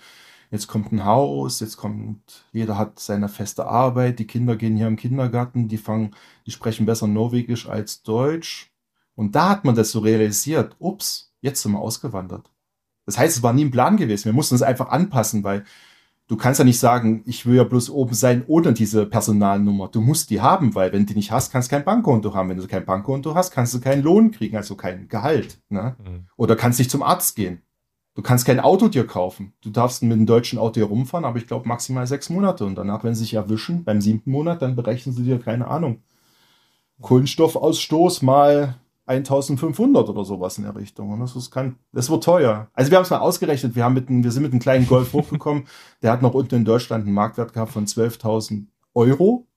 Jetzt 0.51 0.67
kommt 0.67 0.91
ein 0.91 1.05
Haus, 1.05 1.59
jetzt 1.59 1.77
kommt, 1.77 2.45
jeder 2.53 2.77
hat 2.77 2.99
seine 2.99 3.29
feste 3.29 3.67
Arbeit, 3.67 4.17
die 4.19 4.25
Kinder 4.27 4.55
gehen 4.55 4.77
hier 4.77 4.87
im 4.87 4.95
Kindergarten, 4.95 5.67
die 5.67 5.77
fangen, 5.77 6.15
die 6.45 6.51
sprechen 6.51 6.85
besser 6.85 7.07
Norwegisch 7.07 7.67
als 7.67 8.01
Deutsch. 8.01 8.71
Und 9.15 9.35
da 9.35 9.49
hat 9.49 9.65
man 9.65 9.75
das 9.75 9.91
so 9.91 9.99
realisiert, 9.99 10.75
ups, 10.79 11.33
jetzt 11.41 11.61
sind 11.61 11.73
wir 11.73 11.79
ausgewandert. 11.79 12.49
Das 13.05 13.17
heißt, 13.17 13.37
es 13.37 13.43
war 13.43 13.53
nie 13.53 13.65
ein 13.65 13.71
Plan 13.71 13.97
gewesen. 13.97 14.25
Wir 14.25 14.33
mussten 14.33 14.55
es 14.55 14.61
einfach 14.61 14.89
anpassen, 14.89 15.43
weil 15.43 15.65
du 16.29 16.37
kannst 16.37 16.59
ja 16.59 16.63
nicht 16.63 16.79
sagen, 16.79 17.23
ich 17.25 17.45
will 17.45 17.55
ja 17.55 17.65
bloß 17.65 17.89
oben 17.89 18.13
sein 18.13 18.43
ohne 18.47 18.71
diese 18.71 19.05
Personalnummer. 19.05 19.89
Du 19.89 19.99
musst 19.99 20.29
die 20.29 20.39
haben, 20.39 20.75
weil 20.75 20.93
wenn 20.93 21.01
du 21.01 21.07
die 21.07 21.15
nicht 21.15 21.31
hast, 21.31 21.51
kannst 21.51 21.69
du 21.69 21.75
kein 21.75 21.83
Bankkonto 21.83 22.33
haben. 22.33 22.49
Wenn 22.49 22.57
du 22.57 22.67
kein 22.67 22.85
Bankkonto 22.85 23.35
hast, 23.35 23.51
kannst 23.51 23.73
du 23.73 23.81
keinen 23.81 24.03
Lohn 24.03 24.31
kriegen, 24.31 24.55
also 24.55 24.75
kein 24.75 25.09
Gehalt. 25.09 25.59
Ne? 25.69 25.95
Mhm. 25.99 26.27
Oder 26.37 26.55
kannst 26.55 26.79
nicht 26.79 26.91
zum 26.91 27.03
Arzt 27.03 27.35
gehen. 27.35 27.63
Du 28.13 28.21
kannst 28.21 28.45
kein 28.45 28.59
Auto 28.59 28.89
dir 28.89 29.07
kaufen. 29.07 29.53
Du 29.61 29.71
darfst 29.71 30.03
mit 30.03 30.13
einem 30.13 30.25
deutschen 30.25 30.59
Auto 30.59 30.75
hier 30.75 30.85
rumfahren, 30.85 31.25
aber 31.25 31.37
ich 31.37 31.47
glaube 31.47 31.67
maximal 31.67 32.05
sechs 32.05 32.29
Monate. 32.29 32.63
Und 32.63 32.75
danach, 32.75 33.03
wenn 33.03 33.15
sie 33.15 33.23
sich 33.23 33.33
erwischen, 33.33 33.83
beim 33.83 33.99
siebten 33.99 34.31
Monat, 34.31 34.61
dann 34.61 34.75
berechnen 34.75 35.15
sie 35.15 35.23
dir 35.23 35.39
keine 35.39 35.67
Ahnung. 35.67 36.03
Kohlenstoffausstoß 37.01 38.21
mal 38.21 38.75
1500 39.09 40.07
oder 40.07 40.23
sowas 40.23 40.57
in 40.57 40.63
der 40.65 40.75
Richtung. 40.75 41.11
Und 41.11 41.19
das 41.19 41.35
ist 41.35 41.51
kein, 41.51 41.77
das 41.91 42.09
wird 42.09 42.23
teuer. 42.23 42.69
Also 42.73 42.91
wir 42.91 42.97
haben 42.97 43.03
es 43.03 43.09
mal 43.09 43.19
ausgerechnet. 43.19 43.75
Wir 43.75 43.83
haben 43.83 43.95
mit 43.95 44.07
einem, 44.07 44.23
wir 44.23 44.31
sind 44.31 44.43
mit 44.43 44.51
einem 44.51 44.61
kleinen 44.61 44.87
Golf 44.87 45.13
hochgekommen. 45.13 45.65
Der 46.01 46.11
hat 46.11 46.21
noch 46.21 46.33
unten 46.33 46.55
in 46.55 46.65
Deutschland 46.65 47.05
einen 47.05 47.13
Marktwert 47.13 47.53
gehabt 47.53 47.71
von 47.71 47.85
12.000 47.85 48.67
Euro. 48.93 49.47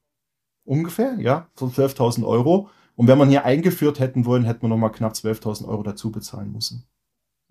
Ungefähr, 0.64 1.16
ja, 1.18 1.48
von 1.54 1.70
12.000 1.70 2.26
Euro. 2.26 2.70
Und 2.94 3.08
wenn 3.08 3.18
man 3.18 3.28
hier 3.28 3.44
eingeführt 3.44 4.00
hätten 4.00 4.26
wollen, 4.26 4.44
hätten 4.44 4.62
wir 4.62 4.68
noch 4.68 4.76
mal 4.76 4.90
knapp 4.90 5.12
12.000 5.12 5.66
Euro 5.66 5.82
dazu 5.82 6.10
bezahlen 6.12 6.52
müssen. 6.52 6.86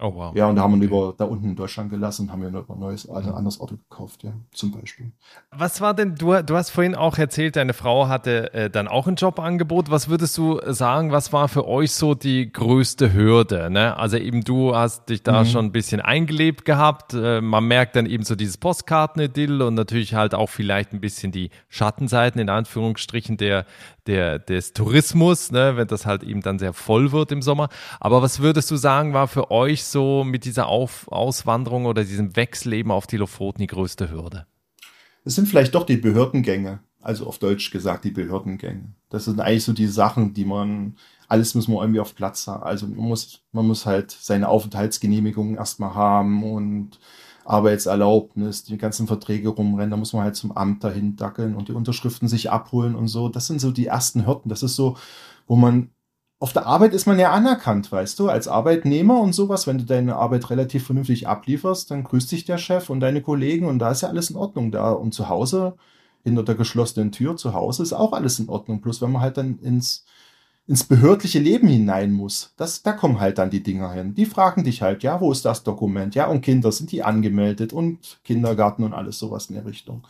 Oh 0.03 0.15
wow. 0.15 0.36
Ja, 0.36 0.48
und 0.48 0.55
da 0.55 0.63
haben 0.63 0.79
wir 0.81 0.88
über 0.88 1.13
da 1.15 1.25
unten 1.25 1.46
in 1.46 1.55
Deutschland 1.55 1.91
gelassen 1.91 2.31
haben 2.31 2.41
wir 2.41 2.48
ein 2.48 2.79
neues, 2.79 3.08
ein 3.08 3.29
anderes 3.29 3.60
Auto 3.60 3.75
gekauft, 3.75 4.24
ja, 4.24 4.31
zum 4.51 4.72
Beispiel. 4.72 5.12
Was 5.51 5.79
war 5.79 5.93
denn, 5.93 6.15
du, 6.15 6.41
du 6.41 6.55
hast 6.55 6.72
vorhin 6.72 6.96
auch 6.96 7.20
erzählt, 7.20 7.55
deine 7.55 7.74
Frau 7.74 8.08
hatte 8.08 8.51
äh, 8.53 8.70
dann 8.72 8.88
auch 8.88 9.05
ein 9.08 9.15
Jobangebot. 9.15 9.91
Was 9.91 10.10
würdest 10.10 10.36
du 10.39 10.60
sagen, 10.65 11.12
was 11.12 11.31
war 11.34 11.48
für 11.48 11.67
euch 11.67 11.91
so 11.91 12.15
die 12.15 12.51
größte 12.51 13.13
Hürde? 13.13 13.70
Ne? 13.70 13.96
Also 13.96 14.17
eben 14.17 14.43
du 14.43 14.75
hast 14.75 15.10
dich 15.10 15.22
da 15.22 15.43
mhm. 15.43 15.48
schon 15.48 15.65
ein 15.65 15.72
bisschen 15.72 16.01
eingelebt 16.01 16.65
gehabt. 16.65 17.13
Äh, 17.13 17.41
man 17.41 17.65
merkt 17.65 17.96
dann 17.96 18.08
eben 18.08 18.24
so 18.24 18.36
dieses 18.36 18.58
Postkarten-Idyll 18.58 19.62
und 19.62 19.75
natürlich 19.75 20.15
halt 20.15 20.34
auch 20.34 20.50
vielleicht 20.50 20.93
ein 20.93 21.01
bisschen 21.01 21.31
die 21.31 21.51
Schattenseiten 21.70 22.41
in 22.41 22.50
Anführungsstrichen 22.50 23.38
der, 23.38 23.65
der, 24.08 24.39
des 24.39 24.74
Tourismus, 24.74 25.51
ne? 25.51 25.77
wenn 25.77 25.88
das 25.88 26.08
halt 26.08 26.24
eben 26.24 26.41
dann 26.41 26.58
sehr 26.58 26.74
voll 26.74 27.12
wird 27.12 27.31
im 27.31 27.43
Sommer. 27.43 27.70
Aber 28.00 28.22
was 28.24 28.39
würdest 28.39 28.72
du 28.72 28.77
sagen, 28.77 29.13
war 29.13 29.27
für 29.27 29.51
euch 29.51 29.91
so 29.92 30.24
mit 30.24 30.46
dieser 30.46 30.68
Auf 30.68 31.12
Auswanderung 31.12 31.86
oder 31.86 32.04
diesem 32.04 32.36
Wechselleben 32.36 32.92
auf 32.92 33.08
die 33.08 33.18
Lofoten 33.18 33.62
die 33.62 33.68
größte 33.68 34.10
Hürde? 34.10 34.46
Es 35.24 35.36
sind 35.36 35.48
vielleicht 35.48 35.76
doch 35.76 35.86
die 35.86 35.98
Behördengänge, 35.98 36.80
also 37.02 37.28
auf 37.28 37.38
Deutsch 37.38 37.72
gesagt 37.72 38.06
die 38.06 38.12
Behördengänge. 38.12 38.94
Das 39.10 39.26
sind 39.26 39.40
eigentlich 39.40 39.64
so 39.64 39.74
die 39.74 39.88
Sachen, 39.88 40.34
die 40.34 40.46
man, 40.46 40.96
alles 41.28 41.54
muss 41.54 41.68
man 41.68 41.78
irgendwie 41.78 42.00
auf 42.00 42.16
Platz 42.16 42.48
haben. 42.48 42.64
Also 42.64 42.88
man 42.88 43.08
muss, 43.08 43.42
man 43.52 43.68
muss 43.68 43.86
halt 43.86 44.12
seine 44.12 44.50
Aufenthaltsgenehmigung 44.50 45.56
erstmal 45.56 45.94
haben 45.94 46.44
und 46.44 47.00
Arbeitserlaubnis, 47.46 48.64
die 48.64 48.77
ganzen 48.77 49.08
Verträge 49.08 49.50
rumrennen, 49.50 49.92
da 49.92 49.98
muss 49.98 50.14
man 50.14 50.24
halt 50.24 50.36
zum 50.36 50.51
Amt 50.51 50.84
dahin 50.84 51.16
dackeln 51.16 51.56
und 51.56 51.70
die 51.70 51.74
Unterschriften 51.74 52.27
sich 52.27 52.51
abholen 52.51 52.96
und 52.96 53.08
so. 53.08 53.30
Das 53.30 53.48
sind 53.48 53.60
so 53.60 53.72
die 53.72 53.88
ersten 53.88 54.25
Hürden. 54.25 54.50
Das 54.50 54.64
ist 54.64 54.75
so, 54.75 54.98
wo 55.48 55.56
man 55.56 55.90
auf 56.42 56.54
der 56.54 56.66
Arbeit 56.66 56.96
ist 56.96 57.06
man 57.06 57.20
ja 57.20 57.32
anerkannt, 57.32 57.92
weißt 57.92 58.18
du, 58.18 58.27
als 58.27 58.48
Arbeitnehmer 58.48 59.22
und 59.22 59.34
sowas. 59.34 59.68
Wenn 59.68 59.77
du 59.77 59.86
deine 59.86 60.16
Arbeit 60.16 60.50
relativ 60.50 60.88
vernünftig 60.88 61.27
ablieferst, 61.27 61.92
dann 61.92 62.04
grüßt 62.04 62.32
dich 62.32 62.46
der 62.46 62.58
Chef 62.58 62.90
und 62.90 63.00
deine 63.00 63.22
Kollegen 63.22 63.68
und 63.68 63.77
da 63.77 63.92
ist 63.92 64.01
ja 64.01 64.10
alles 64.10 64.32
in 64.32 64.36
Ordnung 64.36 64.72
da. 64.72 64.92
Und 64.92 65.14
zu 65.14 65.30
Hause, 65.30 65.75
hinter 66.24 66.42
der 66.42 66.56
geschlossenen 66.56 67.12
Tür 67.12 67.38
zu 67.38 67.54
Hause 67.54 67.84
ist 67.84 67.94
auch 67.94 68.12
alles 68.14 68.40
in 68.40 68.50
Ordnung. 68.50 68.82
Plus 68.82 69.04
wenn 69.04 69.12
man 69.12 69.22
halt 69.22 69.38
dann 69.38 69.60
ins, 69.60 70.04
ins 70.66 70.84
behördliche 70.84 71.38
Leben 71.38 71.68
hinein 71.68 72.12
muss, 72.12 72.54
das, 72.58 72.82
da 72.82 72.94
kommen 72.94 73.20
halt 73.20 73.38
dann 73.38 73.51
die 73.51 73.62
Dinger 73.62 73.92
hin. 73.92 74.16
Die 74.16 74.25
fragen 74.25 74.64
dich 74.64 74.82
halt, 74.82 75.04
ja, 75.04 75.22
wo 75.22 75.32
ist 75.32 75.46
das 75.46 75.62
Dokument? 75.62 76.16
Ja, 76.16 76.25
und 76.25 76.42
Kinder, 76.42 76.72
sind 76.72 76.92
die 76.92 77.04
angemeldet? 77.04 77.72
Und 77.72 78.20
Kindergarten 78.24 78.84
und 78.84 78.94
alles 78.96 79.20
sowas 79.20 79.46
in 79.46 79.56
der 79.56 79.66
Richtung. 79.68 80.08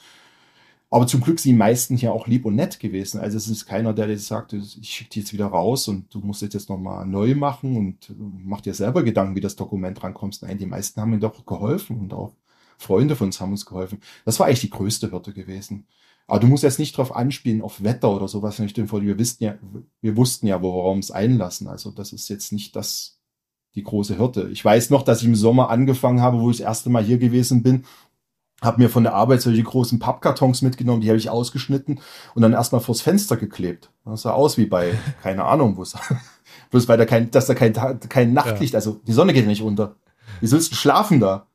Aber 0.93 1.07
zum 1.07 1.21
Glück 1.21 1.39
sind 1.39 1.53
die 1.53 1.57
meisten 1.57 1.95
hier 1.95 2.11
auch 2.11 2.27
lieb 2.27 2.43
und 2.43 2.55
nett 2.55 2.77
gewesen. 2.77 3.21
Also 3.21 3.37
es 3.37 3.47
ist 3.47 3.65
keiner, 3.65 3.93
der 3.93 4.09
jetzt 4.09 4.27
sagt, 4.27 4.51
ich 4.51 4.89
schicke 4.89 5.09
die 5.11 5.19
jetzt 5.21 5.31
wieder 5.31 5.45
raus 5.45 5.87
und 5.87 6.13
du 6.13 6.19
musst 6.19 6.41
jetzt, 6.41 6.69
nochmal 6.69 7.05
neu 7.07 7.33
machen 7.33 7.77
und 7.77 8.13
mach 8.19 8.59
dir 8.59 8.73
selber 8.73 9.01
Gedanken, 9.01 9.37
wie 9.37 9.41
das 9.41 9.55
Dokument 9.55 10.03
rankommst. 10.03 10.43
Nein, 10.43 10.57
die 10.57 10.65
meisten 10.65 10.99
haben 10.99 11.11
mir 11.11 11.19
doch 11.19 11.45
geholfen 11.45 11.97
und 11.97 12.13
auch 12.13 12.33
Freunde 12.77 13.15
von 13.15 13.27
uns 13.27 13.39
haben 13.39 13.51
uns 13.51 13.65
geholfen. 13.65 14.01
Das 14.25 14.37
war 14.39 14.47
eigentlich 14.47 14.61
die 14.61 14.69
größte 14.69 15.11
Hürde 15.13 15.31
gewesen. 15.31 15.87
Aber 16.27 16.39
du 16.39 16.47
musst 16.47 16.63
jetzt 16.63 16.79
nicht 16.79 16.97
drauf 16.97 17.15
anspielen, 17.15 17.61
auf 17.61 17.81
Wetter 17.81 18.13
oder 18.13 18.27
sowas. 18.27 18.59
Wir, 18.59 19.19
wussten 19.19 19.43
ja, 19.45 19.55
wir 20.01 20.17
wussten 20.17 20.47
ja, 20.47 20.61
worauf 20.61 20.93
uns 20.93 21.09
einlassen. 21.09 21.67
Also 21.67 21.91
das 21.91 22.11
ist 22.11 22.27
jetzt 22.27 22.51
nicht 22.51 22.75
das, 22.75 23.17
die 23.75 23.83
große 23.83 24.17
Hürde. 24.17 24.49
Ich 24.51 24.63
weiß 24.63 24.89
noch, 24.89 25.03
dass 25.03 25.21
ich 25.21 25.27
im 25.27 25.35
Sommer 25.35 25.69
angefangen 25.69 26.19
habe, 26.19 26.41
wo 26.41 26.51
ich 26.51 26.57
das 26.57 26.65
erste 26.65 26.89
Mal 26.89 27.03
hier 27.03 27.17
gewesen 27.17 27.63
bin 27.63 27.85
habe 28.61 28.81
mir 28.81 28.89
von 28.89 29.03
der 29.03 29.15
Arbeit 29.15 29.41
solche 29.41 29.63
großen 29.63 29.99
Pappkartons 29.99 30.61
mitgenommen, 30.61 31.01
die 31.01 31.09
habe 31.09 31.17
ich 31.17 31.29
ausgeschnitten 31.29 31.99
und 32.35 32.41
dann 32.41 32.53
erstmal 32.53 32.81
vors 32.81 33.01
Fenster 33.01 33.35
geklebt. 33.35 33.89
Das 34.05 34.21
sah 34.21 34.31
aus 34.31 34.57
wie 34.57 34.65
bei, 34.65 34.93
keine 35.23 35.45
Ahnung, 35.45 35.77
wo 35.77 35.81
es, 35.81 35.95
bloß 36.69 36.87
weil 36.87 36.97
da 36.97 37.05
kein, 37.05 37.31
dass 37.31 37.47
da 37.47 37.55
kein, 37.55 37.73
kein 37.73 38.33
Nachtlicht, 38.33 38.73
ja. 38.73 38.77
also 38.77 39.01
die 39.07 39.13
Sonne 39.13 39.33
geht 39.33 39.47
nicht 39.47 39.63
unter. 39.63 39.95
Wie 40.39 40.47
sollst 40.47 40.71
du 40.71 40.75
schlafen 40.75 41.19
da? 41.19 41.47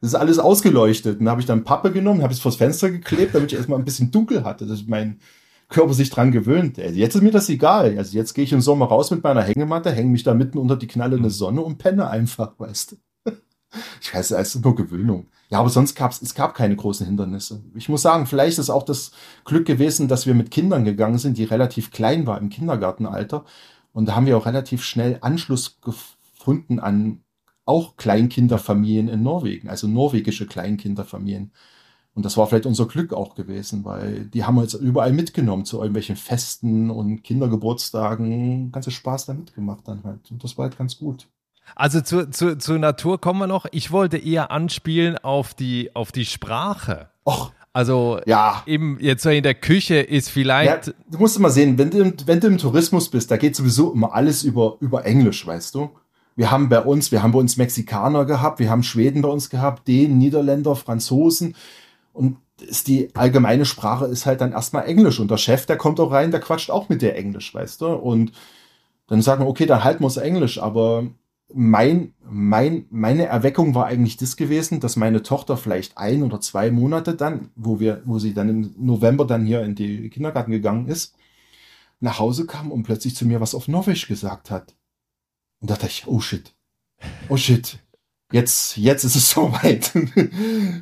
Das 0.00 0.10
ist 0.10 0.14
alles 0.14 0.38
ausgeleuchtet. 0.38 1.20
Und 1.20 1.24
da 1.24 1.30
habe 1.30 1.40
ich 1.40 1.46
dann 1.46 1.64
Pappe 1.64 1.90
genommen, 1.90 2.22
habe 2.22 2.32
es 2.32 2.40
vors 2.40 2.56
Fenster 2.56 2.90
geklebt, 2.90 3.34
damit 3.34 3.52
ich 3.52 3.58
erstmal 3.58 3.78
ein 3.78 3.84
bisschen 3.84 4.10
dunkel 4.10 4.44
hatte, 4.44 4.66
dass 4.66 4.86
mein 4.86 5.20
Körper 5.68 5.94
sich 5.94 6.10
dran 6.10 6.32
gewöhnt. 6.32 6.78
Also 6.78 6.94
jetzt 6.94 7.14
ist 7.14 7.22
mir 7.22 7.30
das 7.30 7.48
egal. 7.48 7.96
Also 7.98 8.16
jetzt 8.16 8.34
gehe 8.34 8.44
ich 8.44 8.52
im 8.52 8.60
Sommer 8.60 8.86
raus 8.86 9.10
mit 9.10 9.22
meiner 9.22 9.42
Hängematte, 9.42 9.90
hänge 9.90 10.10
mich 10.10 10.22
da 10.22 10.34
mitten 10.34 10.58
unter 10.58 10.76
die 10.76 10.86
knallende 10.86 11.30
Sonne 11.30 11.62
und 11.62 11.78
penne 11.78 12.08
einfach, 12.08 12.52
weißt 12.58 12.92
du. 12.92 12.96
Ich 14.00 14.14
weiß, 14.14 14.30
es 14.30 14.54
ist 14.54 14.64
nur 14.64 14.76
Gewöhnung. 14.76 15.26
Ja, 15.48 15.60
aber 15.60 15.68
sonst 15.68 15.94
gab 15.94 16.10
es, 16.10 16.34
gab 16.34 16.54
keine 16.54 16.76
großen 16.76 17.06
Hindernisse. 17.06 17.62
Ich 17.74 17.88
muss 17.88 18.02
sagen, 18.02 18.26
vielleicht 18.26 18.58
ist 18.58 18.70
auch 18.70 18.82
das 18.82 19.12
Glück 19.44 19.66
gewesen, 19.66 20.08
dass 20.08 20.26
wir 20.26 20.34
mit 20.34 20.50
Kindern 20.50 20.84
gegangen 20.84 21.18
sind, 21.18 21.38
die 21.38 21.44
relativ 21.44 21.90
klein 21.90 22.26
waren 22.26 22.44
im 22.44 22.48
Kindergartenalter. 22.50 23.44
Und 23.92 24.06
da 24.06 24.16
haben 24.16 24.26
wir 24.26 24.36
auch 24.36 24.46
relativ 24.46 24.82
schnell 24.84 25.18
Anschluss 25.20 25.80
gefunden 25.80 26.80
an 26.80 27.22
auch 27.64 27.96
Kleinkinderfamilien 27.96 29.08
in 29.08 29.22
Norwegen, 29.22 29.68
also 29.68 29.88
norwegische 29.88 30.46
Kleinkinderfamilien. 30.46 31.52
Und 32.14 32.24
das 32.24 32.36
war 32.36 32.46
vielleicht 32.46 32.66
unser 32.66 32.86
Glück 32.86 33.12
auch 33.12 33.34
gewesen, 33.34 33.84
weil 33.84 34.24
die 34.26 34.44
haben 34.44 34.56
uns 34.56 34.72
überall 34.74 35.12
mitgenommen 35.12 35.66
zu 35.66 35.78
irgendwelchen 35.78 36.16
Festen 36.16 36.90
und 36.90 37.22
Kindergeburtstagen. 37.22 38.72
Ganze 38.72 38.90
Spaß 38.90 39.26
da 39.26 39.34
mitgemacht 39.34 39.86
dann 39.86 40.02
halt. 40.04 40.30
Und 40.30 40.42
das 40.42 40.56
war 40.56 40.64
halt 40.64 40.78
ganz 40.78 40.96
gut. 40.98 41.28
Also 41.74 42.00
zu, 42.00 42.30
zu, 42.30 42.56
zur 42.58 42.78
Natur 42.78 43.20
kommen 43.20 43.40
wir 43.40 43.46
noch. 43.46 43.66
Ich 43.72 43.90
wollte 43.90 44.16
eher 44.16 44.50
anspielen 44.50 45.18
auf 45.18 45.54
die, 45.54 45.90
auf 45.94 46.12
die 46.12 46.24
Sprache. 46.24 47.08
Och. 47.26 47.52
Also 47.72 48.20
ja. 48.24 48.62
eben 48.64 48.96
jetzt 49.00 49.26
in 49.26 49.42
der 49.42 49.54
Küche 49.54 49.96
ist 49.96 50.30
vielleicht. 50.30 50.86
Ja, 50.86 50.92
du 51.10 51.18
musst 51.18 51.36
immer 51.36 51.50
sehen, 51.50 51.76
wenn 51.76 51.90
du, 51.90 52.10
wenn 52.24 52.40
du 52.40 52.46
im 52.46 52.56
Tourismus 52.56 53.10
bist, 53.10 53.30
da 53.30 53.36
geht 53.36 53.54
sowieso 53.54 53.92
immer 53.92 54.14
alles 54.14 54.44
über, 54.44 54.78
über 54.80 55.04
Englisch, 55.04 55.46
weißt 55.46 55.74
du. 55.74 55.90
Wir 56.36 56.50
haben 56.50 56.70
bei 56.70 56.80
uns, 56.80 57.12
wir 57.12 57.22
haben 57.22 57.32
bei 57.32 57.38
uns 57.38 57.58
Mexikaner 57.58 58.24
gehabt, 58.24 58.60
wir 58.60 58.70
haben 58.70 58.82
Schweden 58.82 59.20
bei 59.20 59.28
uns 59.28 59.50
gehabt, 59.50 59.88
den 59.88 60.16
Niederländer, 60.16 60.74
Franzosen. 60.74 61.54
Und 62.14 62.38
ist 62.60 62.88
die 62.88 63.14
allgemeine 63.14 63.66
Sprache 63.66 64.06
ist 64.06 64.24
halt 64.24 64.40
dann 64.40 64.52
erstmal 64.52 64.86
Englisch. 64.86 65.20
Und 65.20 65.30
der 65.30 65.36
Chef, 65.36 65.66
der 65.66 65.76
kommt 65.76 66.00
auch 66.00 66.12
rein, 66.12 66.30
der 66.30 66.40
quatscht 66.40 66.70
auch 66.70 66.88
mit 66.88 67.02
dir 67.02 67.14
Englisch, 67.14 67.54
weißt 67.54 67.82
du. 67.82 67.88
Und 67.88 68.32
dann 69.06 69.20
sagen 69.20 69.44
wir, 69.44 69.48
okay, 69.48 69.66
dann 69.66 69.84
halten 69.84 70.02
wir 70.02 70.08
es 70.08 70.16
Englisch, 70.16 70.60
aber 70.60 71.04
mein, 71.54 72.14
mein, 72.24 72.86
meine 72.90 73.26
Erweckung 73.26 73.74
war 73.74 73.86
eigentlich 73.86 74.16
das 74.16 74.36
gewesen, 74.36 74.80
dass 74.80 74.96
meine 74.96 75.22
Tochter 75.22 75.56
vielleicht 75.56 75.96
ein 75.96 76.22
oder 76.22 76.40
zwei 76.40 76.70
Monate 76.70 77.14
dann, 77.14 77.50
wo 77.54 77.78
wir, 77.78 78.02
wo 78.04 78.18
sie 78.18 78.34
dann 78.34 78.48
im 78.48 78.74
November 78.78 79.26
dann 79.26 79.46
hier 79.46 79.62
in 79.62 79.74
die 79.74 80.10
Kindergarten 80.10 80.50
gegangen 80.50 80.88
ist, 80.88 81.14
nach 82.00 82.18
Hause 82.18 82.46
kam 82.46 82.72
und 82.72 82.82
plötzlich 82.82 83.14
zu 83.14 83.26
mir 83.26 83.40
was 83.40 83.54
auf 83.54 83.68
Norwegisch 83.68 84.08
gesagt 84.08 84.50
hat. 84.50 84.74
Und 85.60 85.70
da 85.70 85.74
dachte 85.74 85.86
ich, 85.86 86.06
oh 86.06 86.20
shit, 86.20 86.54
oh 87.28 87.36
shit, 87.36 87.78
jetzt, 88.32 88.76
jetzt 88.76 89.04
ist 89.04 89.16
es 89.16 89.30
soweit. 89.30 89.92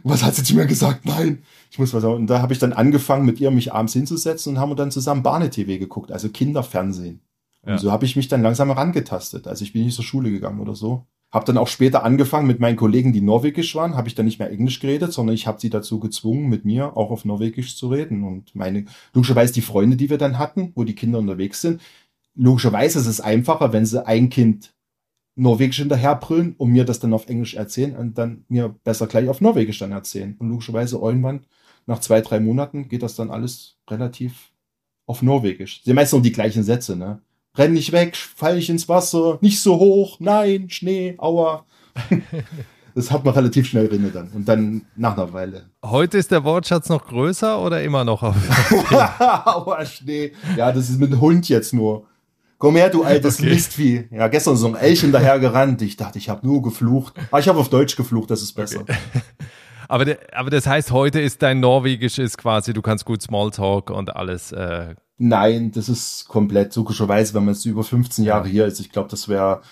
was 0.03 0.23
hat 0.23 0.35
sie 0.35 0.43
zu 0.43 0.57
mir 0.57 0.67
gesagt? 0.67 1.05
Nein, 1.05 1.45
ich 1.71 1.79
muss 1.79 1.93
was 1.93 2.03
sagen. 2.03 2.15
Und 2.15 2.27
da 2.27 2.41
habe 2.41 2.53
ich 2.53 2.59
dann 2.59 2.73
angefangen, 2.73 3.27
mit 3.27 3.39
ihr 3.39 3.51
mich 3.51 3.73
abends 3.73 3.93
hinzusetzen 3.93 4.55
und 4.55 4.61
haben 4.61 4.75
dann 4.77 4.91
zusammen 4.91 5.23
Bahne-TV 5.23 5.79
geguckt, 5.79 6.11
also 6.11 6.31
Kinderfernsehen. 6.31 7.21
Und 7.65 7.73
ja. 7.73 7.79
so 7.79 7.91
habe 7.91 8.05
ich 8.05 8.17
mich 8.17 8.29
dann 8.29 8.43
langsam 8.43 8.69
herangetastet. 8.69 9.47
Also 9.47 9.65
ich 9.65 9.73
bin 9.73 9.85
nicht 9.85 9.95
zur 9.95 10.05
Schule 10.05 10.31
gegangen 10.31 10.61
oder 10.61 10.75
so. 10.75 11.07
Habe 11.33 11.47
dann 11.47 11.59
auch 11.59 11.67
später 11.67 12.05
angefangen 12.05 12.47
mit 12.47 12.61
meinen 12.61 12.77
Kollegen, 12.77 13.13
die 13.13 13.21
norwegisch 13.21 13.75
waren, 13.75 13.97
habe 13.97 14.07
ich 14.07 14.15
dann 14.15 14.27
nicht 14.27 14.39
mehr 14.39 14.51
Englisch 14.51 14.79
geredet, 14.79 15.13
sondern 15.13 15.35
ich 15.35 15.47
habe 15.47 15.61
sie 15.61 15.71
dazu 15.71 15.99
gezwungen, 15.99 16.49
mit 16.49 16.65
mir 16.65 16.97
auch 16.97 17.11
auf 17.11 17.25
Norwegisch 17.25 17.77
zu 17.77 17.89
reden. 17.89 18.23
Und 18.23 18.55
meine, 18.55 18.85
logischerweise 19.15 19.53
die 19.53 19.63
Freunde, 19.63 19.97
die 19.97 20.11
wir 20.11 20.19
dann 20.19 20.39
hatten, 20.39 20.73
wo 20.77 20.85
die 20.85 20.95
Kinder 20.95 21.19
unterwegs 21.19 21.61
sind, 21.61 21.81
logischerweise 22.37 23.01
ist 23.01 23.07
es 23.07 23.21
einfacher, 23.21 23.73
wenn 23.73 23.87
sie 23.87 24.07
ein 24.07 24.29
Kind 24.29 24.75
Norwegisch 25.37 25.79
hinterherbrüllen 25.79 26.55
und 26.57 26.71
mir 26.71 26.85
das 26.85 27.01
dann 27.01 27.13
auf 27.13 27.29
Englisch 27.29 27.55
erzählen 27.55 27.97
und 27.97 28.17
dann 28.19 28.45
mir 28.49 28.69
besser 28.85 29.09
gleich 29.09 29.29
auf 29.29 29.41
Norwegisch 29.41 29.81
dann 29.81 29.91
erzählen. 29.91 30.37
Und 30.39 30.49
logischerweise 30.49 30.99
irgendwann, 30.99 31.41
nach 31.87 31.99
zwei, 31.99 32.21
drei 32.21 32.39
Monaten, 32.39 32.89
geht 32.89 33.03
das 33.03 33.17
dann 33.17 33.31
alles 33.31 33.77
relativ 33.91 34.53
auf 35.07 35.23
Norwegisch. 35.23 35.83
Sie 35.85 35.93
meistens 35.93 36.19
noch 36.19 36.23
die 36.23 36.33
gleichen 36.33 36.63
Sätze, 36.63 36.95
ne? 36.97 37.21
Renn 37.57 37.73
nicht 37.73 37.93
weg, 37.93 38.17
fall 38.17 38.57
nicht 38.57 38.71
ins 38.71 38.89
Wasser, 38.89 39.39
nicht 39.41 39.61
so 39.61 39.79
hoch, 39.79 40.19
nein, 40.21 40.71
Schnee, 40.71 41.15
aua. 41.19 41.65
das 42.95 43.11
hat 43.11 43.25
man 43.25 43.35
relativ 43.35 43.67
schnell 43.67 43.89
drin 43.89 44.11
dann. 44.13 44.29
Und 44.29 44.49
dann 44.49 44.83
nach 44.97 45.17
einer 45.17 45.33
Weile. 45.33 45.67
Heute 45.85 46.19
ist 46.19 46.31
der 46.31 46.45
Wortschatz 46.45 46.89
noch 46.89 47.07
größer 47.07 47.61
oder 47.61 47.83
immer 47.83 48.05
noch 48.05 48.23
auf 48.23 48.37
Aua, 49.21 49.85
Schnee. 49.85 50.33
Ja, 50.57 50.73
das 50.73 50.91
ist 50.91 50.99
mit 50.99 51.13
dem 51.13 51.21
Hund 51.21 51.49
jetzt 51.49 51.73
nur. 51.73 52.07
Komm 52.59 52.77
her, 52.77 52.89
du 52.89 53.03
altes 53.03 53.41
okay. 53.41 53.51
Mistvieh. 53.51 54.05
Ja, 54.11 54.29
gestern 54.29 54.57
so 54.57 54.69
ein 54.69 54.77
Elch 54.77 55.05
daher 55.11 55.39
gerannt. 55.39 55.83
Ich 55.83 55.97
dachte, 55.97 56.19
ich 56.19 56.29
habe 56.29 56.47
nur 56.47 56.63
geflucht. 56.63 57.15
Aber 57.17 57.37
ah, 57.37 57.41
ich 57.41 57.49
habe 57.49 57.59
auf 57.59 57.69
Deutsch 57.69 57.97
geflucht, 57.97 58.31
das 58.31 58.43
ist 58.43 58.55
besser. 58.55 58.81
Okay. 58.81 58.97
Aber, 59.87 60.17
aber 60.33 60.49
das 60.49 60.67
heißt, 60.67 60.93
heute 60.93 61.21
ist 61.21 61.43
dein 61.43 61.61
Norwegisch 61.61 62.19
ist 62.19 62.39
quasi, 62.39 62.73
du 62.73 62.81
kannst 62.81 63.05
gut 63.05 63.21
Smalltalk 63.21 63.91
und 63.91 64.17
alles 64.17 64.51
äh, 64.51 64.95
Nein, 65.17 65.71
das 65.71 65.89
ist 65.89 66.27
komplett 66.27 66.75
logischerweise, 66.75 67.35
wenn 67.35 67.45
man 67.45 67.55
jetzt 67.55 67.65
über 67.67 67.85
15 67.85 68.25
Jahre 68.25 68.49
hier 68.49 68.67
ist. 68.67 68.81
Ich 68.81 68.91
glaube, 68.91 69.09
das 69.09 69.29
wäre 69.29 69.63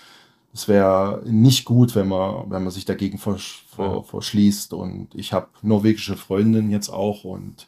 das 0.53 0.67
wäre 0.67 1.23
nicht 1.25 1.65
gut, 1.65 1.95
wenn 1.95 2.07
man 2.07 2.49
wenn 2.51 2.63
man 2.63 2.71
sich 2.71 2.85
dagegen 2.85 3.17
versch 3.17 3.65
vor, 3.75 4.03
verschließt. 4.05 4.73
Und 4.73 5.13
ich 5.15 5.33
habe 5.33 5.47
norwegische 5.61 6.15
Freundinnen 6.17 6.71
jetzt 6.71 6.89
auch 6.89 7.23
und 7.25 7.67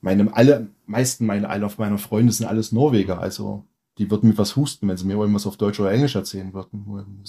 meine 0.00 0.34
alle 0.36 0.68
meisten 0.86 1.26
meine 1.26 1.48
alle 1.48 1.66
auf 1.66 1.78
meiner 1.78 1.98
Freunde 1.98 2.32
sind 2.32 2.46
alles 2.46 2.72
Norweger. 2.72 3.20
Also 3.20 3.64
die 3.98 4.10
würden 4.10 4.28
mir 4.28 4.36
was 4.36 4.56
husten, 4.56 4.88
wenn 4.88 4.96
sie 4.96 5.06
mir 5.06 5.14
irgendwas 5.14 5.46
auf 5.46 5.56
Deutsch 5.56 5.80
oder 5.80 5.90
Englisch 5.90 6.16
erzählen 6.16 6.52
würden. 6.52 7.22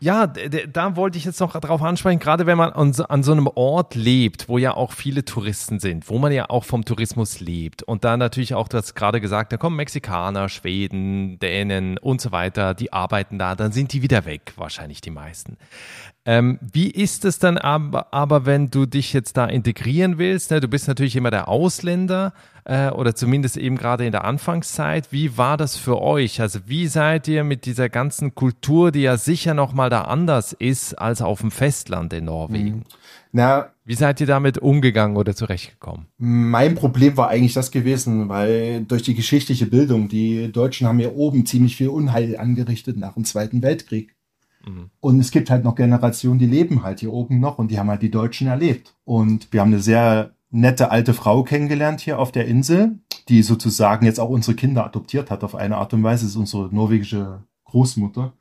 Ja, 0.00 0.26
da 0.26 0.96
wollte 0.96 1.18
ich 1.18 1.24
jetzt 1.24 1.38
noch 1.40 1.52
drauf 1.60 1.82
ansprechen, 1.82 2.18
gerade 2.18 2.46
wenn 2.46 2.56
man 2.56 2.70
an 2.70 2.94
so, 2.94 3.04
an 3.04 3.22
so, 3.22 3.32
einem 3.32 3.46
Ort 3.46 3.94
lebt, 3.94 4.48
wo 4.48 4.56
ja 4.56 4.72
auch 4.72 4.92
viele 4.92 5.24
Touristen 5.24 5.80
sind, 5.80 6.08
wo 6.08 6.18
man 6.18 6.32
ja 6.32 6.48
auch 6.48 6.64
vom 6.64 6.84
Tourismus 6.86 7.40
lebt 7.40 7.82
und 7.82 8.04
da 8.04 8.16
natürlich 8.16 8.54
auch, 8.54 8.68
du 8.68 8.78
hast 8.78 8.94
gerade 8.94 9.20
gesagt, 9.20 9.52
da 9.52 9.58
kommen 9.58 9.76
Mexikaner, 9.76 10.48
Schweden, 10.48 11.38
Dänen 11.40 11.98
und 11.98 12.22
so 12.22 12.32
weiter, 12.32 12.72
die 12.72 12.92
arbeiten 12.92 13.38
da, 13.38 13.54
dann 13.54 13.72
sind 13.72 13.92
die 13.92 14.00
wieder 14.00 14.24
weg, 14.24 14.54
wahrscheinlich 14.56 15.02
die 15.02 15.10
meisten. 15.10 15.58
Ähm, 16.28 16.58
wie 16.60 16.90
ist 16.90 17.24
es 17.24 17.38
dann 17.38 17.56
aber, 17.56 18.12
aber, 18.12 18.44
wenn 18.44 18.68
du 18.68 18.84
dich 18.84 19.14
jetzt 19.14 19.38
da 19.38 19.46
integrieren 19.46 20.18
willst? 20.18 20.50
Ne? 20.50 20.60
Du 20.60 20.68
bist 20.68 20.86
natürlich 20.86 21.16
immer 21.16 21.30
der 21.30 21.48
Ausländer 21.48 22.34
äh, 22.64 22.90
oder 22.90 23.14
zumindest 23.14 23.56
eben 23.56 23.78
gerade 23.78 24.04
in 24.04 24.12
der 24.12 24.26
Anfangszeit. 24.26 25.10
Wie 25.10 25.38
war 25.38 25.56
das 25.56 25.78
für 25.78 26.02
euch? 26.02 26.42
Also 26.42 26.58
wie 26.66 26.86
seid 26.86 27.28
ihr 27.28 27.44
mit 27.44 27.64
dieser 27.64 27.88
ganzen 27.88 28.34
Kultur, 28.34 28.92
die 28.92 29.00
ja 29.00 29.16
sicher 29.16 29.54
nochmal 29.54 29.88
da 29.88 30.02
anders 30.02 30.52
ist 30.52 30.98
als 30.98 31.22
auf 31.22 31.40
dem 31.40 31.50
Festland 31.50 32.12
in 32.12 32.26
Norwegen? 32.26 32.76
Mhm. 32.76 32.84
Na, 33.32 33.70
wie 33.86 33.94
seid 33.94 34.20
ihr 34.20 34.26
damit 34.26 34.58
umgegangen 34.58 35.16
oder 35.16 35.34
zurechtgekommen? 35.34 36.08
Mein 36.18 36.74
Problem 36.74 37.16
war 37.16 37.30
eigentlich 37.30 37.54
das 37.54 37.70
gewesen, 37.70 38.28
weil 38.28 38.84
durch 38.84 39.02
die 39.02 39.14
geschichtliche 39.14 39.64
Bildung, 39.64 40.10
die 40.10 40.52
Deutschen 40.52 40.86
haben 40.86 41.00
ja 41.00 41.08
oben 41.08 41.46
ziemlich 41.46 41.76
viel 41.76 41.88
Unheil 41.88 42.36
angerichtet 42.36 42.98
nach 42.98 43.14
dem 43.14 43.24
Zweiten 43.24 43.62
Weltkrieg. 43.62 44.14
Mhm. 44.68 44.90
Und 45.00 45.20
es 45.20 45.30
gibt 45.30 45.50
halt 45.50 45.64
noch 45.64 45.74
Generationen, 45.74 46.38
die 46.38 46.46
leben 46.46 46.82
halt 46.82 47.00
hier 47.00 47.12
oben 47.12 47.40
noch 47.40 47.58
und 47.58 47.70
die 47.70 47.78
haben 47.78 47.88
halt 47.88 48.02
die 48.02 48.10
Deutschen 48.10 48.46
erlebt. 48.46 48.94
Und 49.04 49.52
wir 49.52 49.60
haben 49.60 49.72
eine 49.72 49.80
sehr 49.80 50.32
nette 50.50 50.90
alte 50.90 51.14
Frau 51.14 51.42
kennengelernt 51.42 52.00
hier 52.00 52.18
auf 52.18 52.32
der 52.32 52.46
Insel, 52.46 52.98
die 53.28 53.42
sozusagen 53.42 54.06
jetzt 54.06 54.20
auch 54.20 54.30
unsere 54.30 54.56
Kinder 54.56 54.84
adoptiert 54.84 55.30
hat 55.30 55.44
auf 55.44 55.54
eine 55.54 55.76
Art 55.76 55.92
und 55.92 56.02
Weise. 56.02 56.24
Das 56.24 56.32
ist 56.32 56.36
unsere 56.36 56.74
norwegische 56.74 57.42
Großmutter, 57.64 58.32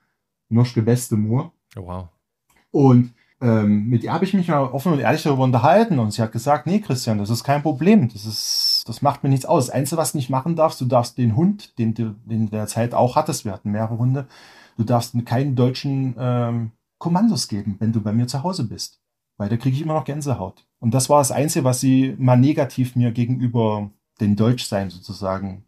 Norske 0.50 0.82
Bestemor. 0.82 1.52
Oh, 1.78 1.86
wow. 1.86 2.08
Und 2.72 3.14
ähm, 3.40 3.88
mit 3.88 4.04
ihr 4.04 4.14
habe 4.14 4.26
ich 4.26 4.34
mich 4.34 4.48
mal 4.48 4.64
offen 4.64 4.94
und 4.94 5.00
ehrlich 5.00 5.22
darüber 5.22 5.44
unterhalten 5.44 6.00
und 6.00 6.12
sie 6.12 6.22
hat 6.22 6.32
gesagt, 6.32 6.66
nee, 6.66 6.80
Christian, 6.80 7.20
das 7.20 7.30
ist 7.30 7.44
kein 7.44 7.62
Problem. 7.62 8.10
Das 8.10 8.26
ist, 8.26 8.86
das 8.88 9.02
macht 9.02 9.24
mir 9.24 9.30
nichts 9.30 9.46
aus. 9.46 9.68
Das 9.68 9.76
Einzige, 9.76 10.02
was 10.02 10.14
du 10.14 10.18
nicht 10.18 10.30
machen 10.30 10.56
darfst, 10.56 10.82
du 10.82 10.86
darfst 10.86 11.18
den 11.18 11.36
Hund, 11.36 11.78
den 11.78 11.94
du 11.94 12.16
in 12.28 12.50
der 12.50 12.68
Zeit 12.68 12.94
auch 12.94 13.16
hattest, 13.16 13.46
wir 13.46 13.52
hatten 13.52 13.72
mehrere 13.72 13.98
Hunde, 13.98 14.28
du 14.78 14.84
darfst 14.84 15.14
keinen 15.26 15.56
deutschen 15.56 16.16
ähm, 16.18 16.72
Kommandos 16.98 17.48
geben, 17.48 17.76
wenn 17.80 17.92
du 17.92 18.02
bei 18.02 18.14
mir 18.14 18.28
zu 18.28 18.44
Hause 18.44 18.68
bist. 18.68 19.02
Weil 19.38 19.50
da 19.50 19.58
kriege 19.58 19.76
ich 19.76 19.82
immer 19.82 19.94
noch 19.94 20.06
Gänsehaut. 20.06 20.66
Und 20.80 20.94
das 20.94 21.10
war 21.10 21.20
das 21.20 21.32
Einzige, 21.32 21.64
was 21.64 21.80
sie 21.80 22.16
mal 22.18 22.38
negativ 22.38 22.96
mir 22.96 23.12
gegenüber 23.12 23.92
den 24.20 24.36
Deutschsein 24.36 24.90
sozusagen 24.90 25.66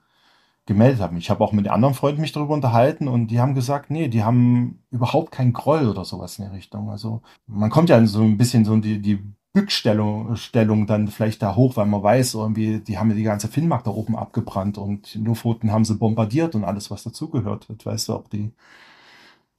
gemeldet 0.65 1.01
haben. 1.01 1.17
Ich 1.17 1.29
habe 1.29 1.43
auch 1.43 1.51
mit 1.51 1.67
anderen 1.67 1.95
Freunden 1.95 2.21
mich 2.21 2.31
darüber 2.31 2.53
unterhalten 2.53 3.07
und 3.07 3.27
die 3.27 3.39
haben 3.39 3.55
gesagt, 3.55 3.89
nee, 3.89 4.07
die 4.07 4.23
haben 4.23 4.83
überhaupt 4.91 5.31
keinen 5.31 5.53
Groll 5.53 5.87
oder 5.87 6.05
sowas 6.05 6.37
in 6.37 6.45
der 6.45 6.53
Richtung. 6.53 6.89
Also 6.89 7.21
man 7.47 7.71
kommt 7.71 7.89
ja 7.89 8.03
so 8.05 8.21
ein 8.21 8.37
bisschen 8.37 8.65
so 8.65 8.73
in 8.73 8.81
die, 8.81 9.01
die 9.01 9.19
Bückstellung 9.51 10.35
Stellung 10.35 10.85
dann 10.85 11.07
vielleicht 11.07 11.41
da 11.41 11.55
hoch, 11.55 11.75
weil 11.75 11.87
man 11.87 12.03
weiß, 12.03 12.35
irgendwie, 12.35 12.79
die 12.79 12.99
haben 12.99 13.09
ja 13.09 13.15
die 13.15 13.23
ganze 13.23 13.47
Finnmark 13.47 13.83
da 13.83 13.91
oben 13.91 14.15
abgebrannt 14.15 14.77
und 14.77 15.15
Lofoten 15.15 15.71
haben 15.71 15.85
sie 15.85 15.95
bombardiert 15.95 16.53
und 16.53 16.63
alles, 16.63 16.91
was 16.91 17.03
dazugehört 17.03 17.67
hat. 17.67 17.85
Weißt 17.85 18.09
du, 18.09 18.13
auch 18.13 18.27
die 18.27 18.51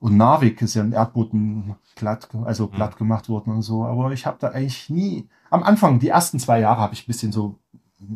und 0.00 0.16
Narvik 0.16 0.60
ist 0.62 0.74
ja 0.74 0.82
im 0.82 0.92
Erdboden 0.92 1.76
glatt, 1.94 2.28
also 2.44 2.66
mhm. 2.66 2.72
glatt 2.72 2.96
gemacht 2.96 3.28
worden 3.28 3.52
und 3.52 3.62
so. 3.62 3.84
Aber 3.84 4.10
ich 4.12 4.26
habe 4.26 4.38
da 4.40 4.48
eigentlich 4.48 4.88
nie, 4.88 5.28
am 5.50 5.62
Anfang, 5.62 6.00
die 6.00 6.08
ersten 6.08 6.38
zwei 6.38 6.60
Jahre, 6.60 6.80
habe 6.80 6.94
ich 6.94 7.02
ein 7.04 7.06
bisschen 7.06 7.32
so 7.32 7.56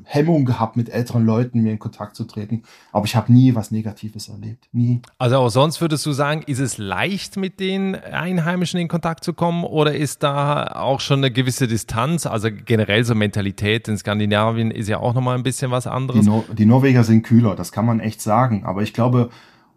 Hemmung 0.05 0.47
gehabt, 0.47 0.77
mit 0.77 0.89
älteren 0.89 1.27
Leuten 1.27 1.63
mir 1.63 1.71
in 1.71 1.79
Kontakt 1.79 2.17
zu 2.17 2.25
treten. 2.25 2.63
Aber 2.91 3.05
ich 3.05 3.17
habe 3.17 3.31
nie 3.31 3.55
was 3.55 3.71
Negatives 3.71 4.29
erlebt. 4.29 4.67
Nie. 4.73 5.03
Also 5.19 5.37
auch 5.37 5.51
sonst 5.51 5.83
würdest 5.83 6.07
du 6.07 6.13
sagen, 6.13 6.43
ist 6.47 6.59
es 6.59 6.79
leicht, 6.79 7.37
mit 7.37 7.61
den 7.61 7.95
Einheimischen 7.95 8.81
in 8.81 8.89
Kontakt 8.89 9.25
zu 9.25 9.35
kommen 9.35 9.63
oder 9.63 9.95
ist 9.95 10.23
da 10.23 10.69
auch 10.77 11.01
schon 11.01 11.19
eine 11.19 11.31
gewisse 11.31 11.69
Distanz? 11.69 12.25
Also 12.25 12.49
generell 12.51 13.05
so 13.05 13.15
Mentalität 13.15 13.87
in 13.89 13.99
Skandinavien 13.99 14.71
ist 14.71 14.89
ja 14.89 15.01
auch 15.01 15.13
nochmal 15.13 15.37
ein 15.37 15.43
bisschen 15.43 15.71
was 15.71 15.87
anderes. 15.87 16.23
Die, 16.23 16.31
no 16.31 16.45
die 16.51 16.65
Norweger 16.65 17.05
sind 17.05 17.23
kühler, 17.23 17.55
das 17.55 17.71
kann 17.71 17.85
man 17.85 18.01
echt 18.01 18.23
sagen. 18.23 18.65
Aber 18.65 18.83
ich 18.83 18.95
glaube, 18.95 19.29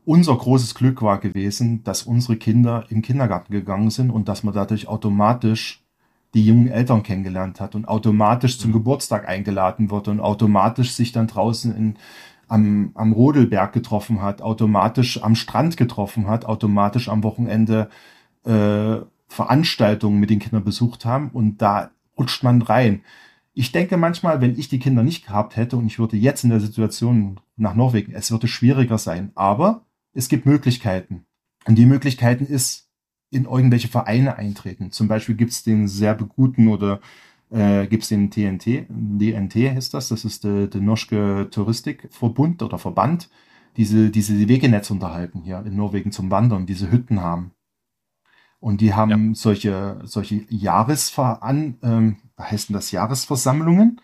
unser 0.08 0.38
großes 0.38 0.74
Glück 0.74 1.02
war 1.02 1.20
gewesen, 1.20 1.84
dass 1.84 2.04
unsere 2.04 2.38
Kinder 2.38 2.86
im 2.88 3.02
Kindergarten 3.02 3.52
gegangen 3.52 3.90
sind 3.90 4.10
und 4.10 4.30
dass 4.30 4.42
man 4.42 4.54
dadurch 4.54 4.88
automatisch 4.88 5.84
die 6.34 6.46
jungen 6.46 6.70
Eltern 6.70 7.04
kennengelernt 7.04 7.60
hat 7.60 7.76
und 7.76 7.90
automatisch 7.90 8.58
zum 8.58 8.70
mhm. 8.72 8.76
Geburtstag 8.76 9.28
eingeladen 9.28 9.92
wurde 9.92 10.12
und 10.12 10.22
automatisch 10.22 10.94
sich 10.94 11.12
dann 11.12 11.28
draußen 11.28 11.76
in, 11.76 11.96
am, 12.48 12.92
am 12.94 13.12
Rodelberg 13.12 13.74
getroffen 13.74 14.22
hat, 14.22 14.42
automatisch 14.42 15.22
am 15.22 15.36
Strand 15.36 15.76
getroffen 15.76 16.28
hat, 16.28 16.46
automatisch 16.46 17.10
am 17.10 17.22
Wochenende 17.24 17.90
äh, 18.46 19.00
Veranstaltungen 19.28 20.22
mit 20.22 20.30
den 20.30 20.40
Kindern 20.40 20.64
besucht 20.64 21.04
haben 21.04 21.32
und 21.32 21.62
da 21.62 21.92
rutscht 22.18 22.44
man 22.44 22.62
rein. 22.62 23.02
Ich 23.54 23.74
denke 23.74 23.98
manchmal, 23.98 24.40
wenn 24.40 24.58
ich 24.58 24.70
die 24.70 24.80
Kinder 24.80 25.04
nicht 25.04 25.26
gehabt 25.26 25.58
hätte 25.58 25.76
und 25.76 25.86
ich 25.88 26.00
würde 26.00 26.16
jetzt 26.16 26.46
in 26.46 26.50
der 26.50 26.62
Situation 26.62 27.42
nach 27.58 27.76
Norwegen, 27.76 28.14
es 28.14 28.32
würde 28.32 28.48
schwieriger 28.48 29.00
sein. 29.00 29.32
Aber 29.36 29.82
es 30.18 30.30
gibt 30.30 30.46
Möglichkeiten. 30.46 31.26
Und 31.66 31.76
die 31.76 31.86
Möglichkeiten 31.86 32.46
ist, 32.46 32.90
in 33.30 33.46
irgendwelche 33.46 33.90
Vereine 33.90 34.38
eintreten. 34.38 34.92
Zum 34.92 35.08
Beispiel 35.08 35.36
gibt 35.36 35.52
es 35.52 35.64
den 35.64 35.88
sehr 35.88 36.16
guten 36.16 36.70
oder 36.70 37.02
äh, 37.50 37.86
gibt 37.88 38.04
es 38.04 38.10
den 38.10 38.32
TNT, 38.32 38.88
DNT 38.90 39.56
heißt 39.76 39.94
das, 39.94 40.10
das 40.10 40.26
ist 40.26 40.44
der, 40.44 40.68
der 40.68 40.82
Norske 40.82 41.50
Touristikverbund 41.52 42.64
oder 42.64 42.78
Verband, 42.80 43.30
diese, 43.76 44.10
diese 44.10 44.48
Wegenetz 44.48 44.90
unterhalten 44.92 45.42
hier 45.42 45.64
in 45.66 45.76
Norwegen 45.76 46.12
zum 46.12 46.32
Wandern, 46.32 46.66
diese 46.66 46.90
Hütten 46.90 47.22
haben. 47.22 47.52
Und 48.60 48.82
die 48.82 48.94
haben 48.94 49.30
ja. 49.30 49.36
solche, 49.36 50.00
solche 50.04 50.46
Jahresveran, 50.50 51.78
ähm, 51.84 52.18
heißen 52.40 52.74
das 52.74 52.92
Jahresversammlungen, 52.92 54.02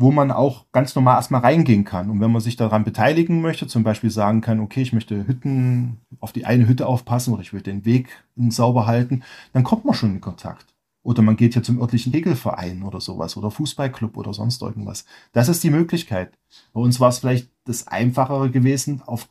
wo 0.00 0.10
man 0.10 0.30
auch 0.30 0.64
ganz 0.72 0.94
normal 0.94 1.16
erstmal 1.16 1.42
reingehen 1.42 1.84
kann. 1.84 2.08
Und 2.08 2.20
wenn 2.20 2.32
man 2.32 2.40
sich 2.40 2.56
daran 2.56 2.84
beteiligen 2.84 3.42
möchte, 3.42 3.66
zum 3.66 3.82
Beispiel 3.82 4.08
sagen 4.08 4.40
kann, 4.40 4.60
okay, 4.60 4.80
ich 4.80 4.94
möchte 4.94 5.26
Hütten 5.26 5.98
auf 6.20 6.32
die 6.32 6.46
eine 6.46 6.66
Hütte 6.66 6.86
aufpassen 6.86 7.34
oder 7.34 7.42
ich 7.42 7.52
will 7.52 7.60
den 7.60 7.84
Weg 7.84 8.08
sauber 8.48 8.86
halten, 8.86 9.22
dann 9.52 9.62
kommt 9.62 9.84
man 9.84 9.94
schon 9.94 10.14
in 10.14 10.20
Kontakt. 10.22 10.74
Oder 11.02 11.20
man 11.20 11.36
geht 11.36 11.54
ja 11.54 11.62
zum 11.62 11.80
örtlichen 11.80 12.12
Regelverein 12.12 12.82
oder 12.82 13.00
sowas 13.00 13.36
oder 13.36 13.50
Fußballclub 13.50 14.16
oder 14.16 14.32
sonst 14.32 14.62
irgendwas. 14.62 15.04
Das 15.32 15.48
ist 15.48 15.62
die 15.64 15.70
Möglichkeit. 15.70 16.32
Bei 16.72 16.80
uns 16.80 16.98
war 16.98 17.10
es 17.10 17.18
vielleicht 17.18 17.50
das 17.66 17.86
Einfachere 17.86 18.50
gewesen, 18.50 19.02
auf, 19.04 19.28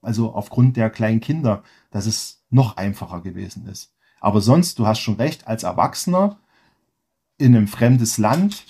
also 0.00 0.32
aufgrund 0.32 0.76
der 0.76 0.90
kleinen 0.90 1.20
Kinder, 1.20 1.64
dass 1.90 2.06
es 2.06 2.44
noch 2.50 2.76
einfacher 2.76 3.20
gewesen 3.20 3.66
ist. 3.66 3.92
Aber 4.20 4.40
sonst, 4.40 4.78
du 4.78 4.86
hast 4.86 5.00
schon 5.00 5.16
recht, 5.16 5.48
als 5.48 5.64
Erwachsener 5.64 6.38
in 7.36 7.56
einem 7.56 7.66
fremdes 7.66 8.16
Land 8.18 8.64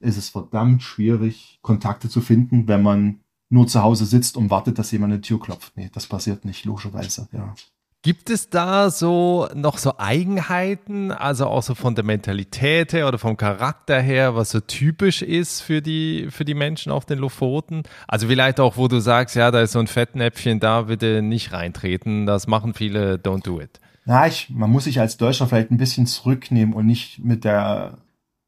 ist 0.00 0.16
es 0.16 0.30
verdammt 0.30 0.82
schwierig, 0.82 1.58
Kontakte 1.62 2.08
zu 2.08 2.20
finden, 2.20 2.66
wenn 2.68 2.82
man 2.82 3.20
nur 3.50 3.66
zu 3.66 3.82
Hause 3.82 4.06
sitzt 4.06 4.36
und 4.36 4.50
wartet, 4.50 4.78
dass 4.78 4.90
jemand 4.92 5.12
eine 5.12 5.22
Tür 5.22 5.40
klopft. 5.40 5.76
Nee, 5.76 5.90
das 5.92 6.06
passiert 6.06 6.44
nicht, 6.44 6.64
logischerweise, 6.64 7.28
ja. 7.32 7.54
Gibt 8.02 8.30
es 8.30 8.48
da 8.48 8.88
so 8.88 9.46
noch 9.54 9.76
so 9.76 9.98
Eigenheiten, 9.98 11.12
also 11.12 11.44
auch 11.44 11.62
so 11.62 11.74
von 11.74 11.94
der 11.94 12.02
Mentalität 12.02 12.94
her 12.94 13.06
oder 13.06 13.18
vom 13.18 13.36
Charakter 13.36 14.00
her, 14.00 14.34
was 14.34 14.52
so 14.52 14.60
typisch 14.60 15.20
ist 15.20 15.60
für 15.60 15.82
die, 15.82 16.28
für 16.30 16.46
die 16.46 16.54
Menschen 16.54 16.92
auf 16.92 17.04
den 17.04 17.18
Lofoten? 17.18 17.82
Also 18.08 18.28
vielleicht 18.28 18.58
auch, 18.58 18.78
wo 18.78 18.88
du 18.88 19.00
sagst, 19.00 19.36
ja, 19.36 19.50
da 19.50 19.60
ist 19.60 19.72
so 19.72 19.80
ein 19.80 19.86
Fettnäpfchen 19.86 20.60
da, 20.60 20.82
bitte 20.82 21.20
nicht 21.20 21.52
reintreten. 21.52 22.24
Das 22.24 22.46
machen 22.46 22.72
viele, 22.72 23.16
don't 23.16 23.44
do 23.44 23.60
it. 23.60 23.80
Na, 24.06 24.26
ich, 24.26 24.48
man 24.48 24.70
muss 24.70 24.84
sich 24.84 24.98
als 24.98 25.18
Deutscher 25.18 25.46
vielleicht 25.46 25.70
ein 25.70 25.76
bisschen 25.76 26.06
zurücknehmen 26.06 26.72
und 26.72 26.86
nicht 26.86 27.22
mit 27.22 27.44
der 27.44 27.98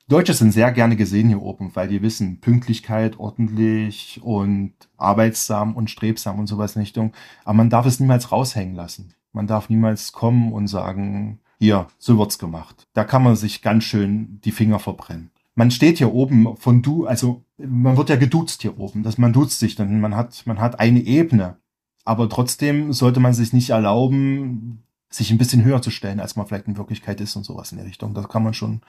Deutsche 0.09 0.35
sind 0.35 0.53
sehr 0.53 0.73
gerne 0.73 0.97
gesehen 0.97 1.29
hier 1.29 1.43
oben, 1.43 1.75
weil 1.75 1.89
die 1.89 2.03
wissen, 2.03 2.41
Pünktlichkeit, 2.41 3.19
ordentlich 3.19 4.21
und 4.23 4.75
arbeitsam 4.97 5.75
und 5.75 5.91
strebsam 5.91 6.39
und 6.39 6.49
sowas 6.49 6.77
in 6.77 6.83
Richtung. 6.83 7.13
Aber 7.45 7.55
man 7.55 7.71
darf 7.71 7.87
es 7.87 8.01
niemals 8.01 8.33
raushängen 8.33 8.75
lassen. 8.75 9.15
Man 9.33 9.47
darf 9.47 9.71
niemals 9.71 10.13
kommen 10.13 10.53
und 10.53 10.67
sagen, 10.67 11.41
hier, 11.59 11.87
so 11.99 12.19
wird's 12.19 12.39
gemacht. 12.39 12.89
Da 12.93 13.05
kann 13.05 13.23
man 13.23 13.37
sich 13.37 13.63
ganz 13.63 13.85
schön 13.85 14.41
die 14.45 14.53
Finger 14.53 14.79
verbrennen. 14.79 15.31
Man 15.55 15.71
steht 15.71 15.99
hier 15.99 16.13
oben 16.13 16.57
von 16.57 16.83
du, 16.83 17.07
also 17.07 17.45
man 17.57 17.97
wird 17.97 18.09
ja 18.09 18.17
geduzt 18.17 18.63
hier 18.63 18.79
oben, 18.79 19.03
dass 19.03 19.19
man 19.19 19.33
duzt 19.33 19.61
sich, 19.61 19.77
dann 19.77 20.01
man 20.01 20.17
hat, 20.17 20.43
man 20.47 20.61
hat 20.61 20.81
eine 20.81 21.01
Ebene. 21.01 21.59
Aber 22.05 22.29
trotzdem 22.29 22.93
sollte 22.93 23.21
man 23.21 23.33
sich 23.33 23.53
nicht 23.53 23.71
erlauben, 23.71 24.83
sich 25.09 25.31
ein 25.31 25.39
bisschen 25.39 25.63
höher 25.63 25.83
zu 25.83 25.91
stellen, 25.91 26.21
als 26.21 26.37
man 26.37 26.47
vielleicht 26.47 26.67
in 26.67 26.77
Wirklichkeit 26.77 27.21
ist 27.21 27.37
und 27.37 27.45
sowas 27.45 27.71
in 27.71 27.79
der 27.79 27.87
Richtung. 27.87 28.15
Da 28.15 28.23
kann 28.23 28.43
man 28.43 28.55
schon 28.55 28.81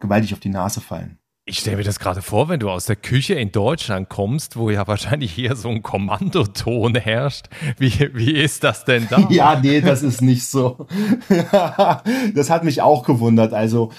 gewaltig 0.00 0.32
auf 0.32 0.40
die 0.40 0.48
Nase 0.48 0.80
fallen. 0.80 1.18
Ich 1.46 1.58
stelle 1.58 1.78
mir 1.78 1.84
das 1.84 1.98
gerade 1.98 2.22
vor, 2.22 2.48
wenn 2.48 2.60
du 2.60 2.70
aus 2.70 2.84
der 2.84 2.96
Küche 2.96 3.34
in 3.34 3.50
Deutschland 3.50 4.08
kommst, 4.08 4.56
wo 4.56 4.70
ja 4.70 4.86
wahrscheinlich 4.86 5.32
hier 5.32 5.56
so 5.56 5.68
ein 5.68 5.82
Kommandoton 5.82 6.94
herrscht. 6.94 7.46
Wie, 7.76 7.92
wie 8.14 8.32
ist 8.32 8.62
das 8.62 8.84
denn 8.84 9.08
da? 9.10 9.26
Ja, 9.30 9.58
nee, 9.58 9.80
das 9.80 10.02
ist 10.02 10.22
nicht 10.22 10.46
so. 10.46 10.86
das 12.34 12.50
hat 12.50 12.62
mich 12.62 12.82
auch 12.82 13.04
gewundert. 13.04 13.52
Also, 13.52 13.90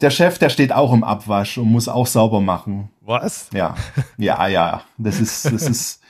der 0.00 0.10
Chef, 0.10 0.38
der 0.38 0.48
steht 0.48 0.72
auch 0.72 0.92
im 0.92 1.04
Abwasch 1.04 1.58
und 1.58 1.68
muss 1.68 1.88
auch 1.88 2.06
sauber 2.06 2.40
machen. 2.40 2.90
Was? 3.02 3.50
Ja, 3.52 3.76
ja, 4.16 4.48
ja. 4.48 4.82
Das 4.98 5.20
ist, 5.20 5.44
das 5.44 5.68
ist. 5.68 6.00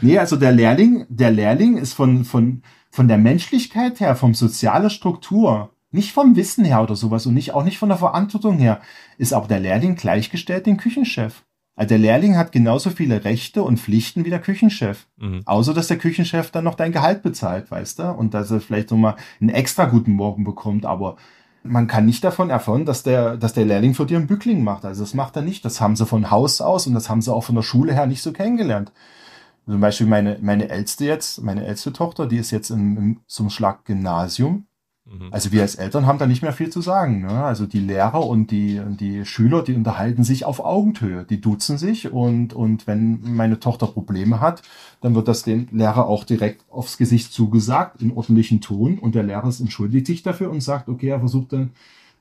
Nee, 0.00 0.18
also 0.18 0.36
der 0.36 0.52
Lehrling, 0.52 1.06
der 1.08 1.30
Lehrling 1.30 1.76
ist 1.76 1.94
von, 1.94 2.24
von, 2.24 2.62
von 2.90 3.08
der 3.08 3.18
Menschlichkeit 3.18 4.00
her, 4.00 4.14
vom 4.14 4.34
sozialen 4.34 4.90
Struktur 4.90 5.70
nicht 5.90 6.12
vom 6.12 6.36
Wissen 6.36 6.64
her 6.64 6.82
oder 6.82 6.96
sowas 6.96 7.26
und 7.26 7.34
nicht, 7.34 7.52
auch 7.52 7.64
nicht 7.64 7.78
von 7.78 7.88
der 7.88 7.98
Verantwortung 7.98 8.58
her, 8.58 8.80
ist 9.18 9.34
auch 9.34 9.46
der 9.46 9.60
Lehrling 9.60 9.96
gleichgestellt 9.96 10.66
dem 10.66 10.76
Küchenchef. 10.76 11.44
Also 11.76 11.88
der 11.88 11.98
Lehrling 11.98 12.36
hat 12.36 12.52
genauso 12.52 12.90
viele 12.90 13.24
Rechte 13.24 13.62
und 13.62 13.78
Pflichten 13.80 14.24
wie 14.24 14.30
der 14.30 14.40
Küchenchef. 14.40 15.06
Mhm. 15.16 15.42
Außer, 15.46 15.72
dass 15.72 15.88
der 15.88 15.98
Küchenchef 15.98 16.50
dann 16.50 16.64
noch 16.64 16.74
dein 16.74 16.92
Gehalt 16.92 17.22
bezahlt, 17.22 17.70
weißt 17.70 18.00
du? 18.00 18.10
Und 18.10 18.34
dass 18.34 18.50
er 18.50 18.60
vielleicht 18.60 18.90
nochmal 18.90 19.16
einen 19.40 19.50
extra 19.50 19.86
guten 19.86 20.12
Morgen 20.12 20.44
bekommt. 20.44 20.84
Aber 20.84 21.16
man 21.62 21.86
kann 21.86 22.06
nicht 22.06 22.22
davon 22.22 22.50
erfahren, 22.50 22.84
dass 22.84 23.02
der, 23.02 23.36
dass 23.36 23.54
der 23.54 23.64
Lehrling 23.64 23.94
für 23.94 24.04
dir 24.04 24.18
einen 24.18 24.26
Bückling 24.26 24.62
macht. 24.62 24.84
Also 24.84 25.02
das 25.02 25.14
macht 25.14 25.36
er 25.36 25.42
nicht. 25.42 25.64
Das 25.64 25.80
haben 25.80 25.96
sie 25.96 26.06
von 26.06 26.30
Haus 26.30 26.60
aus 26.60 26.86
und 26.86 26.94
das 26.94 27.08
haben 27.08 27.22
sie 27.22 27.32
auch 27.32 27.44
von 27.44 27.54
der 27.54 27.62
Schule 27.62 27.94
her 27.94 28.06
nicht 28.06 28.22
so 28.22 28.32
kennengelernt. 28.32 28.92
Zum 29.66 29.80
Beispiel 29.80 30.06
meine, 30.06 30.38
meine 30.42 30.68
älteste 30.68 31.04
jetzt, 31.04 31.42
meine 31.42 31.64
älteste 31.64 31.92
Tochter, 31.92 32.26
die 32.26 32.38
ist 32.38 32.50
jetzt 32.50 32.70
im, 32.70 32.96
im 32.98 33.20
zum 33.26 33.50
Schlag 33.50 33.84
Gymnasium. 33.84 34.66
Also 35.32 35.50
wir 35.50 35.62
als 35.62 35.74
Eltern 35.74 36.06
haben 36.06 36.18
da 36.18 36.26
nicht 36.26 36.42
mehr 36.42 36.52
viel 36.52 36.70
zu 36.70 36.80
sagen. 36.80 37.22
Ne? 37.22 37.44
Also 37.44 37.66
die 37.66 37.80
Lehrer 37.80 38.24
und 38.26 38.50
die, 38.50 38.80
die 38.88 39.24
Schüler, 39.24 39.62
die 39.62 39.74
unterhalten 39.74 40.22
sich 40.22 40.44
auf 40.44 40.60
Augenhöhe, 40.64 41.24
die 41.24 41.40
duzen 41.40 41.78
sich 41.78 42.12
und, 42.12 42.52
und 42.52 42.86
wenn 42.86 43.20
meine 43.22 43.58
Tochter 43.58 43.88
Probleme 43.88 44.40
hat, 44.40 44.62
dann 45.00 45.14
wird 45.14 45.26
das 45.26 45.42
dem 45.42 45.66
Lehrer 45.72 46.06
auch 46.06 46.24
direkt 46.24 46.64
aufs 46.70 46.96
Gesicht 46.96 47.32
zugesagt, 47.32 48.00
in 48.02 48.12
ordentlichen 48.12 48.60
Ton 48.60 48.98
und 48.98 49.14
der 49.14 49.24
Lehrer 49.24 49.50
entschuldigt 49.58 50.06
sich 50.06 50.22
dafür 50.22 50.50
und 50.50 50.62
sagt, 50.62 50.88
okay, 50.88 51.08
er 51.08 51.20
versucht 51.20 51.52
dann 51.52 51.70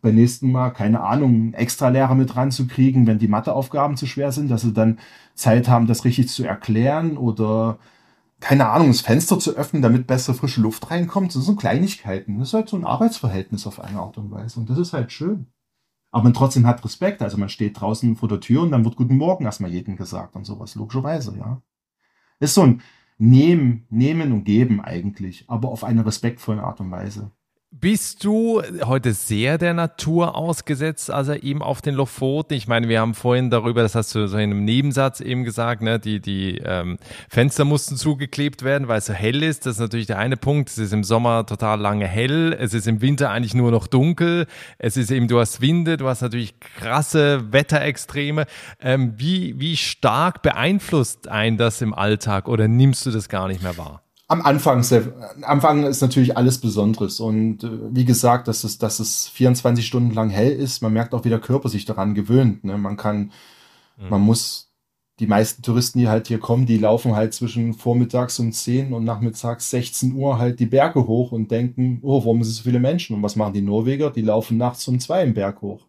beim 0.02 0.16
nächsten 0.16 0.52
Mal, 0.52 0.72
keine 0.72 1.02
Ahnung, 1.02 1.34
einen 1.34 1.54
extra 1.54 1.90
Lehrer 1.90 2.16
mit 2.16 2.36
ranzukriegen, 2.36 3.06
wenn 3.06 3.20
die 3.20 3.28
Matheaufgaben 3.28 3.98
zu 3.98 4.08
schwer 4.08 4.32
sind, 4.32 4.50
dass 4.50 4.62
sie 4.62 4.74
dann 4.74 4.98
Zeit 5.36 5.68
haben, 5.68 5.88
das 5.88 6.06
richtig 6.06 6.30
zu 6.30 6.44
erklären 6.44 7.18
oder 7.18 7.78
keine 8.40 8.70
Ahnung, 8.70 8.88
das 8.88 9.02
Fenster 9.02 9.40
zu 9.40 9.56
öffnen, 9.56 9.82
damit 9.82 10.08
bessere 10.08 10.36
frische 10.36 10.62
Luft 10.62 10.90
reinkommt. 10.90 11.28
Das 11.28 11.34
sind 11.34 11.44
so 11.44 11.56
Kleinigkeiten. 11.56 12.40
Das 12.40 12.50
ist 12.50 12.54
halt 12.54 12.70
so 12.70 12.78
ein 12.78 12.86
Arbeitsverhältnis 12.86 13.68
auf 13.68 13.80
eine 13.82 14.00
Art 14.00 14.18
und 14.18 14.32
Weise. 14.32 14.60
Und 14.60 14.70
das 14.70 14.78
ist 14.78 14.94
halt 14.94 15.12
schön. 15.12 15.48
Aber 16.12 16.24
man 16.24 16.34
trotzdem 16.34 16.66
hat 16.66 16.84
Respekt. 16.84 17.22
Also 17.22 17.38
man 17.38 17.50
steht 17.50 17.80
draußen 17.80 18.16
vor 18.16 18.30
der 18.30 18.40
Tür 18.40 18.62
und 18.64 18.72
dann 18.72 18.86
wird 18.86 18.96
Guten 18.96 19.18
Morgen 19.18 19.46
erstmal 19.46 19.72
jedem 19.72 19.98
gesagt 19.98 20.36
und 20.36 20.46
sowas. 20.46 20.76
Logischerweise, 20.76 21.38
ja. 21.38 21.62
ist 22.40 22.54
so 22.54 22.64
ein 22.64 22.82
Nehmen, 23.18 23.86
Nehmen 23.90 24.32
und 24.32 24.46
Geben 24.46 24.80
eigentlich, 24.80 25.44
aber 25.50 25.70
auf 25.70 25.84
eine 25.84 26.06
respektvolle 26.06 26.64
Art 26.64 26.80
und 26.80 26.90
Weise. 26.90 27.32
Bist 27.72 28.24
du 28.26 28.64
heute 28.84 29.14
sehr 29.14 29.60
der 29.60 29.76
Natur 29.76 30.36
ausgesetzt, 30.36 31.12
also 31.12 31.34
eben 31.34 31.62
auf 31.62 31.84
den 31.84 31.94
Lofoten? 31.94 32.56
Ich 32.56 32.68
meine, 32.68 32.90
wir 32.90 33.00
haben 33.00 33.14
vorhin 33.14 33.52
darüber, 33.52 33.84
das 33.84 33.94
hast 33.94 34.16
du 34.16 34.28
so 34.28 34.38
in 34.38 34.50
einem 34.50 34.66
Nebensatz 34.66 35.22
eben 35.22 35.44
gesagt, 35.44 35.84
ne, 35.84 36.00
die, 36.00 36.20
die 36.20 36.58
ähm, 36.66 36.98
Fenster 37.30 37.66
mussten 37.66 37.96
zugeklebt 37.96 38.64
werden, 38.64 38.88
weil 38.88 38.98
es 38.98 39.06
so 39.06 39.14
hell 39.14 39.44
ist. 39.44 39.68
Das 39.68 39.76
ist 39.76 39.82
natürlich 39.82 40.08
der 40.08 40.18
eine 40.18 40.36
Punkt. 40.36 40.70
Es 40.70 40.80
ist 40.80 40.94
im 40.94 41.04
Sommer 41.04 41.46
total 41.46 41.80
lange 41.80 42.08
hell. 42.08 42.58
Es 42.60 42.74
ist 42.74 42.88
im 42.88 43.02
Winter 43.02 43.30
eigentlich 43.30 43.54
nur 43.54 43.70
noch 43.70 43.86
dunkel. 43.86 44.48
Es 44.80 44.98
ist 44.98 45.12
eben, 45.12 45.28
du 45.28 45.40
hast 45.40 45.62
Winde, 45.62 45.98
du 45.98 46.08
hast 46.08 46.22
natürlich 46.22 46.60
krasse 46.60 47.54
Wetterextreme. 47.54 48.48
Ähm, 48.82 49.14
wie, 49.18 49.60
wie 49.60 49.78
stark 49.78 50.42
beeinflusst 50.42 51.28
ein 51.28 51.58
das 51.58 51.84
im 51.84 51.94
Alltag 51.94 52.48
oder 52.48 52.68
nimmst 52.68 53.06
du 53.06 53.12
das 53.12 53.30
gar 53.30 53.48
nicht 53.48 53.62
mehr 53.62 53.78
wahr? 53.78 54.02
Am 54.30 54.44
Anfang, 54.44 54.86
am 54.92 55.44
Anfang 55.44 55.84
ist 55.84 56.02
natürlich 56.02 56.38
alles 56.38 56.60
Besonderes. 56.60 57.20
Und 57.20 57.64
äh, 57.64 57.70
wie 57.92 58.06
gesagt, 58.06 58.48
dass 58.48 58.64
es, 58.64 58.78
dass 58.78 59.00
es 59.00 59.28
24 59.28 59.86
Stunden 59.86 60.14
lang 60.14 60.30
hell 60.30 60.52
ist, 60.52 60.82
man 60.82 60.94
merkt 60.94 61.14
auch, 61.14 61.26
wie 61.26 61.30
der 61.30 61.40
Körper 61.40 61.68
sich 61.68 61.86
daran 61.86 62.14
gewöhnt. 62.14 62.64
Ne? 62.64 62.78
Man 62.78 62.96
kann, 62.96 63.32
mhm. 63.98 64.10
man 64.10 64.22
muss, 64.22 64.72
die 65.20 65.28
meisten 65.28 65.64
Touristen, 65.64 66.00
die 66.00 66.08
halt 66.08 66.28
hier 66.28 66.40
kommen, 66.40 66.68
die 66.68 66.78
laufen 66.78 67.16
halt 67.16 67.34
zwischen 67.34 67.74
vormittags 67.74 68.40
um 68.40 68.52
10 68.52 68.94
und 68.94 69.04
nachmittags 69.04 69.72
16 69.72 70.14
Uhr 70.14 70.38
halt 70.38 70.60
die 70.60 70.68
Berge 70.68 71.08
hoch 71.08 71.32
und 71.32 71.50
denken, 71.50 72.00
oh, 72.04 72.20
warum 72.20 72.44
sind 72.44 72.54
so 72.54 72.64
viele 72.64 72.80
Menschen? 72.80 73.16
Und 73.16 73.24
was 73.24 73.36
machen 73.36 73.54
die 73.54 73.62
Norweger? 73.64 74.12
Die 74.12 74.22
laufen 74.22 74.58
nachts 74.58 74.88
um 74.88 75.00
zwei 75.00 75.24
im 75.24 75.34
Berg 75.34 75.62
hoch. 75.62 75.88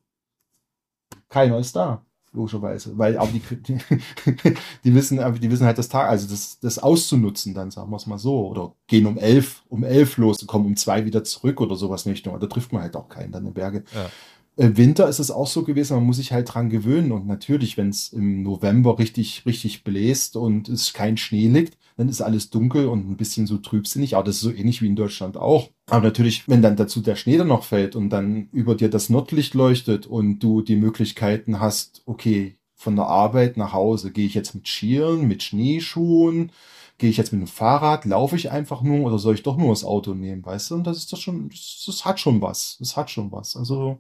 Keiner 1.29 1.59
ist 1.59 1.77
da 1.77 2.05
logischerweise, 2.33 2.97
weil 2.97 3.19
auch 3.19 3.29
die, 3.31 3.41
die, 3.57 3.79
die 4.85 4.95
wissen, 4.95 5.21
die 5.41 5.51
wissen 5.51 5.67
halt 5.67 5.79
das 5.79 5.89
Tag, 5.89 6.09
also 6.09 6.29
das, 6.29 6.59
das 6.61 6.79
auszunutzen, 6.79 7.55
dann 7.55 7.71
sagen 7.71 7.91
wir 7.91 7.97
es 7.97 8.07
mal 8.07 8.19
so, 8.19 8.49
oder 8.49 8.73
gehen 8.87 9.07
um 9.07 9.19
elf, 9.19 9.63
um 9.69 9.83
elf 9.83 10.17
los 10.17 10.41
und 10.41 10.47
kommen 10.47 10.67
um 10.67 10.77
zwei 10.77 11.05
wieder 11.05 11.25
zurück 11.25 11.61
oder 11.61 11.77
sowas 11.77 12.07
nicht. 12.07 12.27
Da 12.27 12.39
trifft 12.47 12.73
man 12.73 12.83
halt 12.83 12.97
auch 12.97 13.09
keinen 13.09 13.33
dann 13.33 13.47
in 13.47 13.55
Berge. 13.55 13.85
Ja. 13.95 14.11
Im 14.57 14.77
Winter 14.77 15.09
ist 15.09 15.21
es 15.21 15.31
auch 15.31 15.47
so 15.47 15.63
gewesen, 15.63 15.97
man 15.97 16.05
muss 16.05 16.17
sich 16.17 16.33
halt 16.33 16.53
dran 16.53 16.71
gewöhnen 16.71 17.13
und 17.13 17.27
natürlich, 17.27 17.77
wenn 17.77 17.89
es 17.89 18.13
im 18.13 18.43
November 18.43 18.99
richtig, 18.99 19.45
richtig 19.47 19.85
bläst 19.85 20.37
und 20.37 20.69
es 20.69 20.93
kein 20.93 21.17
Schnee 21.17 21.49
liegt, 21.49 21.79
dann 22.01 22.09
ist 22.09 22.23
alles 22.23 22.49
dunkel 22.49 22.87
und 22.87 23.11
ein 23.11 23.19
bisschen 23.19 23.47
so 23.47 23.59
trübsinnig, 23.59 24.17
aber 24.17 24.25
das 24.25 24.37
ist 24.37 24.41
so 24.41 24.51
ähnlich 24.51 24.81
wie 24.81 24.87
in 24.87 24.97
Deutschland 24.97 25.37
auch. 25.37 25.69
Aber 25.91 26.03
natürlich, 26.03 26.49
wenn 26.49 26.63
dann 26.63 26.75
dazu 26.75 27.03
der 27.03 27.15
Schnee 27.15 27.37
dann 27.37 27.49
noch 27.49 27.63
fällt 27.63 27.95
und 27.95 28.09
dann 28.09 28.49
über 28.53 28.75
dir 28.75 28.89
das 28.89 29.11
Nordlicht 29.11 29.53
leuchtet 29.53 30.07
und 30.07 30.39
du 30.39 30.63
die 30.63 30.77
Möglichkeiten 30.77 31.61
hast, 31.61 32.03
okay, 32.07 32.57
von 32.75 32.97
der 32.97 33.05
Arbeit 33.07 33.59
nach 33.59 33.75
Hause, 33.75 34.13
gehe 34.13 34.25
ich 34.25 34.33
jetzt 34.33 34.55
mit 34.55 34.67
Skiern, 34.67 35.29
mit 35.29 35.43
Schneeschuhen, 35.43 36.53
gehe 36.97 37.11
ich 37.11 37.19
jetzt 37.19 37.35
mit 37.35 37.43
dem 37.43 37.47
Fahrrad, 37.47 38.07
laufe 38.07 38.35
ich 38.37 38.51
einfach 38.51 38.81
nur 38.81 39.07
oder 39.07 39.19
soll 39.19 39.35
ich 39.35 39.43
doch 39.43 39.59
nur 39.59 39.69
das 39.69 39.85
Auto 39.85 40.15
nehmen, 40.15 40.43
weißt 40.43 40.71
du? 40.71 40.77
Und 40.77 40.87
das 40.87 40.97
ist 40.97 41.13
doch 41.13 41.19
schon, 41.19 41.51
das, 41.51 41.83
das 41.85 42.07
hat 42.07 42.19
schon 42.19 42.41
was, 42.41 42.79
das 42.79 42.97
hat 42.97 43.11
schon 43.11 43.31
was. 43.31 43.57
Also 43.57 43.99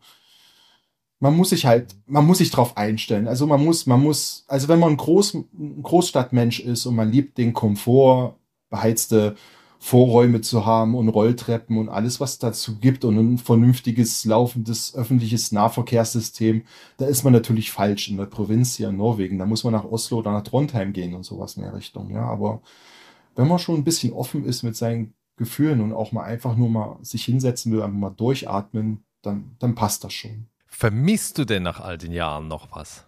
man 1.20 1.37
muss 1.37 1.50
sich 1.50 1.66
halt, 1.66 1.94
man 2.06 2.26
muss 2.26 2.38
sich 2.38 2.50
drauf 2.50 2.76
einstellen. 2.76 3.28
Also 3.28 3.46
man 3.46 3.62
muss, 3.62 3.87
man 3.87 4.02
muss, 4.02 4.44
also 4.48 4.68
wenn 4.68 4.80
man 4.80 4.90
ein, 4.92 4.96
Groß, 4.96 5.35
ein 5.35 5.83
Großstadtmensch 5.83 6.61
ist 6.61 6.87
und 6.87 6.96
man 6.96 7.12
liebt 7.12 7.38
den 7.38 7.52
Komfort, 7.52 8.37
beheizte 8.70 9.37
Vorräume 9.78 10.40
zu 10.40 10.66
haben 10.66 10.94
und 10.94 11.09
Rolltreppen 11.09 11.78
und 11.78 11.88
alles, 11.88 12.20
was 12.20 12.38
dazu 12.38 12.78
gibt 12.78 13.04
und 13.04 13.18
ein 13.18 13.38
vernünftiges, 13.38 14.24
laufendes 14.24 14.94
öffentliches 14.94 15.52
Nahverkehrssystem, 15.52 16.64
da 16.98 17.06
ist 17.06 17.24
man 17.24 17.33
natürlich 17.33 17.70
falsch 17.70 18.09
in 18.09 18.16
der 18.16 18.26
Provinz 18.26 18.76
hier 18.76 18.88
in 18.88 18.96
Norwegen. 18.96 19.38
Da 19.38 19.46
muss 19.46 19.64
man 19.64 19.72
nach 19.74 19.85
Oslo 19.85 20.18
oder 20.18 20.33
nach 20.33 20.42
Trondheim 20.42 20.92
gehen 20.92 21.14
und 21.14 21.24
sowas 21.24 21.56
in 21.56 21.62
der 21.62 21.74
Richtung. 21.74 22.11
Ja, 22.11 22.24
aber 22.24 22.62
wenn 23.37 23.48
man 23.48 23.59
schon 23.59 23.76
ein 23.76 23.85
bisschen 23.85 24.12
offen 24.12 24.44
ist 24.44 24.62
mit 24.62 24.76
seinen 24.76 25.14
Gefühlen 25.37 25.80
und 25.80 25.92
auch 25.92 26.12
mal 26.12 26.24
einfach 26.24 26.56
nur 26.56 26.68
mal 26.68 26.98
sich 27.02 27.24
hinsetzen 27.24 27.72
will, 27.72 27.83
einfach 27.83 27.98
mal 27.98 28.11
durchatmen, 28.11 29.04
dann, 29.22 29.56
dann 29.59 29.74
passt 29.74 30.04
das 30.04 30.12
schon. 30.12 30.46
Vermisst 30.70 31.38
du 31.38 31.44
denn 31.44 31.62
nach 31.62 31.80
all 31.80 31.98
den 31.98 32.12
Jahren 32.12 32.48
noch 32.48 32.68
was? 32.72 33.04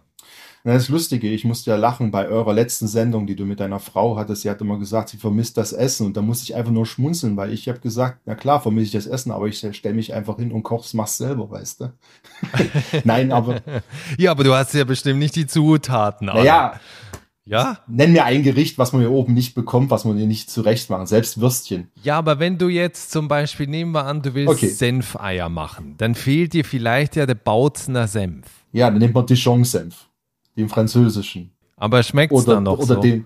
das 0.63 0.87
Lustige, 0.87 1.27
ich 1.29 1.43
musste 1.43 1.71
ja 1.71 1.75
lachen 1.75 2.09
bei 2.09 2.27
eurer 2.27 2.53
letzten 2.53 2.87
Sendung, 2.87 3.27
die 3.27 3.35
du 3.35 3.45
mit 3.45 3.59
deiner 3.59 3.79
Frau 3.79 4.15
hattest. 4.15 4.43
Sie 4.43 4.49
hat 4.49 4.61
immer 4.61 4.79
gesagt, 4.79 5.09
sie 5.09 5.17
vermisst 5.17 5.57
das 5.57 5.73
Essen. 5.73 6.05
Und 6.05 6.15
da 6.15 6.21
musste 6.21 6.45
ich 6.45 6.55
einfach 6.55 6.71
nur 6.71 6.85
schmunzeln, 6.85 7.35
weil 7.35 7.51
ich 7.51 7.67
habe 7.67 7.79
gesagt, 7.79 8.19
na 8.25 8.35
klar, 8.35 8.61
vermisse 8.61 8.85
ich 8.85 8.91
das 8.93 9.07
Essen, 9.07 9.31
aber 9.31 9.47
ich 9.47 9.57
stelle 9.57 9.95
mich 9.95 10.13
einfach 10.13 10.37
hin 10.37 10.53
und 10.53 10.63
koch's, 10.63 10.93
mach's 10.93 11.17
selber, 11.17 11.51
weißt 11.51 11.81
du? 11.81 11.93
Nein, 13.03 13.33
aber. 13.33 13.61
ja, 14.17 14.31
aber 14.31 14.45
du 14.45 14.53
hast 14.53 14.73
ja 14.73 14.85
bestimmt 14.85 15.19
nicht 15.19 15.35
die 15.35 15.47
Zutaten. 15.47 16.27
Naja. 16.27 16.79
Ja? 17.45 17.79
Nenn 17.87 18.13
mir 18.13 18.23
ein 18.23 18.43
Gericht, 18.43 18.77
was 18.77 18.93
man 18.93 19.01
hier 19.01 19.11
oben 19.11 19.33
nicht 19.33 19.53
bekommt, 19.53 19.89
was 19.89 20.05
man 20.05 20.17
hier 20.17 20.27
nicht 20.27 20.49
zurecht 20.49 20.89
machen. 20.89 21.07
Selbst 21.07 21.41
Würstchen. 21.41 21.89
Ja, 22.01 22.17
aber 22.17 22.39
wenn 22.39 22.57
du 22.57 22.69
jetzt 22.69 23.11
zum 23.11 23.27
Beispiel, 23.27 23.67
nehmen 23.67 23.91
wir 23.91 24.05
an, 24.05 24.21
du 24.21 24.33
willst 24.33 24.53
okay. 24.53 24.67
Senfeier 24.67 25.49
machen, 25.49 25.95
dann 25.97 26.15
fehlt 26.15 26.53
dir 26.53 26.63
vielleicht 26.63 27.15
ja 27.15 27.25
der 27.25 27.35
Bautzener 27.35 28.07
Senf. 28.07 28.45
Ja, 28.71 28.89
dann 28.89 28.99
nimmt 28.99 29.13
man 29.13 29.25
Dijon-Senf 29.25 30.07
den 30.55 30.69
französischen. 30.69 31.51
Aber 31.75 32.01
schmeckt 32.03 32.33
es 32.33 32.45
dann 32.45 32.63
noch 32.63 32.77
oder 32.77 32.95
so? 32.95 33.01
Den, 33.01 33.25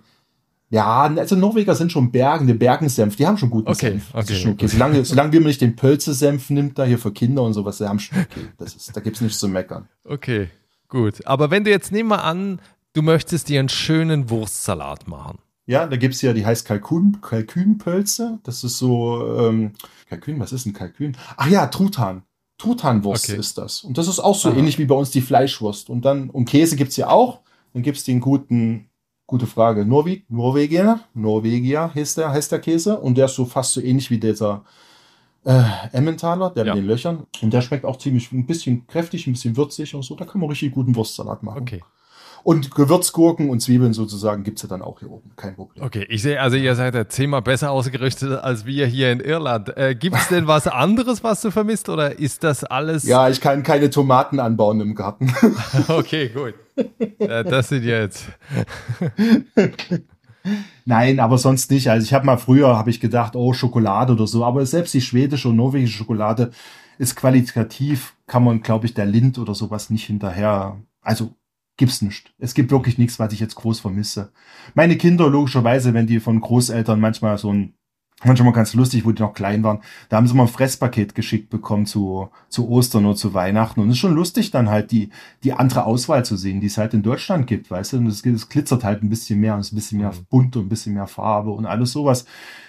ja, 0.70 1.04
also 1.04 1.36
Norweger 1.36 1.76
sind 1.76 1.92
schon 1.92 2.12
Bergen, 2.12 2.48
der 2.48 2.56
Bergensenf, 2.56 3.16
die 3.16 3.26
haben 3.26 3.38
schon 3.38 3.50
guten 3.50 3.70
okay, 3.70 3.92
Senf. 3.92 4.10
Okay, 4.14 4.38
okay, 4.40 4.50
okay. 4.50 4.68
Solange, 4.68 5.06
solange 5.06 5.32
wir 5.32 5.42
nicht 5.42 5.62
den 5.62 5.76
Pölze-Senf 5.76 6.50
nimmt, 6.50 6.78
da 6.78 6.84
hier 6.84 6.98
für 6.98 7.14
Kinder 7.14 7.44
und 7.44 7.54
sowas, 7.54 7.78
die 7.78 7.86
haben 7.86 8.00
schon 8.00 8.18
okay. 8.20 8.48
Das 8.58 8.76
ist, 8.76 8.96
da 8.96 9.00
gibt's 9.00 9.22
nichts 9.22 9.40
zu 9.40 9.48
meckern. 9.48 9.88
Okay, 10.04 10.50
gut. 10.90 11.26
Aber 11.26 11.52
wenn 11.52 11.64
du 11.64 11.70
jetzt, 11.70 11.92
nehmen 11.92 12.10
wir 12.10 12.24
an, 12.24 12.60
du 12.98 13.04
möchtest 13.04 13.48
dir 13.50 13.60
einen 13.60 13.70
schönen 13.70 14.30
Wurstsalat 14.32 15.08
machen. 15.08 15.38
Ja, 15.68 15.86
da 15.86 15.98
gibt's 15.98 16.22
ja, 16.24 16.34
die 16.34 16.46
heißt 16.46 16.66
Kalkun, 16.66 17.20
Kalkünpölze. 17.22 18.40
Das 18.44 18.64
ist 18.64 18.78
so, 18.80 19.38
ähm, 19.38 19.74
Kalkün, 20.10 20.40
was 20.40 20.52
ist 20.52 20.66
ein 20.66 20.74
Kalkün? 20.74 21.16
Ach 21.36 21.48
ja, 21.48 21.68
Truthahn. 21.68 22.24
Truthahnwurst 22.58 23.30
Okay. 23.30 23.40
ist 23.40 23.58
das. 23.60 23.84
Und 23.84 24.00
das 24.00 24.08
ist 24.08 24.20
auch 24.20 24.34
so 24.34 24.50
Aha. 24.50 24.58
ähnlich 24.58 24.80
wie 24.80 24.86
bei 24.86 24.96
uns 24.96 25.12
die 25.12 25.22
Fleischwurst. 25.22 25.92
Und 25.92 26.06
dann, 26.06 26.32
und 26.32 26.46
Käse 26.46 26.76
gibt's 26.76 26.98
ja 26.98 27.10
auch. 27.10 27.42
Dann 27.74 27.84
gibt's 27.84 28.04
den 28.04 28.20
guten, 28.20 28.90
gute 29.28 29.46
Frage, 29.46 29.86
Norweg, 29.86 30.26
Norwegier, 30.32 31.02
Norwegier 31.14 31.94
heißt 31.94 32.18
der, 32.18 32.32
heißt 32.32 32.52
der 32.52 32.60
Käse. 32.60 32.98
Und 33.00 33.16
der 33.18 33.26
ist 33.26 33.36
so 33.36 33.46
fast 33.46 33.74
so 33.74 33.82
ähnlich 33.82 34.10
wie 34.10 34.20
dieser 34.20 34.64
äh, 35.46 35.64
Emmentaler, 35.92 36.50
der 36.50 36.66
Ja. 36.66 36.74
mit 36.74 36.84
den 36.84 36.88
Löchern. 36.88 37.28
Und 37.44 37.54
der 37.54 37.62
schmeckt 37.62 37.86
auch 37.86 37.98
ziemlich, 37.98 38.32
ein 38.32 38.48
bisschen 38.48 38.88
kräftig, 38.88 39.28
ein 39.28 39.34
bisschen 39.34 39.56
würzig 39.56 39.94
und 39.94 40.02
so. 40.02 40.16
Da 40.16 40.26
kann 40.26 40.42
man 40.42 40.50
richtig 40.50 40.74
guten 40.74 40.96
Wurstsalat 40.96 41.44
machen. 41.44 41.62
Okay. 41.62 41.84
Und 42.44 42.74
Gewürzgurken 42.74 43.50
und 43.50 43.60
Zwiebeln 43.62 43.94
sozusagen 43.94 44.44
gibt's 44.44 44.62
ja 44.62 44.70
dann 44.70 44.82
auch 44.82 45.00
hier 45.00 45.12
oben. 45.12 45.32
Kein 45.36 45.56
Problem. 45.56 45.84
Okay, 45.84 46.06
ich 46.10 46.22
sehe, 46.22 46.40
also 46.40 46.56
ihr 46.56 46.76
seid 46.76 46.96
ja 46.96 47.08
zehnmal 47.08 47.42
besser 47.42 47.72
ausgerüstet 47.72 48.32
als 48.40 48.66
wir 48.66 48.88
hier 48.88 49.12
in 49.12 49.20
Irland. 49.20 49.76
Äh, 49.76 49.96
Gibt 49.96 50.16
es 50.16 50.28
denn 50.30 50.48
was 50.48 50.68
anderes, 50.68 51.24
was 51.24 51.42
du 51.42 51.52
vermisst 51.52 51.90
oder 51.90 52.20
ist 52.20 52.44
das 52.44 52.64
alles? 52.64 53.04
Ja, 53.04 53.30
ich 53.30 53.42
kann 53.42 53.64
keine 53.64 53.90
Tomaten 53.90 54.40
anbauen 54.40 54.82
im 54.82 54.96
Garten. 54.96 55.34
Okay, 55.88 56.30
gut. 56.30 56.54
Äh, 57.20 57.44
das 57.44 57.70
sind 57.70 57.84
jetzt. 57.84 58.26
Nein, 60.86 61.20
aber 61.20 61.38
sonst 61.38 61.72
nicht. 61.72 61.90
Also 61.90 62.06
ich 62.06 62.14
habe 62.14 62.26
mal 62.26 62.38
früher 62.38 62.78
habe 62.78 62.90
ich 62.90 63.00
gedacht, 63.00 63.36
oh 63.36 63.54
Schokolade 63.54 64.14
oder 64.14 64.28
so, 64.28 64.46
aber 64.46 64.66
selbst 64.66 64.94
die 64.94 65.02
schwedische 65.02 65.50
und 65.50 65.56
norwegische 65.56 65.98
Schokolade 65.98 66.52
ist 66.98 67.16
qualitativ, 67.16 68.16
kann 68.26 68.44
man 68.44 68.62
glaube 68.62 68.86
ich 68.86 68.94
der 68.94 69.06
Lind 69.06 69.38
oder 69.38 69.54
sowas 69.54 69.90
nicht 69.90 70.06
hinterher. 70.06 70.78
Also 71.02 71.34
gibt's 71.78 72.02
nicht. 72.02 72.34
Es 72.40 72.54
gibt 72.54 72.72
wirklich 72.72 72.98
nichts, 72.98 73.20
was 73.20 73.34
ich 73.34 73.40
jetzt 73.40 73.56
groß 73.56 73.80
vermisse. 73.80 74.32
Meine 74.74 74.98
Kinder 74.98 75.30
logischerweise, 75.30 75.94
wenn 75.94 76.08
die 76.08 76.20
von 76.20 76.42
Großeltern 76.42 77.00
manchmal 77.00 77.38
so 77.38 77.54
ein 77.54 77.74
Manchmal 78.24 78.52
ganz 78.52 78.74
lustig, 78.74 79.06
wo 79.06 79.12
die 79.12 79.22
noch 79.22 79.36
klein 79.36 79.62
waren. 79.62 79.84
Da 80.10 80.18
haben 80.18 80.26
sie 80.26 80.34
mal 80.34 80.44
ein 80.44 80.50
Fresspaket 80.50 81.14
geschickt 81.14 81.52
bekommen 81.52 81.86
zu, 81.86 82.30
zu 82.50 82.68
Ostern 82.68 83.06
oder 83.06 83.16
zu 83.16 83.36
Weihnachten. 83.36 83.80
Und 83.80 83.90
es 83.90 83.94
ist 83.94 84.00
schon 84.00 84.16
lustig, 84.16 84.50
dann 84.50 84.70
halt 84.70 84.90
die, 84.90 85.12
die 85.44 85.54
andere 85.54 85.86
Auswahl 85.86 86.26
zu 86.26 86.36
sehen, 86.36 86.60
die 86.60 86.66
es 86.66 86.80
halt 86.80 86.96
in 86.96 87.04
Deutschland 87.04 87.46
gibt, 87.46 87.70
weißt 87.70 87.94
du? 87.94 87.98
Und 87.98 88.08
es, 88.08 88.26
es 88.26 88.50
glitzert 88.50 88.84
halt 88.84 89.04
ein 89.04 89.10
bisschen 89.10 89.40
mehr 89.40 89.54
und 89.54 89.60
es 89.60 89.68
ist 89.68 89.74
ein 89.74 89.76
bisschen 89.76 90.00
mehr 90.00 90.14
Mhm. 90.14 90.26
bunt 90.32 90.56
und 90.56 90.66
ein 90.66 90.70
bisschen 90.70 90.96
mehr 90.96 91.06
Farbe 91.06 91.52
und 91.52 91.68
alles 91.68 91.92
sowas. 91.92 92.26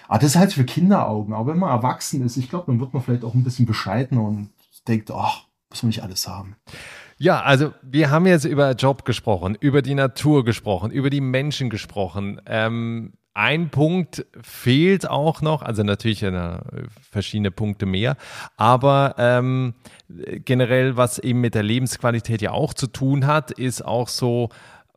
Aber 0.07 0.19
das 0.19 0.31
ist 0.31 0.37
halt 0.37 0.53
für 0.53 0.65
Kinderaugen. 0.65 1.33
Aber 1.33 1.51
wenn 1.51 1.59
man 1.59 1.71
erwachsen 1.71 2.23
ist, 2.23 2.37
ich 2.37 2.47
glaube, 2.47 2.65
dann 2.67 2.79
wird 2.79 2.93
man 2.93 3.01
vielleicht 3.01 3.23
auch 3.23 3.33
ein 3.33 3.43
bisschen 3.43 3.65
bescheidener 3.65 4.21
und 4.21 4.49
denkt, 4.87 5.09
ach, 5.09 5.45
muss 5.71 5.81
man 5.81 5.87
nicht 5.87 6.03
alles 6.03 6.27
haben. 6.27 6.57
Ja, 7.21 7.41
also 7.41 7.73
wir 7.81 8.11
haben 8.11 8.25
jetzt 8.25 8.45
über 8.45 8.71
Job 8.71 9.03
gesprochen, 9.03 9.57
über 9.59 9.81
die 9.81 9.93
Natur 9.93 10.45
gesprochen, 10.45 10.89
über 10.89 11.09
die 11.09 11.19
Menschen 11.19 11.69
gesprochen. 11.69 12.41
Ähm, 12.45 13.11
ein 13.33 13.69
Punkt 13.69 14.25
fehlt 14.41 15.07
auch 15.07 15.41
noch, 15.41 15.61
also 15.61 15.83
natürlich 15.83 16.23
äh, 16.23 16.59
verschiedene 17.11 17.51
Punkte 17.51 17.85
mehr, 17.85 18.15
aber 18.55 19.15
ähm, 19.17 19.73
generell, 20.07 20.95
was 20.95 21.19
eben 21.19 21.41
mit 21.41 21.55
der 21.55 21.63
Lebensqualität 21.63 22.41
ja 22.41 22.51
auch 22.51 22.73
zu 22.73 22.87
tun 22.87 23.27
hat, 23.27 23.51
ist 23.51 23.83
auch 23.85 24.07
so, 24.07 24.49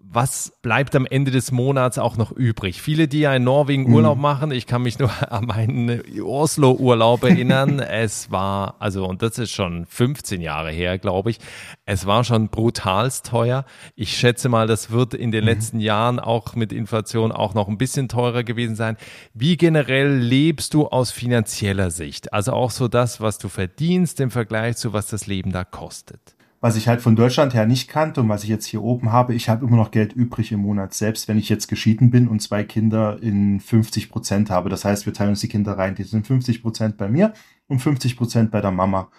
was 0.04 0.52
bleibt 0.62 0.94
am 0.94 1.06
Ende 1.06 1.30
des 1.30 1.52
Monats 1.52 1.98
auch 1.98 2.16
noch 2.16 2.32
übrig? 2.32 2.82
Viele, 2.82 3.08
die 3.08 3.20
ja 3.20 3.34
in 3.34 3.44
Norwegen 3.44 3.84
Mhm. 3.88 3.94
Urlaub 3.94 4.18
machen, 4.18 4.50
ich 4.50 4.66
kann 4.66 4.82
mich 4.82 4.98
nur 4.98 5.10
an 5.32 5.46
meinen 5.46 6.02
Oslo-Urlaub 6.20 7.22
erinnern. 7.24 7.78
es 7.80 8.30
war, 8.30 8.76
also, 8.78 9.06
und 9.06 9.22
das 9.22 9.38
ist 9.38 9.52
schon 9.52 9.86
15 9.86 10.40
Jahre 10.40 10.70
her, 10.70 10.98
glaube 10.98 11.30
ich, 11.30 11.38
es 11.86 12.04
war 12.06 12.24
schon 12.24 12.48
brutalst 12.48 13.26
teuer. 13.26 13.64
Ich 13.94 14.16
schätze 14.16 14.48
mal, 14.48 14.66
das 14.66 14.90
wird 14.90 15.14
in 15.14 15.28
Mhm. 15.28 15.32
den 15.32 15.44
letzten 15.44 15.80
Jahren 15.80 16.20
auch 16.20 16.54
mit 16.54 16.72
Inflation 16.72 17.32
auch 17.32 17.54
noch 17.54 17.68
ein 17.68 17.78
bisschen 17.78 18.08
teurer 18.08 18.44
gewesen 18.44 18.76
sein. 18.76 18.96
Wie 19.32 19.56
generell 19.56 20.14
lebst 20.18 20.74
du 20.74 20.88
aus 20.88 21.10
finanzieller 21.10 21.90
Sicht? 21.90 22.32
Also 22.32 22.52
auch 22.52 22.70
so 22.70 22.88
das, 22.88 23.20
was 23.22 23.38
du 23.38 23.48
verdienst 23.48 24.20
im 24.20 24.30
Vergleich 24.30 24.76
zu 24.76 24.92
was 24.92 25.06
das 25.06 25.26
Leben 25.26 25.52
da 25.52 25.64
kostet. 25.64 26.34
Was 26.62 26.76
ich 26.76 26.86
halt 26.86 27.00
von 27.02 27.16
Deutschland 27.16 27.54
her 27.54 27.66
nicht 27.66 27.88
kannte 27.88 28.20
und 28.20 28.28
was 28.28 28.44
ich 28.44 28.48
jetzt 28.48 28.66
hier 28.66 28.82
oben 28.84 29.10
habe, 29.10 29.34
ich 29.34 29.48
habe 29.48 29.66
immer 29.66 29.76
noch 29.76 29.90
Geld 29.90 30.12
übrig 30.12 30.52
im 30.52 30.60
Monat, 30.60 30.94
selbst 30.94 31.26
wenn 31.26 31.36
ich 31.36 31.48
jetzt 31.48 31.66
geschieden 31.66 32.12
bin 32.12 32.28
und 32.28 32.40
zwei 32.40 32.62
Kinder 32.62 33.18
in 33.20 33.58
50 33.58 34.08
Prozent 34.10 34.48
habe. 34.48 34.68
Das 34.68 34.84
heißt, 34.84 35.04
wir 35.04 35.12
teilen 35.12 35.30
uns 35.30 35.40
die 35.40 35.48
Kinder 35.48 35.76
rein. 35.76 35.96
Die 35.96 36.04
sind 36.04 36.24
50 36.24 36.62
Prozent 36.62 36.96
bei 36.96 37.08
mir 37.08 37.32
und 37.66 37.80
50 37.80 38.16
Prozent 38.16 38.52
bei 38.52 38.60
der 38.60 38.70
Mama. 38.70 39.10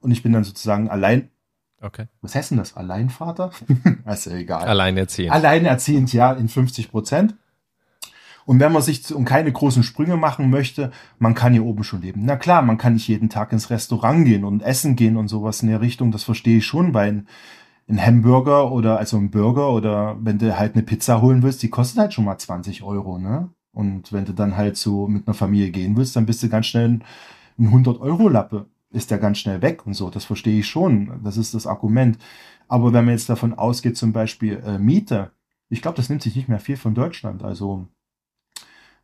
Und 0.00 0.12
ich 0.12 0.22
bin 0.22 0.32
dann 0.32 0.44
sozusagen 0.44 0.88
allein, 0.88 1.30
Okay. 1.80 2.06
was 2.22 2.36
heißt 2.36 2.52
denn 2.52 2.58
das? 2.58 2.76
Alleinvater? 2.76 3.50
ist 4.06 4.26
ja 4.26 4.32
egal. 4.36 4.62
Alleinerziehend. 4.62 5.32
Alleinerziehend, 5.32 6.12
ja, 6.12 6.32
in 6.32 6.48
50 6.48 6.92
Prozent. 6.92 7.34
Und 8.48 8.60
wenn 8.60 8.72
man 8.72 8.80
sich 8.80 9.14
um 9.14 9.26
keine 9.26 9.52
großen 9.52 9.82
Sprünge 9.82 10.16
machen 10.16 10.48
möchte, 10.48 10.90
man 11.18 11.34
kann 11.34 11.52
hier 11.52 11.66
oben 11.66 11.84
schon 11.84 12.00
leben. 12.00 12.22
Na 12.24 12.36
klar, 12.36 12.62
man 12.62 12.78
kann 12.78 12.94
nicht 12.94 13.06
jeden 13.06 13.28
Tag 13.28 13.52
ins 13.52 13.68
Restaurant 13.68 14.24
gehen 14.24 14.44
und 14.44 14.62
essen 14.62 14.96
gehen 14.96 15.18
und 15.18 15.28
sowas 15.28 15.62
in 15.62 15.68
der 15.68 15.82
Richtung. 15.82 16.12
Das 16.12 16.24
verstehe 16.24 16.56
ich 16.56 16.66
schon, 16.66 16.94
weil 16.94 17.24
ein, 17.88 18.06
Hamburger 18.06 18.72
oder 18.72 18.98
also 18.98 19.18
ein 19.18 19.30
Burger 19.30 19.70
oder 19.70 20.16
wenn 20.22 20.38
du 20.38 20.58
halt 20.58 20.74
eine 20.74 20.82
Pizza 20.82 21.20
holen 21.20 21.42
willst, 21.42 21.62
die 21.62 21.68
kostet 21.68 21.98
halt 21.98 22.14
schon 22.14 22.24
mal 22.24 22.38
20 22.38 22.82
Euro, 22.82 23.18
ne? 23.18 23.50
Und 23.72 24.12
wenn 24.14 24.24
du 24.24 24.32
dann 24.32 24.56
halt 24.56 24.78
so 24.78 25.06
mit 25.08 25.28
einer 25.28 25.34
Familie 25.34 25.70
gehen 25.70 25.96
willst, 25.96 26.16
dann 26.16 26.24
bist 26.24 26.42
du 26.42 26.48
ganz 26.48 26.66
schnell 26.66 26.88
ein 26.88 27.04
ein 27.58 27.66
100 27.66 28.00
Euro 28.00 28.28
Lappe. 28.28 28.66
Ist 28.90 29.10
der 29.10 29.18
ganz 29.18 29.38
schnell 29.38 29.60
weg 29.60 29.84
und 29.86 29.92
so. 29.92 30.08
Das 30.08 30.24
verstehe 30.24 30.60
ich 30.60 30.66
schon. 30.66 31.20
Das 31.22 31.36
ist 31.36 31.52
das 31.54 31.66
Argument. 31.66 32.18
Aber 32.68 32.92
wenn 32.92 33.04
man 33.04 33.14
jetzt 33.14 33.28
davon 33.28 33.54
ausgeht, 33.54 33.96
zum 33.96 34.12
Beispiel 34.12 34.62
äh, 34.64 34.78
Miete, 34.78 35.32
ich 35.68 35.82
glaube, 35.82 35.96
das 35.96 36.08
nimmt 36.08 36.22
sich 36.22 36.34
nicht 36.36 36.48
mehr 36.48 36.60
viel 36.60 36.78
von 36.78 36.94
Deutschland. 36.94 37.42
Also 37.42 37.88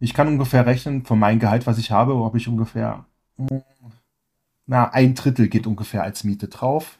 ich 0.05 0.12
kann 0.12 0.29
ungefähr 0.29 0.67
rechnen, 0.67 1.03
von 1.05 1.19
meinem 1.19 1.38
Gehalt, 1.38 1.67
was 1.67 1.79
ich 1.79 1.90
habe, 1.90 2.14
habe 2.23 2.37
ich 2.37 2.47
ungefähr, 2.47 3.07
na, 4.67 4.90
ein 4.90 5.14
Drittel 5.14 5.49
geht 5.49 5.67
ungefähr 5.67 6.03
als 6.03 6.25
Miete 6.25 6.49
drauf. 6.49 6.99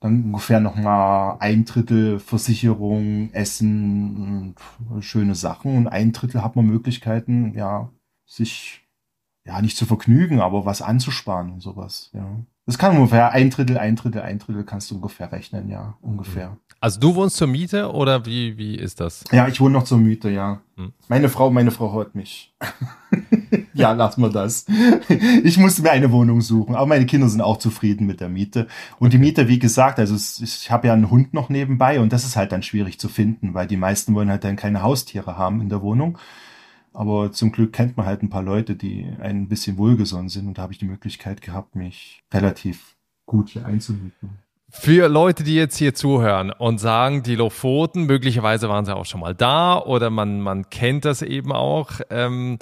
Dann 0.00 0.24
ungefähr 0.24 0.60
noch 0.60 0.76
mal 0.76 1.38
ein 1.40 1.64
Drittel 1.64 2.20
Versicherung, 2.20 3.32
Essen 3.32 4.54
und 4.90 5.02
schöne 5.02 5.34
Sachen. 5.34 5.76
Und 5.76 5.88
ein 5.88 6.12
Drittel 6.12 6.42
hat 6.42 6.56
man 6.56 6.66
Möglichkeiten, 6.66 7.54
ja, 7.54 7.88
sich, 8.26 8.82
ja, 9.46 9.62
nicht 9.62 9.78
zu 9.78 9.86
vergnügen, 9.86 10.40
aber 10.40 10.66
was 10.66 10.82
anzusparen 10.82 11.52
und 11.52 11.60
sowas, 11.60 12.10
ja. 12.12 12.26
Das 12.64 12.78
kann 12.78 12.96
ungefähr 12.96 13.32
ein 13.32 13.50
Drittel, 13.50 13.76
ein 13.76 13.96
Drittel, 13.96 14.22
ein 14.22 14.38
Drittel 14.38 14.64
kannst 14.64 14.90
du 14.90 14.94
ungefähr 14.94 15.32
rechnen, 15.32 15.68
ja, 15.68 15.94
ungefähr. 16.00 16.56
Also 16.80 17.00
du 17.00 17.14
wohnst 17.16 17.36
zur 17.36 17.48
Miete 17.48 17.92
oder 17.92 18.24
wie, 18.24 18.56
wie 18.56 18.76
ist 18.76 19.00
das? 19.00 19.24
Ja, 19.32 19.48
ich 19.48 19.60
wohne 19.60 19.74
noch 19.74 19.84
zur 19.84 19.98
Miete, 19.98 20.30
ja. 20.30 20.60
Hm. 20.76 20.92
Meine 21.08 21.28
Frau, 21.28 21.50
meine 21.50 21.72
Frau 21.72 21.92
hört 21.92 22.14
mich. 22.14 22.54
ja, 23.74 23.92
lass 23.92 24.16
mal 24.16 24.30
das. 24.30 24.66
Ich 25.42 25.58
musste 25.58 25.82
mir 25.82 25.90
eine 25.90 26.12
Wohnung 26.12 26.40
suchen, 26.40 26.76
aber 26.76 26.86
meine 26.86 27.06
Kinder 27.06 27.28
sind 27.28 27.40
auch 27.40 27.56
zufrieden 27.56 28.06
mit 28.06 28.20
der 28.20 28.28
Miete. 28.28 28.68
Und 29.00 29.12
die 29.12 29.18
Miete, 29.18 29.48
wie 29.48 29.58
gesagt, 29.58 29.98
also 29.98 30.14
ich 30.42 30.70
habe 30.70 30.86
ja 30.86 30.92
einen 30.92 31.10
Hund 31.10 31.34
noch 31.34 31.48
nebenbei 31.48 32.00
und 32.00 32.12
das 32.12 32.24
ist 32.24 32.36
halt 32.36 32.52
dann 32.52 32.62
schwierig 32.62 32.98
zu 33.00 33.08
finden, 33.08 33.54
weil 33.54 33.66
die 33.66 33.76
meisten 33.76 34.14
wollen 34.14 34.30
halt 34.30 34.44
dann 34.44 34.56
keine 34.56 34.82
Haustiere 34.82 35.36
haben 35.36 35.60
in 35.60 35.68
der 35.68 35.82
Wohnung. 35.82 36.18
Aber 36.92 37.32
zum 37.32 37.52
Glück 37.52 37.72
kennt 37.72 37.96
man 37.96 38.06
halt 38.06 38.22
ein 38.22 38.30
paar 38.30 38.42
Leute, 38.42 38.76
die 38.76 39.06
ein 39.20 39.48
bisschen 39.48 39.78
wohlgesonnen 39.78 40.28
sind 40.28 40.46
und 40.46 40.58
da 40.58 40.62
habe 40.62 40.72
ich 40.72 40.78
die 40.78 40.84
Möglichkeit 40.84 41.40
gehabt, 41.40 41.74
mich 41.74 42.22
relativ 42.32 42.96
gut 43.26 43.50
hier 43.50 43.64
einzumieten. 43.64 44.42
Für 44.74 45.08
Leute, 45.08 45.44
die 45.44 45.54
jetzt 45.54 45.76
hier 45.76 45.94
zuhören 45.94 46.50
und 46.50 46.78
sagen, 46.78 47.22
die 47.22 47.34
Lofoten, 47.34 48.04
möglicherweise 48.04 48.70
waren 48.70 48.86
sie 48.86 48.96
auch 48.96 49.04
schon 49.04 49.20
mal 49.20 49.34
da 49.34 49.78
oder 49.78 50.08
man, 50.08 50.40
man 50.40 50.70
kennt 50.70 51.04
das 51.04 51.20
eben 51.20 51.52
auch. 51.52 52.00
Ähm, 52.08 52.58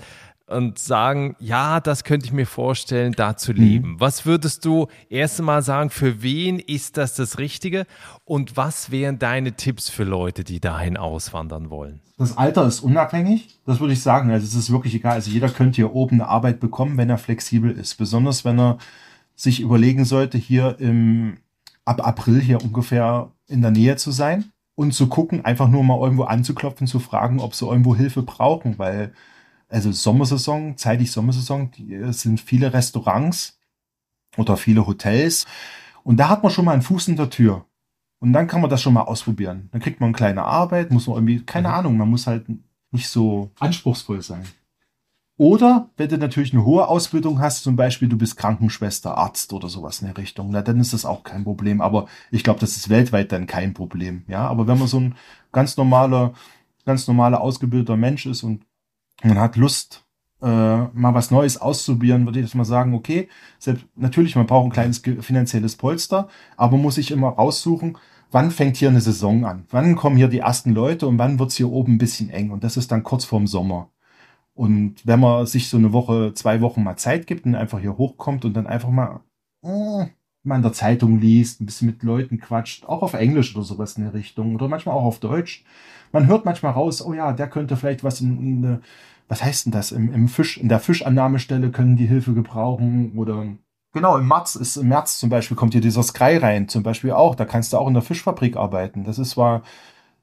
und 0.51 0.79
sagen, 0.79 1.37
ja, 1.39 1.81
das 1.81 2.05
könnte 2.05 2.27
ich 2.27 2.33
mir 2.33 2.47
vorstellen, 2.47 3.13
da 3.13 3.37
zu 3.37 3.53
leben. 3.53 3.93
Mhm. 3.93 4.01
Was 4.01 4.27
würdest 4.27 4.65
du 4.65 4.89
erst 5.09 5.39
einmal 5.39 5.63
sagen, 5.63 5.91
für 5.91 6.23
wen 6.23 6.59
ist 6.59 6.97
das 6.97 7.15
das 7.15 7.39
Richtige 7.39 7.87
und 8.25 8.57
was 8.57 8.91
wären 8.91 9.19
deine 9.19 9.53
Tipps 9.53 9.89
für 9.89 10.05
Leute, 10.05 10.45
die 10.45 10.61
dahin 10.61 10.97
auswandern 10.97 11.71
wollen? 11.71 12.01
Das 12.19 12.37
Alter 12.37 12.67
ist 12.67 12.81
unabhängig, 12.81 13.61
das 13.65 13.81
würde 13.81 13.95
ich 13.95 14.03
sagen. 14.03 14.31
Also 14.31 14.45
es 14.45 14.55
ist 14.55 14.71
wirklich 14.71 14.95
egal. 14.95 15.15
Also 15.15 15.31
jeder 15.31 15.49
könnte 15.49 15.77
hier 15.77 15.95
oben 15.95 16.21
eine 16.21 16.29
Arbeit 16.29 16.61
bekommen, 16.61 16.99
wenn 16.99 17.09
er 17.09 17.19
flexibel 17.19 17.71
ist. 17.71 17.95
Besonders 17.95 18.45
wenn 18.45 18.59
er 18.59 18.79
sich 19.37 19.61
überlegen 19.61 20.05
sollte, 20.05 20.37
hier 20.37 20.77
im, 20.81 21.39
ab 21.85 22.07
April 22.07 22.41
hier 22.41 22.63
ungefähr 22.63 23.31
in 23.49 23.63
der 23.63 23.71
Nähe 23.71 23.97
zu 23.97 24.11
sein 24.11 24.53
und 24.75 24.93
zu 24.93 25.09
gucken, 25.09 25.45
einfach 25.45 25.69
nur 25.69 25.83
mal 25.83 25.99
irgendwo 25.99 26.25
anzuklopfen, 26.25 26.87
zu 26.87 26.99
fragen, 26.99 27.41
ob 27.41 27.55
sie 27.55 27.67
irgendwo 27.67 27.97
Hilfe 27.97 28.23
brauchen, 28.23 28.79
weil 28.79 29.13
also 29.71 29.93
Sommersaison, 29.93 30.77
zeitig 30.77 31.11
Sommersaison, 31.11 31.71
die, 31.71 32.13
sind 32.13 32.41
viele 32.41 32.73
Restaurants 32.73 33.59
oder 34.37 34.57
viele 34.57 34.87
Hotels 34.87 35.47
und 36.03 36.19
da 36.19 36.29
hat 36.29 36.43
man 36.43 36.53
schon 36.53 36.65
mal 36.65 36.73
einen 36.73 36.83
Fuß 36.83 37.09
in 37.09 37.17
der 37.17 37.31
Tür. 37.31 37.67
Und 38.19 38.35
dann 38.35 38.47
kann 38.47 38.61
man 38.61 38.69
das 38.69 38.83
schon 38.83 38.93
mal 38.93 39.03
ausprobieren. 39.03 39.71
Dann 39.73 39.81
kriegt 39.81 40.01
man 40.01 40.09
eine 40.09 40.17
kleine 40.17 40.43
Arbeit, 40.43 40.91
muss 40.91 41.07
man 41.07 41.17
irgendwie, 41.17 41.41
keine 41.41 41.69
mhm. 41.69 41.75
Ahnung, 41.75 41.97
man 41.97 42.11
muss 42.11 42.27
halt 42.27 42.47
nicht 42.91 43.09
so 43.09 43.51
anspruchsvoll 43.59 44.21
sein. 44.21 44.45
Oder 45.39 45.89
wenn 45.97 46.11
du 46.11 46.19
natürlich 46.19 46.53
eine 46.53 46.67
hohe 46.67 46.87
Ausbildung 46.87 47.41
hast, 47.41 47.63
zum 47.63 47.75
Beispiel 47.75 48.09
du 48.09 48.19
bist 48.19 48.37
Krankenschwester, 48.37 49.17
Arzt 49.17 49.55
oder 49.55 49.71
sowas 49.71 50.03
in 50.03 50.09
der 50.09 50.19
Richtung, 50.19 50.51
na, 50.51 50.61
dann 50.61 50.79
ist 50.81 50.93
das 50.93 51.07
auch 51.07 51.23
kein 51.23 51.45
Problem. 51.45 51.81
Aber 51.81 52.09
ich 52.31 52.45
glaube, 52.45 52.61
das 52.61 52.77
ist 52.77 52.91
weltweit 52.91 53.33
dann 53.33 53.47
kein 53.47 53.73
Problem. 53.73 54.25
Ja, 54.29 54.47
aber 54.49 54.67
wenn 54.67 54.79
man 54.79 54.87
so 54.87 55.01
ein 55.01 55.15
ganz 55.51 55.79
normaler, 55.79 56.35
ganz 56.85 57.09
normaler 57.09 57.41
ausgebildeter 57.41 57.97
Mensch 57.97 58.27
ist 58.27 58.43
und 58.43 58.67
man 59.23 59.39
hat 59.39 59.57
Lust, 59.57 60.05
äh, 60.43 60.47
mal 60.47 61.15
was 61.15 61.31
Neues 61.31 61.59
auszuprobieren, 61.59 62.25
würde 62.25 62.39
ich 62.39 62.47
jetzt 62.47 62.55
mal 62.55 62.65
sagen, 62.65 62.95
okay, 62.95 63.29
selbst, 63.59 63.85
natürlich, 63.97 64.37
man 64.37 64.47
braucht 64.47 64.67
ein 64.67 64.73
kleines 64.73 64.99
finanzielles 64.99 65.77
Polster, 65.77 66.29
aber 66.57 66.77
muss 66.77 66.95
sich 66.95 67.11
immer 67.11 67.29
raussuchen, 67.29 67.99
wann 68.31 68.51
fängt 68.51 68.77
hier 68.77 68.89
eine 68.89 69.01
Saison 69.01 69.45
an? 69.45 69.67
Wann 69.71 69.97
kommen 69.97 70.17
hier 70.17 70.29
die 70.29 70.39
ersten 70.39 70.73
Leute 70.73 71.07
und 71.07 71.19
wann 71.19 71.39
wird's 71.39 71.57
hier 71.57 71.71
oben 71.71 71.95
ein 71.95 71.99
bisschen 71.99 72.31
eng? 72.31 72.51
Und 72.51 72.65
das 72.65 72.77
ist 72.77 72.91
dann 72.93 73.03
kurz 73.03 73.25
vorm 73.25 73.47
Sommer. 73.47 73.91
Und 74.55 75.07
wenn 75.07 75.21
man 75.21 75.47
sich 75.47 75.69
so 75.69 75.77
eine 75.77 75.93
Woche, 75.93 76.33
zwei 76.35 76.61
Wochen 76.61 76.83
mal 76.83 76.97
Zeit 76.97 77.27
gibt 77.27 77.47
und 77.47 77.55
einfach 77.55 77.81
hier 77.81 77.97
hochkommt 77.97 78.45
und 78.45 78.55
dann 78.55 78.67
einfach 78.67 78.91
mal, 78.91 79.21
äh, 79.63 80.07
mal 80.43 80.57
in 80.57 80.63
der 80.63 80.73
Zeitung 80.73 81.19
liest, 81.21 81.61
ein 81.61 81.67
bisschen 81.67 81.87
mit 81.87 82.03
Leuten 82.03 82.41
quatscht, 82.41 82.85
auch 82.87 83.03
auf 83.03 83.15
Englisch 83.15 83.55
oder 83.55 83.65
sowas 83.65 83.97
in 83.97 84.05
der 84.05 84.15
Richtung 84.15 84.55
oder 84.55 84.69
manchmal 84.69 84.95
auch 84.95 85.05
auf 85.05 85.19
Deutsch. 85.21 85.65
Man 86.13 86.27
hört 86.27 86.45
manchmal 86.45 86.73
raus, 86.73 87.05
oh 87.05 87.13
ja, 87.13 87.33
der 87.33 87.49
könnte 87.49 87.77
vielleicht 87.77 88.05
was 88.05 88.21
in, 88.21 88.39
in 88.39 88.81
was 89.29 89.45
heißt 89.45 89.67
denn 89.67 89.73
das, 89.73 89.93
im, 89.93 90.13
im 90.13 90.29
Fisch, 90.29 90.59
in 90.59 90.69
der 90.69 90.81
Fischannahmestelle 90.81 91.71
können 91.71 91.97
die 91.97 92.07
Hilfe 92.07 92.35
gebrauchen 92.35 93.13
oder 93.17 93.47
Genau, 93.93 94.17
im 94.17 94.29
März 94.29 94.55
ist 94.55 94.77
im 94.77 94.87
März 94.87 95.19
zum 95.19 95.31
Beispiel 95.31 95.57
kommt 95.57 95.73
hier 95.73 95.81
dieser 95.81 96.05
Sky 96.05 96.37
rein, 96.37 96.69
zum 96.69 96.85
Beispiel 96.85 97.11
auch. 97.11 97.35
Da 97.35 97.45
kannst 97.45 97.73
du 97.73 97.77
auch 97.77 97.89
in 97.89 97.95
der 97.95 98.05
Fischfabrik 98.05 98.57
arbeiten. 98.57 99.03
Das 99.03 99.19
ist 99.19 99.31
zwar, 99.31 99.63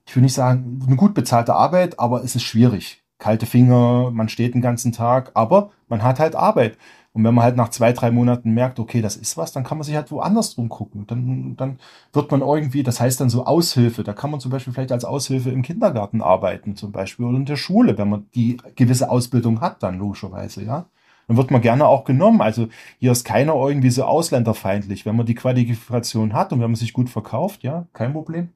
ich 0.05 0.15
will 0.15 0.23
nicht 0.23 0.33
sagen, 0.33 0.81
eine 0.87 0.95
gut 0.95 1.13
bezahlte 1.13 1.53
Arbeit, 1.53 1.99
aber 1.99 2.23
es 2.23 2.35
ist 2.35 2.43
schwierig 2.43 3.03
kalte 3.19 3.45
Finger, 3.45 4.11
man 4.11 4.29
steht 4.29 4.53
den 4.53 4.61
ganzen 4.61 4.91
Tag, 4.91 5.31
aber 5.33 5.71
man 5.87 6.03
hat 6.03 6.19
halt 6.19 6.35
Arbeit. 6.35 6.77
Und 7.17 7.23
wenn 7.23 7.33
man 7.33 7.45
halt 7.45 7.57
nach 7.57 7.69
zwei, 7.69 7.93
drei 7.93 8.11
Monaten 8.11 8.53
merkt, 8.53 8.77
okay, 8.77 9.01
das 9.01 9.15
ist 9.15 9.37
was, 9.37 9.51
dann 9.51 9.63
kann 9.63 9.79
man 9.79 9.85
sich 9.85 9.95
halt 9.95 10.11
woanders 10.11 10.53
drum 10.53 10.69
gucken. 10.69 11.07
Dann, 11.07 11.55
dann 11.57 11.79
wird 12.13 12.29
man 12.29 12.41
irgendwie, 12.41 12.83
das 12.83 12.99
heißt 12.99 13.19
dann 13.19 13.31
so 13.31 13.47
Aushilfe. 13.47 14.03
Da 14.03 14.13
kann 14.13 14.29
man 14.29 14.39
zum 14.39 14.51
Beispiel 14.51 14.71
vielleicht 14.71 14.91
als 14.91 15.03
Aushilfe 15.03 15.49
im 15.49 15.63
Kindergarten 15.63 16.21
arbeiten, 16.21 16.75
zum 16.75 16.91
Beispiel, 16.91 17.25
oder 17.25 17.37
in 17.37 17.45
der 17.45 17.55
Schule, 17.55 17.97
wenn 17.97 18.07
man 18.07 18.27
die 18.35 18.57
gewisse 18.75 19.09
Ausbildung 19.09 19.61
hat, 19.61 19.81
dann 19.81 19.97
logischerweise, 19.97 20.63
ja. 20.63 20.85
Dann 21.27 21.37
wird 21.37 21.49
man 21.49 21.61
gerne 21.61 21.87
auch 21.87 22.03
genommen. 22.03 22.39
Also 22.39 22.67
hier 22.99 23.13
ist 23.13 23.23
keiner 23.23 23.55
irgendwie 23.55 23.89
so 23.89 24.03
ausländerfeindlich. 24.03 25.07
Wenn 25.07 25.15
man 25.15 25.25
die 25.25 25.33
Qualifikation 25.33 26.33
hat 26.33 26.53
und 26.53 26.59
wenn 26.59 26.69
man 26.69 26.75
sich 26.75 26.93
gut 26.93 27.09
verkauft, 27.09 27.63
ja, 27.63 27.87
kein 27.93 28.13
Problem. 28.13 28.49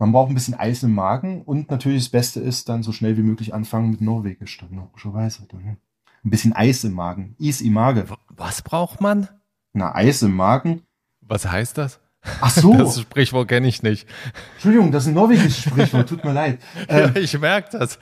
Man 0.00 0.10
braucht 0.10 0.30
ein 0.30 0.34
bisschen 0.34 0.54
Eis 0.58 0.82
im 0.82 0.92
Magen 0.92 1.42
und 1.42 1.70
natürlich 1.70 2.02
das 2.02 2.10
Beste 2.10 2.40
ist 2.40 2.68
dann 2.68 2.82
so 2.82 2.90
schnell 2.90 3.16
wie 3.16 3.22
möglich 3.22 3.54
anfangen 3.54 3.90
mit 3.90 4.00
Norwegisch, 4.00 4.58
dann 4.58 4.74
logischerweise. 4.74 5.46
Dann, 5.48 5.76
ein 6.24 6.30
bisschen 6.30 6.52
Eis 6.52 6.84
im 6.84 6.92
Magen. 6.92 7.34
Is 7.38 7.60
im 7.60 7.74
Magen. 7.74 8.04
Was 8.28 8.62
braucht 8.62 9.00
man? 9.00 9.28
Na, 9.72 9.94
Eis 9.94 10.22
im 10.22 10.34
Magen. 10.34 10.82
Was 11.20 11.50
heißt 11.50 11.78
das? 11.78 12.00
Ach 12.40 12.50
so. 12.50 12.74
Das 12.74 13.00
Sprichwort 13.00 13.48
kenne 13.48 13.68
ich 13.68 13.82
nicht. 13.82 14.06
Entschuldigung, 14.54 14.92
das 14.92 15.04
ist 15.04 15.08
ein 15.08 15.14
norwegisches 15.14 15.62
Sprichwort, 15.62 16.08
tut 16.08 16.24
mir 16.24 16.32
leid. 16.32 16.58
Ähm, 16.90 17.12
ja, 17.14 17.20
ich 17.20 17.38
merke 17.38 17.76
das. 17.78 17.98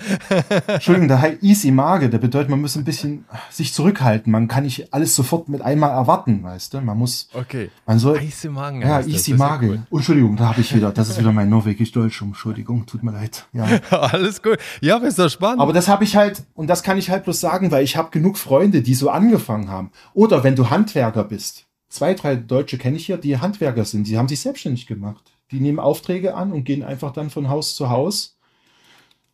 Entschuldigung, 0.67 1.09
der 1.09 1.21
heißt 1.21 1.43
easy 1.43 1.71
Mage, 1.73 2.09
der 2.09 2.19
bedeutet, 2.19 2.51
man 2.51 2.61
muss 2.61 2.77
ein 2.77 2.85
bisschen 2.85 3.25
sich 3.51 3.73
zurückhalten. 3.73 4.31
Man 4.31 4.49
kann 4.49 4.63
nicht 4.65 4.93
alles 4.93 5.17
sofort 5.17 5.49
mit 5.49 5.61
einmal 5.61 5.91
erwarten, 5.91 6.43
weißt 6.43 6.75
du? 6.75 6.81
Man 6.81 6.97
muss. 6.99 7.29
Okay. 7.33 7.71
Man 7.85 7.99
soll. 7.99 8.23
Easy 8.23 8.49
Magen. 8.49 8.83
Ja, 8.83 9.01
easy 9.01 9.35
Mage. 9.35 9.75
Ja 9.75 9.87
oh, 9.91 9.97
Entschuldigung, 9.97 10.37
da 10.37 10.51
habe 10.51 10.61
ich 10.61 10.75
wieder. 10.75 10.93
Das 10.93 11.09
ist 11.09 11.19
wieder 11.19 11.33
mein 11.33 11.49
norwegisch-deutsch. 11.49 12.23
Entschuldigung, 12.23 12.87
tut 12.87 13.03
mir 13.03 13.13
leid. 13.13 13.47
Ja. 13.53 13.67
alles 13.91 14.43
gut. 14.43 14.59
Ja, 14.81 14.97
aber 14.97 15.07
ist 15.07 15.19
doch 15.19 15.31
spannend. 15.31 15.61
Aber 15.61 15.73
das 15.73 15.89
habe 15.89 16.05
ich 16.05 16.17
halt, 16.17 16.43
und 16.55 16.69
das 16.69 16.83
kann 16.83 16.99
ich 16.99 17.11
halt 17.11 17.25
bloß 17.25 17.41
sagen, 17.41 17.71
weil 17.73 17.83
ich 17.83 17.97
habe 17.97 18.11
genug 18.11 18.39
Freunde, 18.39 18.83
die 18.83 18.95
so 18.95 19.11
angefangen 19.11 19.69
haben. 19.69 19.91
Oder 20.15 20.45
wenn 20.45 20.55
du 20.55 20.71
Handwerker 20.71 21.25
bist 21.25 21.66
zwei, 21.97 22.15
drei 22.15 22.37
Deutsche 22.37 22.79
kenne 22.79 22.97
ich 22.97 23.07
hier, 23.07 23.17
die 23.17 23.39
Handwerker 23.39 23.85
sind. 23.85 24.07
Die 24.07 24.19
haben 24.19 24.29
sich 24.29 24.41
selbstständig 24.41 24.87
gemacht. 24.87 25.33
Die 25.51 25.61
nehmen 25.61 25.79
Aufträge 25.79 26.35
an 26.35 26.53
und 26.53 26.65
gehen 26.65 26.83
einfach 26.83 27.13
dann 27.13 27.31
von 27.31 27.49
Haus 27.49 27.75
zu 27.75 27.91
Haus 27.91 28.39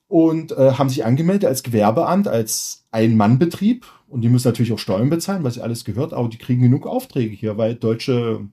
und 0.08 0.52
äh, 0.52 0.72
haben 0.72 0.88
sich 0.88 1.04
angemeldet 1.04 1.48
als 1.48 1.62
Gewerbeamt, 1.62 2.28
als 2.28 2.86
Ein-Mann-Betrieb. 2.90 3.86
Und 4.08 4.20
die 4.20 4.28
müssen 4.28 4.48
natürlich 4.48 4.72
auch 4.72 4.78
Steuern 4.78 5.10
bezahlen, 5.10 5.48
sie 5.50 5.62
alles 5.62 5.84
gehört, 5.84 6.12
aber 6.12 6.28
die 6.28 6.38
kriegen 6.38 6.62
genug 6.62 6.86
Aufträge 6.86 7.34
hier, 7.34 7.56
weil 7.56 7.74
deutsche 7.74 8.46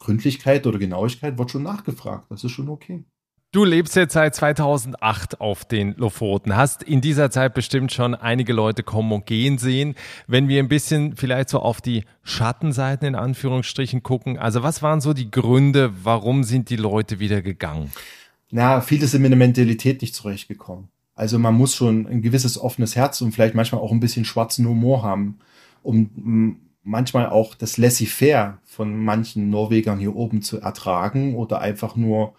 Gründlichkeit 0.00 0.66
oder 0.66 0.80
Genauigkeit 0.80 1.38
wird 1.38 1.50
schon 1.52 1.62
nachgefragt. 1.62 2.26
Das 2.30 2.42
ist 2.42 2.50
schon 2.50 2.68
okay. 2.68 3.04
Du 3.54 3.66
lebst 3.66 3.96
jetzt 3.96 4.14
seit 4.14 4.34
2008 4.34 5.42
auf 5.42 5.66
den 5.66 5.94
Lofoten, 5.98 6.56
hast 6.56 6.82
in 6.82 7.02
dieser 7.02 7.30
Zeit 7.30 7.52
bestimmt 7.52 7.92
schon 7.92 8.14
einige 8.14 8.54
Leute 8.54 8.82
kommen 8.82 9.12
und 9.12 9.26
gehen 9.26 9.58
sehen. 9.58 9.94
Wenn 10.26 10.48
wir 10.48 10.58
ein 10.58 10.68
bisschen 10.68 11.16
vielleicht 11.16 11.50
so 11.50 11.58
auf 11.58 11.82
die 11.82 12.04
Schattenseiten 12.22 13.06
in 13.06 13.14
Anführungsstrichen 13.14 14.02
gucken, 14.02 14.38
also 14.38 14.62
was 14.62 14.80
waren 14.80 15.02
so 15.02 15.12
die 15.12 15.30
Gründe, 15.30 15.92
warum 16.02 16.44
sind 16.44 16.70
die 16.70 16.76
Leute 16.76 17.20
wieder 17.20 17.42
gegangen? 17.42 17.92
Na, 18.50 18.80
viele 18.80 19.06
sind 19.06 19.20
mit 19.20 19.32
der 19.32 19.36
Mentalität 19.36 20.00
nicht 20.00 20.14
zurechtgekommen. 20.14 20.88
Also 21.14 21.38
man 21.38 21.52
muss 21.52 21.74
schon 21.74 22.06
ein 22.06 22.22
gewisses 22.22 22.58
offenes 22.58 22.96
Herz 22.96 23.20
und 23.20 23.32
vielleicht 23.32 23.54
manchmal 23.54 23.82
auch 23.82 23.92
ein 23.92 24.00
bisschen 24.00 24.24
schwarzen 24.24 24.66
Humor 24.66 25.02
haben, 25.02 25.40
um 25.82 26.56
manchmal 26.82 27.28
auch 27.28 27.54
das 27.54 27.76
Laissez-faire 27.76 28.60
von 28.64 28.96
manchen 28.96 29.50
Norwegern 29.50 29.98
hier 29.98 30.16
oben 30.16 30.40
zu 30.40 30.58
ertragen 30.58 31.36
oder 31.36 31.60
einfach 31.60 31.96
nur 31.96 32.32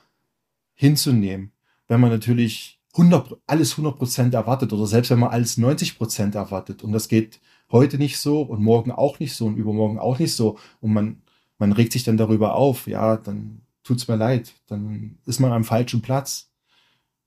hinzunehmen. 0.74 1.52
Wenn 1.88 2.02
man 2.02 2.10
natürlich 2.10 2.80
100, 2.94 3.38
alles 3.48 3.72
100 3.72 3.98
Prozent 3.98 4.34
erwartet 4.34 4.72
oder 4.72 4.86
selbst 4.86 5.10
wenn 5.12 5.20
man 5.20 5.32
alles 5.32 5.58
90 5.58 5.98
Prozent 5.98 6.36
erwartet 6.36 6.84
und 6.84 6.92
das 6.92 7.08
geht 7.08 7.40
heute 7.72 7.98
nicht 7.98 8.20
so 8.20 8.42
und 8.42 8.62
morgen 8.62 8.92
auch 8.92 9.20
nicht 9.20 9.36
so 9.36 9.48
und 9.48 9.58
übermorgen 9.58 10.00
auch 10.00 10.20
nicht 10.20 10.36
so 10.36 10.58
und 10.80 10.94
man, 10.94 11.22
man 11.58 11.72
regt 11.72 11.94
sich 11.94 12.04
dann 12.04 12.18
darüber 12.18 12.56
auf, 12.56 12.88
ja, 12.88 13.18
dann 13.18 13.62
tut's 13.84 14.08
mir 14.08 14.16
leid, 14.16 14.54
dann 14.68 15.18
ist 15.26 15.40
man 15.40 15.52
am 15.52 15.64
falschen 15.64 16.02
Platz. 16.02 16.52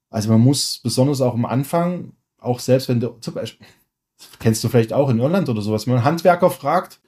Also 0.09 0.31
man 0.31 0.41
muss 0.41 0.79
besonders 0.79 1.21
auch 1.21 1.35
am 1.35 1.45
Anfang, 1.45 2.13
auch 2.39 2.61
selbst 2.61 2.89
wenn 2.89 3.01
du, 3.01 3.17
zum 3.21 3.35
Beispiel, 3.35 3.67
kennst 4.39 4.63
du 4.63 4.69
vielleicht 4.69 4.93
auch 4.93 5.11
in 5.11 5.19
Irland 5.19 5.49
oder 5.49 5.63
sowas, 5.63 5.87
wenn 5.87 5.95
man 5.95 6.03
einen 6.03 6.13
Handwerker 6.13 6.51
fragt, 6.51 7.01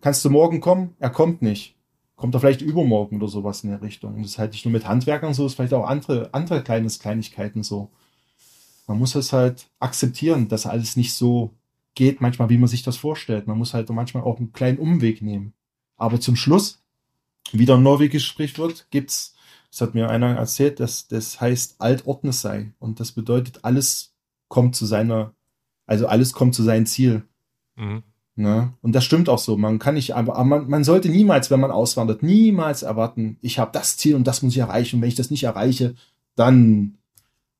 kannst 0.00 0.24
du 0.24 0.30
morgen 0.30 0.60
kommen? 0.60 0.96
Er 0.98 1.10
kommt 1.10 1.42
nicht 1.42 1.75
kommt 2.16 2.34
er 2.34 2.40
vielleicht 2.40 2.62
übermorgen 2.62 3.16
oder 3.16 3.28
sowas 3.28 3.62
in 3.62 3.70
der 3.70 3.82
Richtung. 3.82 4.14
Und 4.14 4.22
das 4.22 4.32
ist 4.32 4.38
halt 4.38 4.52
nicht 4.52 4.64
nur 4.64 4.72
mit 4.72 4.88
Handwerkern 4.88 5.34
so, 5.34 5.44
es 5.44 5.52
ist 5.52 5.56
vielleicht 5.56 5.74
auch 5.74 5.86
andere, 5.86 6.30
andere 6.32 6.62
kleines 6.62 6.98
Kleinigkeiten 6.98 7.62
so. 7.62 7.90
Man 8.86 8.98
muss 8.98 9.14
es 9.14 9.32
halt 9.32 9.68
akzeptieren, 9.78 10.48
dass 10.48 10.66
alles 10.66 10.96
nicht 10.96 11.12
so 11.12 11.54
geht, 11.94 12.20
manchmal, 12.20 12.48
wie 12.48 12.58
man 12.58 12.68
sich 12.68 12.82
das 12.82 12.96
vorstellt. 12.96 13.46
Man 13.46 13.58
muss 13.58 13.74
halt 13.74 13.88
manchmal 13.90 14.22
auch 14.22 14.38
einen 14.38 14.52
kleinen 14.52 14.78
Umweg 14.78 15.22
nehmen. 15.22 15.52
Aber 15.96 16.20
zum 16.20 16.36
Schluss, 16.36 16.82
wieder 17.52 17.76
ein 17.76 17.82
norwegisches 17.82 18.26
Sprichwort, 18.26 18.86
gibt's, 18.90 19.34
das 19.70 19.80
hat 19.80 19.94
mir 19.94 20.08
einer 20.08 20.36
erzählt, 20.36 20.80
dass 20.80 21.08
das 21.08 21.40
heißt 21.40 21.76
Altordne 21.80 22.32
sei. 22.32 22.72
Und 22.78 23.00
das 23.00 23.12
bedeutet, 23.12 23.64
alles 23.64 24.14
kommt 24.48 24.76
zu 24.76 24.86
seiner, 24.86 25.34
also 25.86 26.06
alles 26.06 26.32
kommt 26.32 26.54
zu 26.54 26.62
seinem 26.62 26.86
Ziel. 26.86 27.24
Mhm. 27.74 28.02
Ne? 28.38 28.74
Und 28.82 28.92
das 28.94 29.04
stimmt 29.04 29.30
auch 29.30 29.38
so. 29.38 29.56
Man 29.56 29.78
kann 29.78 29.94
nicht, 29.94 30.14
aber 30.14 30.44
man, 30.44 30.68
man 30.68 30.84
sollte 30.84 31.08
niemals, 31.08 31.50
wenn 31.50 31.60
man 31.60 31.70
auswandert, 31.70 32.22
niemals 32.22 32.82
erwarten, 32.82 33.38
ich 33.40 33.58
habe 33.58 33.72
das 33.72 33.96
Ziel 33.96 34.14
und 34.14 34.26
das 34.26 34.42
muss 34.42 34.52
ich 34.52 34.58
erreichen. 34.58 34.96
Und 34.96 35.02
wenn 35.02 35.08
ich 35.08 35.14
das 35.14 35.30
nicht 35.30 35.44
erreiche, 35.44 35.94
dann 36.34 36.98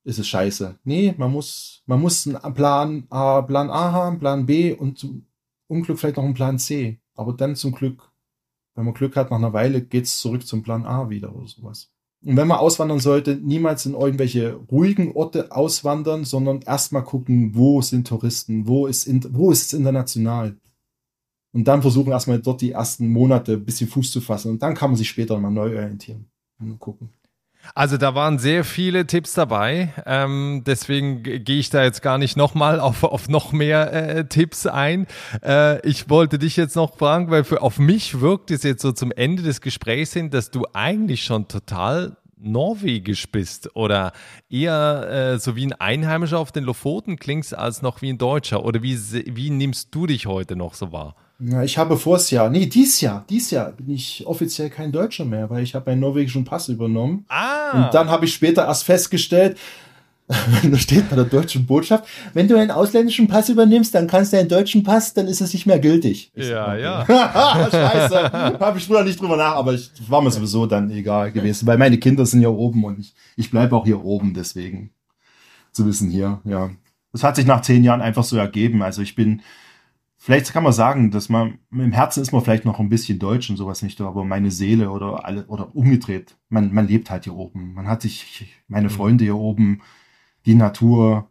ist 0.03 0.19
es 0.19 0.27
scheiße. 0.27 0.75
Nee, 0.83 1.15
man 1.17 1.31
muss, 1.31 1.81
man 1.87 1.99
muss 1.99 2.27
einen 2.27 2.53
Plan 2.53 3.07
A, 3.09 3.41
Plan 3.41 3.71
A 3.71 3.91
haben, 3.91 4.19
Plan 4.19 4.45
B 4.45 4.71
und 4.71 4.99
zum 4.99 5.25
Unglück 5.67 5.99
vielleicht 5.99 6.17
noch 6.17 6.23
einen 6.23 6.35
Plan 6.35 6.59
C. 6.59 6.99
Aber 7.15 7.33
dann 7.33 7.55
zum 7.55 7.71
Glück, 7.71 8.11
wenn 8.75 8.85
man 8.85 8.93
Glück 8.93 9.15
hat, 9.15 9.31
nach 9.31 9.37
einer 9.37 9.53
Weile 9.53 9.81
geht's 9.81 10.19
zurück 10.19 10.45
zum 10.45 10.61
Plan 10.61 10.85
A 10.85 11.09
wieder 11.09 11.35
oder 11.35 11.47
sowas. 11.47 11.89
Und 12.23 12.37
wenn 12.37 12.47
man 12.47 12.59
auswandern 12.59 12.99
sollte, 12.99 13.35
niemals 13.35 13.85
in 13.85 13.93
irgendwelche 13.93 14.53
ruhigen 14.71 15.13
Orte 15.13 15.51
auswandern, 15.51 16.23
sondern 16.23 16.61
erstmal 16.61 17.03
gucken, 17.03 17.55
wo 17.55 17.81
sind 17.81 18.07
Touristen, 18.07 18.67
wo 18.67 18.87
ist, 18.87 19.07
in, 19.07 19.23
wo 19.31 19.51
ist 19.51 19.67
es 19.67 19.73
international. 19.73 20.55
Und 21.57 21.63
dann 21.63 21.81
versuchen 21.81 22.11
erstmal 22.11 22.37
dort 22.37 22.61
die 22.61 22.73
ersten 22.73 23.07
Monate 23.07 23.53
ein 23.53 23.65
bisschen 23.65 23.89
Fuß 23.89 24.11
zu 24.11 24.21
fassen. 24.21 24.51
Und 24.51 24.61
dann 24.61 24.75
kann 24.75 24.91
man 24.91 24.95
sich 24.95 25.09
später 25.09 25.39
mal 25.39 25.49
neu 25.49 25.75
orientieren 25.75 26.27
und 26.59 26.79
gucken. 26.79 27.09
Also 27.73 27.97
da 27.97 28.13
waren 28.13 28.37
sehr 28.37 28.63
viele 28.63 29.07
Tipps 29.07 29.33
dabei. 29.33 29.91
Ähm, 30.05 30.61
deswegen 30.67 31.23
gehe 31.23 31.57
ich 31.57 31.71
da 31.71 31.83
jetzt 31.83 32.03
gar 32.03 32.19
nicht 32.19 32.37
nochmal 32.37 32.79
auf, 32.79 33.03
auf 33.03 33.27
noch 33.27 33.53
mehr 33.53 33.91
äh, 33.91 34.25
Tipps 34.25 34.67
ein. 34.67 35.07
Äh, 35.43 35.83
ich 35.83 36.11
wollte 36.11 36.37
dich 36.37 36.57
jetzt 36.57 36.75
noch 36.75 36.95
fragen, 36.95 37.31
weil 37.31 37.43
für, 37.43 37.63
auf 37.63 37.79
mich 37.79 38.21
wirkt 38.21 38.51
es 38.51 38.61
jetzt 38.61 38.83
so 38.83 38.91
zum 38.91 39.11
Ende 39.11 39.41
des 39.41 39.59
Gesprächs 39.59 40.13
hin, 40.13 40.29
dass 40.29 40.51
du 40.51 40.63
eigentlich 40.73 41.23
schon 41.23 41.47
total 41.47 42.17
norwegisch 42.37 43.31
bist 43.31 43.75
oder 43.75 44.11
eher 44.47 45.33
äh, 45.33 45.39
so 45.39 45.55
wie 45.55 45.65
ein 45.65 45.73
Einheimischer 45.73 46.37
auf 46.37 46.51
den 46.51 46.65
Lofoten 46.65 47.17
klingst 47.17 47.57
als 47.57 47.81
noch 47.81 48.03
wie 48.03 48.09
ein 48.09 48.19
Deutscher. 48.19 48.63
Oder 48.63 48.83
wie, 48.83 48.95
wie 48.95 49.49
nimmst 49.49 49.95
du 49.95 50.05
dich 50.05 50.27
heute 50.27 50.55
noch 50.55 50.75
so 50.75 50.91
wahr? 50.91 51.15
Ja, 51.39 51.63
ich 51.63 51.77
habe 51.77 51.97
vors 51.97 52.31
Jahr, 52.31 52.49
nee, 52.49 52.65
dies 52.65 52.99
Jahr, 52.99 53.23
dies 53.29 53.51
Jahr 53.51 53.71
bin 53.71 53.91
ich 53.91 54.25
offiziell 54.25 54.71
kein 54.71 54.91
Deutscher 54.91 55.23
mehr, 55.23 55.49
weil 55.51 55.61
ich 55.61 55.75
habe 55.75 55.91
einen 55.91 56.01
norwegischen 56.01 56.45
Pass 56.45 56.67
übernommen. 56.67 57.25
Ah. 57.29 57.85
Und 57.85 57.93
dann 57.93 58.09
habe 58.09 58.25
ich 58.25 58.33
später 58.33 58.65
erst 58.65 58.85
festgestellt, 58.85 59.57
da 60.27 60.77
steht 60.77 61.09
bei 61.09 61.15
der 61.15 61.25
deutschen 61.25 61.65
Botschaft, 61.65 62.05
wenn 62.33 62.47
du 62.47 62.57
einen 62.57 62.71
ausländischen 62.71 63.27
Pass 63.27 63.49
übernimmst, 63.49 63.93
dann 63.93 64.07
kannst 64.07 64.33
du 64.33 64.37
einen 64.37 64.49
deutschen 64.49 64.83
Pass, 64.83 65.13
dann 65.13 65.27
ist 65.27 65.39
es 65.39 65.53
nicht 65.53 65.67
mehr 65.67 65.79
gültig. 65.79 66.31
Ich 66.33 66.49
ja, 66.49 66.75
ja. 66.75 67.05
Scheiße, 67.71 68.31
habe 68.59 68.77
ich 68.79 68.85
früher 68.85 69.03
nicht 69.03 69.21
drüber 69.21 69.37
nach, 69.37 69.55
aber 69.55 69.73
ich 69.73 69.91
war 70.07 70.21
mir 70.21 70.31
sowieso 70.31 70.65
dann 70.65 70.89
egal 70.89 71.31
gewesen, 71.31 71.67
weil 71.67 71.77
meine 71.77 71.99
Kinder 71.99 72.25
sind 72.25 72.41
ja 72.41 72.49
oben 72.49 72.83
und 72.83 72.99
ich, 72.99 73.13
ich 73.35 73.51
bleibe 73.51 73.75
auch 73.75 73.85
hier 73.85 74.03
oben, 74.03 74.33
deswegen 74.33 74.89
zu 75.71 75.85
wissen 75.85 76.09
hier, 76.09 76.41
ja. 76.45 76.71
Das 77.13 77.23
hat 77.23 77.35
sich 77.35 77.45
nach 77.45 77.61
zehn 77.61 77.83
Jahren 77.83 78.01
einfach 78.01 78.23
so 78.23 78.37
ergeben. 78.37 78.83
Also 78.83 79.01
ich 79.01 79.15
bin 79.15 79.41
vielleicht 80.17 80.51
kann 80.51 80.63
man 80.63 80.73
sagen, 80.73 81.11
dass 81.11 81.29
man 81.29 81.59
im 81.71 81.91
Herzen 81.91 82.21
ist 82.21 82.31
man 82.31 82.43
vielleicht 82.43 82.65
noch 82.65 82.79
ein 82.79 82.89
bisschen 82.89 83.19
deutsch 83.19 83.49
und 83.49 83.57
sowas 83.57 83.81
nicht, 83.81 84.01
aber 84.01 84.23
meine 84.23 84.51
Seele 84.51 84.89
oder 84.89 85.25
alle 85.25 85.45
oder 85.47 85.75
umgedreht, 85.75 86.35
man, 86.49 86.73
man 86.73 86.87
lebt 86.87 87.09
halt 87.09 87.23
hier 87.25 87.35
oben. 87.35 87.73
Man 87.73 87.87
hat 87.87 88.01
sich, 88.01 88.61
meine 88.67 88.87
mhm. 88.87 88.93
Freunde 88.93 89.23
hier 89.23 89.37
oben, 89.37 89.81
die 90.45 90.55
Natur, 90.55 91.29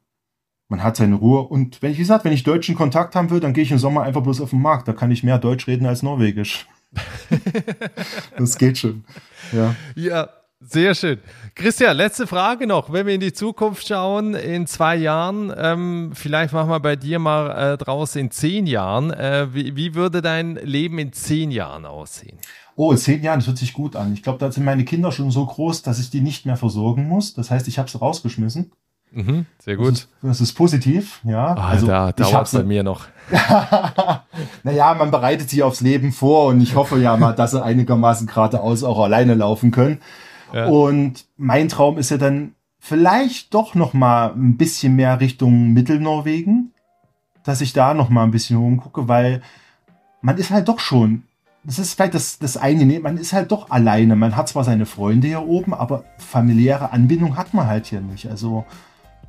man 0.69 0.83
hat 0.83 0.97
seine 0.97 1.17
Ruhe. 1.17 1.43
Und 1.43 1.83
wenn 1.83 1.93
ich, 1.93 1.99
wie 1.99 2.03
gesagt, 2.03 2.25
wenn 2.25 2.33
ich 2.33 2.43
deutschen 2.43 2.75
Kontakt 2.75 3.15
haben 3.15 3.31
will, 3.31 3.41
dann 3.41 3.53
gehe 3.53 3.65
ich 3.65 3.73
im 3.73 3.79
Sommer 3.79 4.03
einfach 4.03 4.23
bloß 4.23 4.41
auf 4.41 4.51
den 4.51 4.63
Markt. 4.63 4.89
Da 4.89 4.93
kann 4.93 5.11
ich 5.11 5.23
mehr 5.23 5.39
Deutsch 5.39 5.67
reden 5.67 5.87
als 5.87 6.03
Norwegisch. 6.03 6.67
das 8.39 8.59
geht 8.59 8.79
schon. 8.79 9.05
Ja. 9.53 9.75
Ja, 9.95 10.29
sehr 10.61 10.95
schön. 10.95 11.19
Christian, 11.55 11.97
letzte 11.97 12.27
Frage 12.27 12.67
noch. 12.67 12.91
Wenn 12.91 13.07
wir 13.07 13.15
in 13.15 13.21
die 13.21 13.35
Zukunft 13.35 13.87
schauen, 13.87 14.35
in 14.35 14.67
zwei 14.67 14.97
Jahren, 14.97 15.53
ähm, 15.57 16.13
vielleicht 16.15 16.55
machen 16.55 16.71
wir 16.71 16.81
bei 16.81 16.97
dir 16.97 17.19
mal 17.19 17.75
äh, 17.75 17.77
draus 17.77 18.17
in 18.17 18.31
zehn 18.31 18.67
Jahren. 18.67 19.11
Äh, 19.11 19.49
wie, 19.53 19.77
wie, 19.77 19.95
würde 19.95 20.23
dein 20.23 20.57
Leben 20.57 20.99
in 20.99 21.13
zehn 21.13 21.51
Jahren 21.51 21.85
aussehen? 21.85 22.39
Oh, 22.75 22.91
in 22.91 22.97
zehn 22.97 23.23
Jahren, 23.23 23.41
das 23.41 23.49
hört 23.49 23.59
sich 23.59 23.75
gut 23.75 23.97
an. 23.97 24.15
Ich 24.15 24.23
glaube, 24.23 24.39
da 24.39 24.51
sind 24.51 24.65
meine 24.65 24.85
Kinder 24.85 25.13
schon 25.13 25.31
so 25.31 25.45
groß, 25.45 25.83
dass 25.83 25.99
ich 25.99 26.09
die 26.09 26.23
nicht 26.23 26.47
mehr 26.47 26.57
versorgen 26.57 27.07
muss. 27.07 27.35
Das 27.35 27.51
heißt, 27.51 27.69
ich 27.69 27.79
habe 27.79 27.91
sie 27.91 27.99
rausgeschmissen. 27.99 28.73
Mhm, 29.13 29.47
sehr 29.59 29.77
gut. 29.77 29.89
Das 29.89 29.99
ist, 29.99 30.09
das 30.23 30.41
ist 30.41 30.53
positiv, 30.55 31.21
ja. 31.25 31.55
Oh, 31.57 31.61
also 31.61 31.87
da 31.87 32.13
dauert 32.13 32.47
es 32.47 32.53
bei 32.53 32.65
mir 32.65 32.83
noch. 32.83 33.07
naja, 34.63 34.95
man 34.95 35.11
bereitet 35.11 35.51
sich 35.51 35.63
aufs 35.63 35.81
Leben 35.81 36.13
vor 36.13 36.47
und 36.47 36.61
ich 36.61 36.75
hoffe 36.75 36.99
ja 36.99 37.17
mal, 37.17 37.33
dass 37.33 37.53
sie 37.53 37.63
einigermaßen 37.63 38.27
geradeaus 38.27 38.85
auch 38.85 39.01
alleine 39.01 39.35
laufen 39.35 39.71
können. 39.71 40.01
Und 40.53 41.27
mein 41.37 41.69
Traum 41.69 41.99
ist 41.99 42.11
ja 42.11 42.19
dann 42.19 42.55
vielleicht 42.79 43.53
doch 43.53 43.75
noch 43.75 43.95
mal 43.95 44.33
ein 44.33 44.57
bisschen 44.57 44.97
mehr 44.97 45.21
Richtung 45.21 45.73
Mittelnorwegen, 45.73 46.73
dass 47.43 47.61
ich 47.61 47.73
da 47.73 47.95
noch 47.95 48.09
mal 48.09 48.25
ein 48.25 48.31
bisschen 48.31 48.57
rumgucke, 48.57 49.09
weil 49.09 49.43
man 50.21 50.39
ist 50.39 50.51
halt 50.51 50.69
doch 50.69 50.79
schon, 50.79 51.25
das 51.65 51.81
ist 51.81 51.95
vielleicht 51.95 52.15
das, 52.15 52.39
das 52.39 52.57
eine, 52.57 53.01
man 53.01 53.17
ist 53.17 53.33
halt 53.33 53.51
doch 53.51 53.71
alleine. 53.71 54.15
Man 54.15 54.37
hat 54.37 54.49
zwar 54.49 54.63
seine 54.63 54.87
Freunde 54.87 55.27
hier 55.27 55.43
oben, 55.43 55.75
aber 55.75 56.05
familiäre 56.19 56.93
Anbindung 56.93 57.37
hat 57.37 57.55
man 57.55 57.67
halt 57.67 57.87
hier 57.87 58.01
nicht. 58.01 58.29
Also 58.29 58.65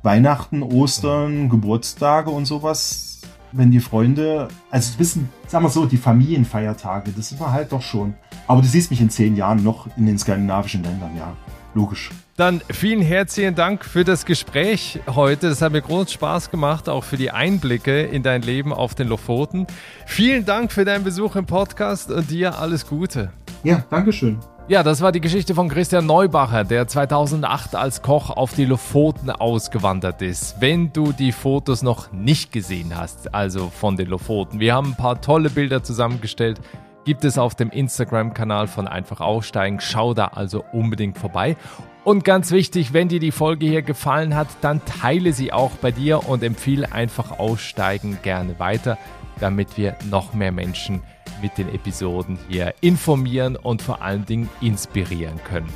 Weihnachten, 0.02 0.62
Ostern, 0.62 1.48
Geburtstage 1.48 2.30
und 2.30 2.46
sowas 2.46 3.07
wenn 3.52 3.70
die 3.70 3.80
Freunde, 3.80 4.48
also 4.70 4.98
wissen, 4.98 5.28
sagen 5.46 5.64
wir 5.64 5.70
so, 5.70 5.86
die 5.86 5.96
Familienfeiertage, 5.96 7.12
das 7.16 7.32
ist 7.32 7.40
man 7.40 7.52
halt 7.52 7.72
doch 7.72 7.82
schon. 7.82 8.14
Aber 8.46 8.62
du 8.62 8.68
siehst 8.68 8.90
mich 8.90 9.00
in 9.00 9.10
zehn 9.10 9.36
Jahren 9.36 9.62
noch 9.62 9.88
in 9.96 10.06
den 10.06 10.18
skandinavischen 10.18 10.82
Ländern, 10.82 11.16
ja. 11.16 11.34
Logisch. 11.74 12.10
Dann 12.36 12.60
vielen 12.70 13.02
herzlichen 13.02 13.54
Dank 13.54 13.84
für 13.84 14.04
das 14.04 14.24
Gespräch 14.24 15.00
heute. 15.06 15.48
Das 15.48 15.60
hat 15.60 15.72
mir 15.72 15.82
großen 15.82 16.08
Spaß 16.08 16.50
gemacht, 16.50 16.88
auch 16.88 17.04
für 17.04 17.16
die 17.16 17.30
Einblicke 17.30 18.02
in 18.02 18.22
dein 18.22 18.42
Leben 18.42 18.72
auf 18.72 18.94
den 18.94 19.08
Lofoten. 19.08 19.66
Vielen 20.06 20.44
Dank 20.44 20.72
für 20.72 20.84
deinen 20.84 21.04
Besuch 21.04 21.36
im 21.36 21.46
Podcast 21.46 22.10
und 22.10 22.30
dir 22.30 22.58
alles 22.58 22.86
Gute. 22.86 23.32
Ja, 23.64 23.84
Dankeschön. 23.90 24.38
Ja, 24.68 24.82
das 24.82 25.00
war 25.00 25.12
die 25.12 25.22
Geschichte 25.22 25.54
von 25.54 25.70
Christian 25.70 26.04
Neubacher, 26.04 26.62
der 26.62 26.86
2008 26.86 27.74
als 27.74 28.02
Koch 28.02 28.28
auf 28.28 28.52
die 28.52 28.66
Lofoten 28.66 29.30
ausgewandert 29.30 30.20
ist. 30.20 30.60
Wenn 30.60 30.92
du 30.92 31.12
die 31.12 31.32
Fotos 31.32 31.82
noch 31.82 32.12
nicht 32.12 32.52
gesehen 32.52 32.94
hast, 32.94 33.34
also 33.34 33.70
von 33.70 33.96
den 33.96 34.08
Lofoten, 34.08 34.60
wir 34.60 34.74
haben 34.74 34.88
ein 34.88 34.94
paar 34.94 35.22
tolle 35.22 35.48
Bilder 35.48 35.82
zusammengestellt, 35.82 36.60
gibt 37.06 37.24
es 37.24 37.38
auf 37.38 37.54
dem 37.54 37.70
Instagram-Kanal 37.70 38.66
von 38.66 38.86
Einfach 38.86 39.22
Aussteigen. 39.22 39.80
Schau 39.80 40.12
da 40.12 40.26
also 40.26 40.62
unbedingt 40.72 41.16
vorbei. 41.16 41.56
Und 42.04 42.22
ganz 42.24 42.50
wichtig, 42.50 42.92
wenn 42.92 43.08
dir 43.08 43.20
die 43.20 43.32
Folge 43.32 43.64
hier 43.64 43.80
gefallen 43.80 44.36
hat, 44.36 44.48
dann 44.60 44.84
teile 44.84 45.32
sie 45.32 45.50
auch 45.50 45.72
bei 45.80 45.92
dir 45.92 46.28
und 46.28 46.42
empfehle 46.42 46.92
Einfach 46.92 47.38
Aussteigen 47.38 48.18
gerne 48.22 48.58
weiter, 48.58 48.98
damit 49.40 49.78
wir 49.78 49.96
noch 50.10 50.34
mehr 50.34 50.52
Menschen 50.52 51.00
mit 51.42 51.58
den 51.58 51.68
Episoden 51.74 52.38
hier 52.48 52.74
informieren 52.80 53.56
und 53.56 53.82
vor 53.82 54.02
allen 54.02 54.24
Dingen 54.24 54.48
inspirieren 54.60 55.40
können. 55.44 55.68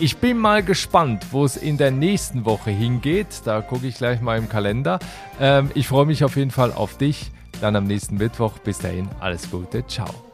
Ich 0.00 0.16
bin 0.16 0.38
mal 0.38 0.62
gespannt, 0.62 1.26
wo 1.30 1.44
es 1.44 1.56
in 1.56 1.76
der 1.76 1.90
nächsten 1.90 2.44
Woche 2.44 2.70
hingeht. 2.70 3.42
Da 3.44 3.60
gucke 3.60 3.86
ich 3.86 3.96
gleich 3.96 4.20
mal 4.20 4.38
im 4.38 4.48
Kalender. 4.48 4.98
Ähm, 5.38 5.70
ich 5.74 5.86
freue 5.86 6.06
mich 6.06 6.24
auf 6.24 6.36
jeden 6.36 6.50
Fall 6.50 6.72
auf 6.72 6.96
dich. 6.96 7.30
Dann 7.60 7.76
am 7.76 7.84
nächsten 7.84 8.16
Mittwoch. 8.16 8.58
Bis 8.58 8.78
dahin, 8.78 9.08
alles 9.20 9.50
Gute. 9.50 9.86
Ciao. 9.86 10.31